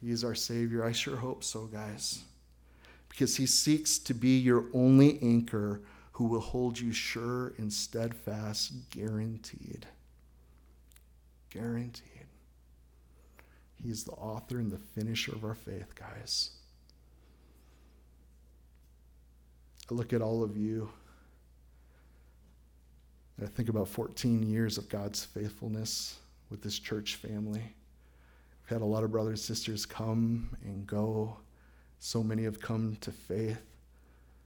He 0.00 0.10
is 0.10 0.24
our 0.24 0.34
Savior. 0.34 0.84
I 0.84 0.92
sure 0.92 1.16
hope 1.16 1.42
so, 1.44 1.66
guys. 1.66 2.22
Because 3.08 3.36
He 3.36 3.46
seeks 3.46 3.98
to 4.00 4.14
be 4.14 4.38
your 4.38 4.66
only 4.74 5.18
anchor 5.22 5.82
who 6.12 6.24
will 6.24 6.40
hold 6.40 6.78
you 6.78 6.92
sure 6.92 7.54
and 7.58 7.72
steadfast, 7.72 8.90
guaranteed. 8.90 9.86
Guaranteed. 11.50 12.11
He 13.82 13.90
is 13.90 14.04
the 14.04 14.12
author 14.12 14.58
and 14.58 14.70
the 14.70 14.78
finisher 14.78 15.32
of 15.32 15.44
our 15.44 15.54
faith, 15.54 15.94
guys. 15.94 16.50
I 19.90 19.94
look 19.94 20.12
at 20.12 20.22
all 20.22 20.42
of 20.42 20.56
you. 20.56 20.88
and 23.36 23.46
I 23.46 23.50
think 23.50 23.68
about 23.68 23.88
14 23.88 24.42
years 24.42 24.78
of 24.78 24.88
God's 24.88 25.24
faithfulness 25.24 26.18
with 26.48 26.62
this 26.62 26.78
church 26.78 27.16
family. 27.16 27.60
We've 27.60 28.68
had 28.68 28.82
a 28.82 28.86
lot 28.86 29.02
of 29.02 29.10
brothers 29.10 29.40
and 29.40 29.56
sisters 29.56 29.84
come 29.84 30.56
and 30.62 30.86
go. 30.86 31.36
So 31.98 32.22
many 32.22 32.44
have 32.44 32.60
come 32.60 32.96
to 33.00 33.10
faith. 33.10 33.60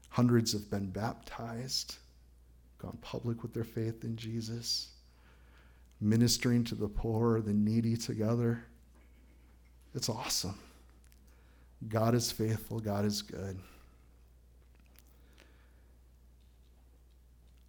Hundreds 0.08 0.52
have 0.52 0.70
been 0.70 0.88
baptized, 0.88 1.96
gone 2.78 2.96
public 3.02 3.42
with 3.42 3.52
their 3.52 3.64
faith 3.64 4.02
in 4.04 4.16
Jesus, 4.16 4.92
ministering 6.00 6.64
to 6.64 6.74
the 6.74 6.88
poor, 6.88 7.42
the 7.42 7.52
needy 7.52 7.96
together. 7.96 8.64
It's 9.96 10.10
awesome. 10.10 10.54
God 11.88 12.14
is 12.14 12.30
faithful, 12.30 12.80
God 12.80 13.06
is 13.06 13.22
good. 13.22 13.58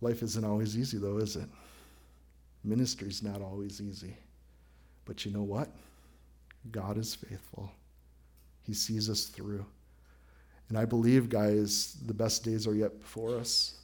Life 0.01 0.21
isn't 0.21 0.43
always 0.43 0.77
easy, 0.77 0.97
though, 0.97 1.17
is 1.17 1.37
it? 1.37 1.47
Ministry's 2.63 3.23
not 3.23 3.41
always 3.41 3.81
easy. 3.81 4.15
But 5.05 5.25
you 5.25 5.31
know 5.31 5.41
what? 5.41 5.69
God 6.69 6.97
is 6.97 7.15
faithful. 7.15 7.71
He 8.63 8.73
sees 8.73 9.09
us 9.09 9.25
through. 9.25 9.65
And 10.69 10.77
I 10.77 10.85
believe, 10.85 11.29
guys, 11.29 11.95
the 12.05 12.13
best 12.13 12.43
days 12.43 12.67
are 12.67 12.75
yet 12.75 12.99
before 12.99 13.37
us. 13.37 13.79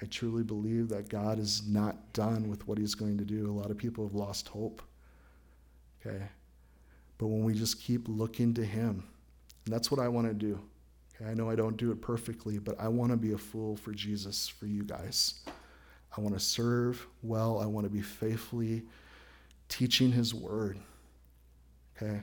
I 0.00 0.06
truly 0.06 0.42
believe 0.42 0.88
that 0.88 1.08
God 1.08 1.38
is 1.38 1.68
not 1.68 2.12
done 2.14 2.48
with 2.48 2.66
what 2.66 2.78
He's 2.78 2.94
going 2.94 3.18
to 3.18 3.24
do. 3.24 3.50
A 3.50 3.52
lot 3.52 3.70
of 3.70 3.76
people 3.76 4.04
have 4.04 4.14
lost 4.14 4.48
hope. 4.48 4.82
Okay? 6.00 6.22
But 7.18 7.28
when 7.28 7.44
we 7.44 7.54
just 7.54 7.80
keep 7.80 8.08
looking 8.08 8.54
to 8.54 8.64
Him, 8.64 9.04
and 9.64 9.74
that's 9.74 9.90
what 9.90 10.00
I 10.00 10.08
want 10.08 10.28
to 10.28 10.34
do. 10.34 10.60
Okay? 11.14 11.30
I 11.30 11.34
know 11.34 11.50
I 11.50 11.56
don't 11.56 11.76
do 11.76 11.90
it 11.90 12.00
perfectly, 12.00 12.58
but 12.58 12.78
I 12.78 12.88
want 12.88 13.10
to 13.10 13.16
be 13.16 13.32
a 13.32 13.38
fool 13.38 13.76
for 13.76 13.92
Jesus, 13.92 14.48
for 14.48 14.66
you 14.66 14.82
guys. 14.82 15.40
I 16.16 16.20
want 16.20 16.34
to 16.34 16.40
serve 16.40 17.06
well. 17.22 17.60
I 17.60 17.66
want 17.66 17.84
to 17.84 17.90
be 17.90 18.02
faithfully 18.02 18.82
teaching 19.68 20.12
His 20.12 20.34
Word. 20.34 20.78
Okay? 21.96 22.20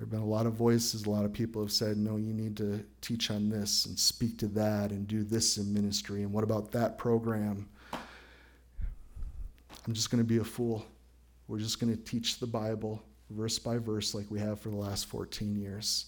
There 0.00 0.06
have 0.06 0.10
been 0.10 0.20
a 0.20 0.24
lot 0.24 0.46
of 0.46 0.54
voices, 0.54 1.04
a 1.04 1.10
lot 1.10 1.26
of 1.26 1.32
people 1.32 1.60
have 1.60 1.72
said, 1.72 1.98
no, 1.98 2.16
you 2.16 2.32
need 2.32 2.56
to 2.56 2.82
teach 3.02 3.30
on 3.30 3.50
this 3.50 3.84
and 3.84 3.98
speak 3.98 4.38
to 4.38 4.46
that 4.48 4.92
and 4.92 5.06
do 5.06 5.22
this 5.22 5.58
in 5.58 5.74
ministry. 5.74 6.22
And 6.22 6.32
what 6.32 6.42
about 6.42 6.72
that 6.72 6.96
program? 6.96 7.68
I'm 7.92 9.92
just 9.92 10.10
going 10.10 10.22
to 10.22 10.26
be 10.26 10.38
a 10.38 10.44
fool. 10.44 10.86
We're 11.48 11.58
just 11.58 11.80
going 11.80 11.94
to 11.94 12.02
teach 12.02 12.38
the 12.38 12.46
Bible 12.46 13.02
verse 13.30 13.58
by 13.58 13.78
verse 13.78 14.14
like 14.14 14.30
we 14.30 14.40
have 14.40 14.60
for 14.60 14.70
the 14.70 14.76
last 14.76 15.06
14 15.06 15.56
years. 15.56 16.06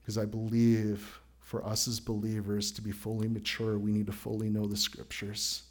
Because 0.00 0.18
I 0.18 0.24
believe 0.24 1.20
for 1.40 1.64
us 1.64 1.86
as 1.86 2.00
believers 2.00 2.72
to 2.72 2.82
be 2.82 2.90
fully 2.90 3.28
mature, 3.28 3.78
we 3.78 3.92
need 3.92 4.06
to 4.06 4.12
fully 4.12 4.48
know 4.48 4.66
the 4.66 4.76
scriptures. 4.76 5.62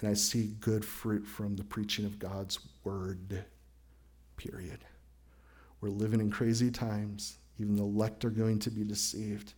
And 0.00 0.08
I 0.08 0.14
see 0.14 0.54
good 0.60 0.84
fruit 0.84 1.26
from 1.26 1.56
the 1.56 1.64
preaching 1.64 2.04
of 2.04 2.18
God's 2.18 2.58
word, 2.84 3.44
period. 4.36 4.78
We're 5.80 5.90
living 5.90 6.20
in 6.20 6.30
crazy 6.30 6.70
times. 6.70 7.38
Even 7.58 7.76
the 7.76 7.82
elect 7.82 8.24
are 8.24 8.30
going 8.30 8.58
to 8.60 8.70
be 8.70 8.84
deceived. 8.84 9.54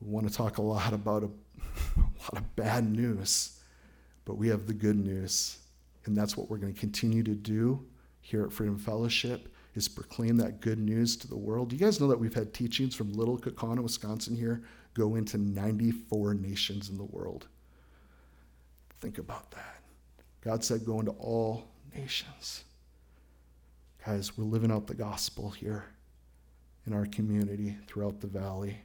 We 0.00 0.10
want 0.10 0.28
to 0.28 0.34
talk 0.34 0.58
a 0.58 0.62
lot 0.62 0.92
about 0.92 1.22
a, 1.22 1.26
a 1.98 2.22
lot 2.22 2.34
of 2.38 2.56
bad 2.56 2.84
news, 2.84 3.58
but 4.24 4.36
we 4.36 4.48
have 4.48 4.66
the 4.66 4.74
good 4.74 4.96
news. 4.96 5.58
And 6.04 6.16
that's 6.16 6.36
what 6.36 6.50
we're 6.50 6.58
going 6.58 6.74
to 6.74 6.78
continue 6.78 7.22
to 7.22 7.34
do 7.34 7.84
here 8.26 8.42
at 8.42 8.52
Freedom 8.52 8.76
Fellowship 8.76 9.54
is 9.76 9.86
proclaim 9.86 10.36
that 10.36 10.60
good 10.60 10.80
news 10.80 11.16
to 11.16 11.28
the 11.28 11.36
world. 11.36 11.72
You 11.72 11.78
guys 11.78 12.00
know 12.00 12.08
that 12.08 12.18
we've 12.18 12.34
had 12.34 12.52
teachings 12.52 12.92
from 12.92 13.12
Little 13.12 13.38
Kaukauna, 13.38 13.80
Wisconsin 13.80 14.34
here 14.34 14.64
go 14.94 15.14
into 15.14 15.38
94 15.38 16.34
nations 16.34 16.88
in 16.88 16.96
the 16.96 17.04
world? 17.04 17.46
Think 18.98 19.18
about 19.18 19.52
that. 19.52 19.82
God 20.40 20.64
said 20.64 20.84
go 20.84 20.98
into 20.98 21.12
all 21.12 21.68
nations. 21.94 22.64
Guys, 24.04 24.36
we're 24.36 24.44
living 24.44 24.72
out 24.72 24.88
the 24.88 24.94
gospel 24.94 25.50
here 25.50 25.84
in 26.84 26.92
our 26.92 27.06
community 27.06 27.76
throughout 27.86 28.20
the 28.20 28.26
valley. 28.26 28.76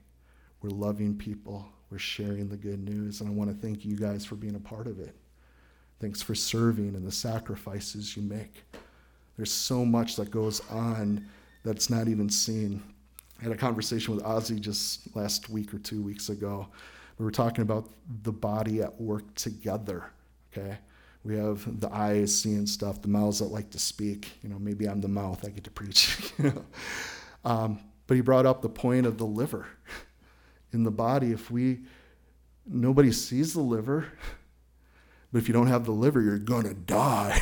We're 0.61 0.69
loving 0.69 1.17
people. 1.17 1.67
We're 1.89 1.97
sharing 1.97 2.47
the 2.47 2.57
good 2.57 2.87
news. 2.87 3.21
And 3.21 3.29
I 3.29 3.33
want 3.33 3.49
to 3.49 3.55
thank 3.55 3.85
you 3.85 3.95
guys 3.95 4.23
for 4.23 4.35
being 4.35 4.55
a 4.55 4.59
part 4.59 4.85
of 4.85 4.99
it. 4.99 5.15
Thanks 5.99 6.21
for 6.21 6.35
serving 6.35 6.95
and 6.95 7.07
the 7.07 7.11
sacrifices 7.11 8.15
you 8.15 8.21
make. 8.21 8.65
There's 9.37 9.51
so 9.51 9.85
much 9.85 10.15
that 10.17 10.31
goes 10.31 10.61
on 10.69 11.25
that's 11.63 11.89
not 11.89 12.07
even 12.07 12.29
seen. 12.29 12.81
I 13.39 13.43
had 13.43 13.51
a 13.51 13.57
conversation 13.57 14.15
with 14.15 14.23
Ozzy 14.23 14.59
just 14.59 15.15
last 15.15 15.49
week 15.49 15.73
or 15.73 15.79
two 15.79 16.01
weeks 16.01 16.29
ago. 16.29 16.67
We 17.17 17.25
were 17.25 17.31
talking 17.31 17.61
about 17.61 17.89
the 18.23 18.31
body 18.31 18.81
at 18.81 18.99
work 18.99 19.33
together, 19.35 20.05
okay? 20.51 20.77
We 21.23 21.37
have 21.37 21.79
the 21.79 21.91
eyes 21.93 22.35
seeing 22.35 22.65
stuff, 22.65 23.01
the 23.01 23.07
mouths 23.07 23.39
that 23.39 23.45
like 23.45 23.69
to 23.71 23.79
speak. 23.79 24.29
You 24.41 24.49
know, 24.49 24.57
maybe 24.59 24.87
I'm 24.87 25.01
the 25.01 25.07
mouth, 25.07 25.45
I 25.45 25.49
get 25.49 25.63
to 25.65 25.71
preach. 25.71 26.17
You 26.41 26.65
um, 27.43 27.79
but 28.05 28.15
he 28.15 28.21
brought 28.21 28.45
up 28.45 28.61
the 28.61 28.69
point 28.69 29.05
of 29.05 29.17
the 29.17 29.25
liver 29.25 29.67
in 30.73 30.83
the 30.83 30.91
body. 30.91 31.31
If 31.31 31.49
we, 31.49 31.79
nobody 32.67 33.11
sees 33.11 33.53
the 33.53 33.61
liver, 33.61 34.05
but 35.31 35.39
if 35.39 35.47
you 35.47 35.53
don't 35.53 35.67
have 35.67 35.85
the 35.85 35.91
liver, 35.91 36.21
you're 36.21 36.37
going 36.37 36.65
to 36.65 36.73
die. 36.73 37.41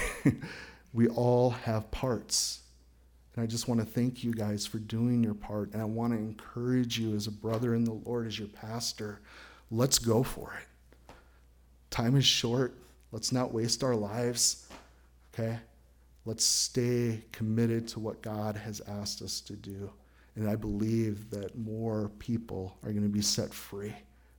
We 0.94 1.08
all 1.08 1.52
have 1.52 1.90
parts. 1.92 2.62
And 3.36 3.44
I 3.44 3.48
just 3.48 3.68
want 3.68 3.80
to 3.80 3.86
thank 3.86 4.24
you 4.24 4.34
guys 4.34 4.66
for 4.66 4.80
doing 4.80 5.24
your 5.24 5.34
part. 5.34 5.74
And 5.74 5.82
I 5.82 5.86
want 5.86 6.14
to 6.14 6.20
encourage 6.20 7.00
you 7.00 7.16
as 7.16 7.28
a 7.28 7.32
brother 7.32 7.76
in 7.76 7.84
the 7.84 7.94
Lord, 7.94 8.28
as 8.28 8.40
your 8.40 8.48
pastor, 8.48 9.22
let's 9.72 10.00
go 10.00 10.24
for 10.24 10.54
it. 10.60 11.14
Time 11.90 12.16
is 12.16 12.26
short. 12.26 12.76
Let's 13.12 13.32
not 13.32 13.54
waste 13.54 13.84
our 13.84 13.96
lives, 13.96 14.68
okay? 15.34 15.58
Let's 16.26 16.46
stay 16.46 17.24
committed 17.32 17.88
to 17.90 18.00
what 18.00 18.22
God 18.22 18.56
has 18.56 18.82
asked 18.88 19.22
us 19.22 19.42
to 19.42 19.54
do. 19.54 19.92
And 20.36 20.48
I 20.48 20.56
believe 20.56 21.30
that 21.32 21.58
more 21.58 22.12
people 22.20 22.78
are 22.84 22.92
going 22.92 23.04
to 23.04 23.10
be 23.10 23.22
set 23.22 23.54
free, 23.54 23.96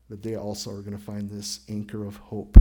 that 0.09 0.23
they 0.23 0.37
also 0.37 0.71
are 0.71 0.83
going 0.83 0.97
to 0.97 1.03
find 1.03 1.29
this 1.29 1.61
anchor 1.69 2.07
of 2.07 2.17
hope, 2.17 2.57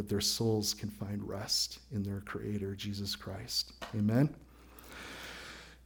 that 0.00 0.08
their 0.08 0.22
souls 0.22 0.72
can 0.72 0.88
find 0.88 1.28
rest 1.28 1.78
in 1.92 2.02
their 2.02 2.20
Creator, 2.20 2.74
Jesus 2.74 3.14
Christ. 3.14 3.72
Amen. 3.94 4.34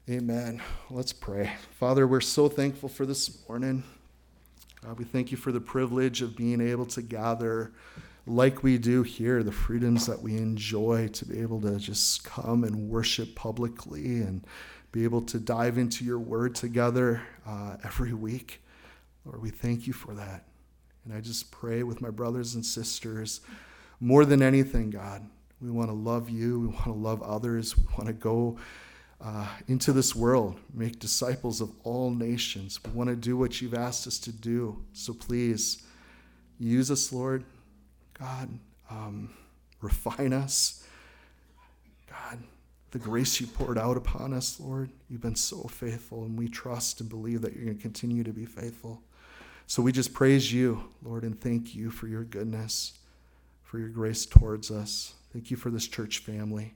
Amen. 0.09 0.63
Let's 0.89 1.13
pray. 1.13 1.51
Father, 1.81 2.07
we're 2.07 2.21
so 2.21 2.49
thankful 2.49 2.89
for 2.89 3.07
this 3.07 3.41
morning. 3.49 3.83
God, 4.85 5.01
we 5.01 5.05
thank 5.05 5.33
you 5.33 5.37
for 5.37 5.51
the 5.51 5.61
privilege 5.61 6.23
of 6.23 6.37
being 6.37 6.61
able 6.61 6.87
to 6.87 7.03
gather 7.03 7.73
like 8.25 8.63
we 8.63 8.79
do 8.79 9.03
here, 9.03 9.43
the 9.43 9.51
freedoms 9.51 10.07
that 10.07 10.23
we 10.23 10.37
enjoy 10.37 11.09
to 11.09 11.25
be 11.25 11.41
able 11.41 11.61
to 11.63 11.77
just 11.81 12.23
come 12.23 12.63
and 12.63 12.89
worship 12.89 13.35
publicly 13.35 14.21
and 14.21 14.47
be 14.93 15.03
able 15.03 15.23
to 15.23 15.41
dive 15.41 15.77
into 15.77 16.05
your 16.05 16.21
word 16.21 16.55
together 16.55 17.21
uh, 17.49 17.79
every 17.83 18.13
week. 18.13 18.63
Lord, 19.25 19.43
we 19.43 19.51
thank 19.51 19.89
you 19.89 19.93
for 19.93 20.15
that. 20.15 20.45
And 21.05 21.13
I 21.13 21.21
just 21.21 21.51
pray 21.51 21.83
with 21.83 22.01
my 22.01 22.11
brothers 22.11 22.55
and 22.55 22.65
sisters, 22.65 23.41
more 24.01 24.25
than 24.25 24.43
anything, 24.43 24.91
God, 24.91 25.23
we 25.61 25.71
want 25.71 25.89
to 25.89 25.95
love 25.95 26.29
you. 26.29 26.61
We 26.61 26.67
want 26.69 26.85
to 26.85 26.93
love 26.93 27.23
others. 27.23 27.77
We 27.77 27.85
want 27.97 28.07
to 28.07 28.13
go 28.13 28.59
uh, 29.21 29.47
into 29.69 29.93
this 29.93 30.15
world, 30.15 30.59
make 30.73 30.99
disciples 30.99 31.61
of 31.61 31.71
all 31.85 32.11
nations. 32.11 32.79
We 32.85 32.91
want 32.93 33.09
to 33.11 33.17
do 33.17 33.37
what 33.37 33.63
you've 33.63 33.75
asked 33.75 34.07
us 34.07 34.19
to 34.21 34.33
do. 34.33 34.83
So 34.93 35.15
please 35.15 35.83
use 36.59 36.91
us, 36.91 37.13
Lord. 37.13 37.45
God, 38.19 38.51
um, 38.91 39.31
refine 39.81 40.33
us. 40.33 40.85
God, 42.09 42.39
the 42.91 42.99
grace 42.99 43.41
you 43.41 43.47
poured 43.47 43.79
out 43.79 43.97
upon 43.97 44.33
us, 44.33 44.61
Lord, 44.61 44.91
you've 45.09 45.21
been 45.23 45.35
so 45.35 45.63
faithful, 45.63 46.25
and 46.25 46.39
we 46.39 46.49
trust 46.49 47.01
and 47.01 47.09
believe 47.09 47.41
that 47.43 47.55
you're 47.55 47.65
going 47.65 47.77
to 47.77 47.83
continue 47.83 48.23
to 48.23 48.33
be 48.33 48.45
faithful. 48.45 49.03
So 49.67 49.83
we 49.83 49.91
just 49.91 50.13
praise 50.13 50.53
you, 50.53 50.85
Lord, 51.03 51.25
and 51.25 51.41
thank 51.41 51.75
you 51.75 51.91
for 51.91 52.07
your 52.07 52.23
goodness, 52.23 52.93
for 53.75 53.81
your 53.81 53.89
grace 53.89 54.25
towards 54.25 54.71
us. 54.71 55.15
Thank 55.33 55.51
you 55.51 55.57
for 55.57 55.69
this 55.69 55.89
church 55.89 56.19
family. 56.19 56.75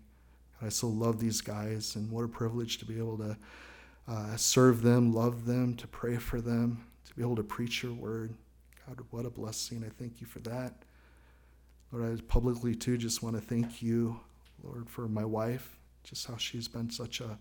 I 0.61 0.69
so 0.69 0.89
love 0.89 1.21
these 1.21 1.41
guys, 1.41 1.95
and 1.95 2.11
what 2.11 2.25
a 2.25 2.29
privilege 2.29 2.79
to 2.79 2.85
be 2.85 2.99
able 2.99 3.17
to 3.19 3.37
uh, 4.09 4.37
serve 4.37 4.83
them, 4.83 5.15
love 5.15 5.47
them, 5.47 5.77
to 5.77 5.87
pray 5.87 6.17
for 6.17 6.41
them, 6.41 6.85
to 7.07 7.15
be 7.15 7.23
able 7.23 7.37
to 7.37 7.45
preach 7.45 7.85
your 7.85 7.93
word. 7.93 8.35
God, 8.85 8.99
what 9.11 9.27
a 9.27 9.31
blessing. 9.31 9.85
I 9.87 9.91
thank 9.97 10.21
you 10.21 10.27
for 10.27 10.41
that. 10.41 10.75
Lord, 11.93 12.19
I 12.19 12.21
publicly 12.27 12.75
too 12.75 12.99
just 12.99 13.23
want 13.23 13.37
to 13.37 13.41
thank 13.41 13.81
you, 13.81 14.19
Lord, 14.65 14.91
for 14.91 15.07
my 15.07 15.25
wife, 15.25 15.79
just 16.03 16.27
how 16.27 16.37
she's 16.37 16.67
been 16.67 16.91
such 16.91 17.21
a, 17.21 17.39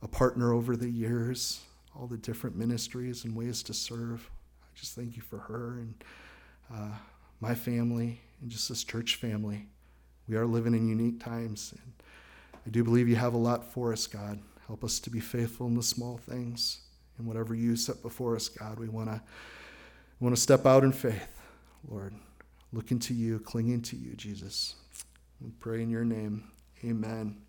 a 0.00 0.08
partner 0.08 0.54
over 0.54 0.78
the 0.78 0.88
years, 0.88 1.60
all 1.94 2.06
the 2.06 2.16
different 2.16 2.56
ministries 2.56 3.26
and 3.26 3.36
ways 3.36 3.62
to 3.64 3.74
serve. 3.74 4.30
I 4.62 4.68
just 4.74 4.94
thank 4.94 5.14
you 5.14 5.20
for 5.20 5.40
her 5.40 5.80
and 5.80 5.94
uh, 6.72 6.96
my 7.42 7.54
family 7.54 8.22
and 8.40 8.50
just 8.50 8.68
this 8.68 8.84
church 8.84 9.16
family. 9.16 9.66
We 10.28 10.36
are 10.36 10.46
living 10.46 10.74
in 10.74 10.88
unique 10.88 11.22
times, 11.22 11.74
and 11.76 11.92
I 12.66 12.70
do 12.70 12.82
believe 12.84 13.08
you 13.08 13.16
have 13.16 13.34
a 13.34 13.38
lot 13.38 13.64
for 13.72 13.92
us, 13.92 14.06
God. 14.06 14.38
Help 14.66 14.84
us 14.84 14.98
to 15.00 15.10
be 15.10 15.20
faithful 15.20 15.66
in 15.66 15.74
the 15.74 15.82
small 15.82 16.16
things. 16.16 16.80
And 17.18 17.26
whatever 17.26 17.54
you 17.54 17.76
set 17.76 18.02
before 18.02 18.34
us, 18.34 18.48
God, 18.48 18.78
we 18.78 18.88
want 18.88 19.08
to 19.08 19.20
want 20.20 20.34
to 20.34 20.40
step 20.40 20.64
out 20.64 20.84
in 20.84 20.92
faith, 20.92 21.42
Lord 21.88 22.14
looking 22.74 22.98
to 22.98 23.14
you, 23.14 23.38
clinging 23.38 23.82
to 23.82 23.96
you, 23.96 24.14
Jesus. 24.16 24.74
We 25.40 25.50
pray 25.60 25.82
in 25.82 25.90
your 25.90 26.04
name. 26.04 26.50
Amen. 26.84 27.43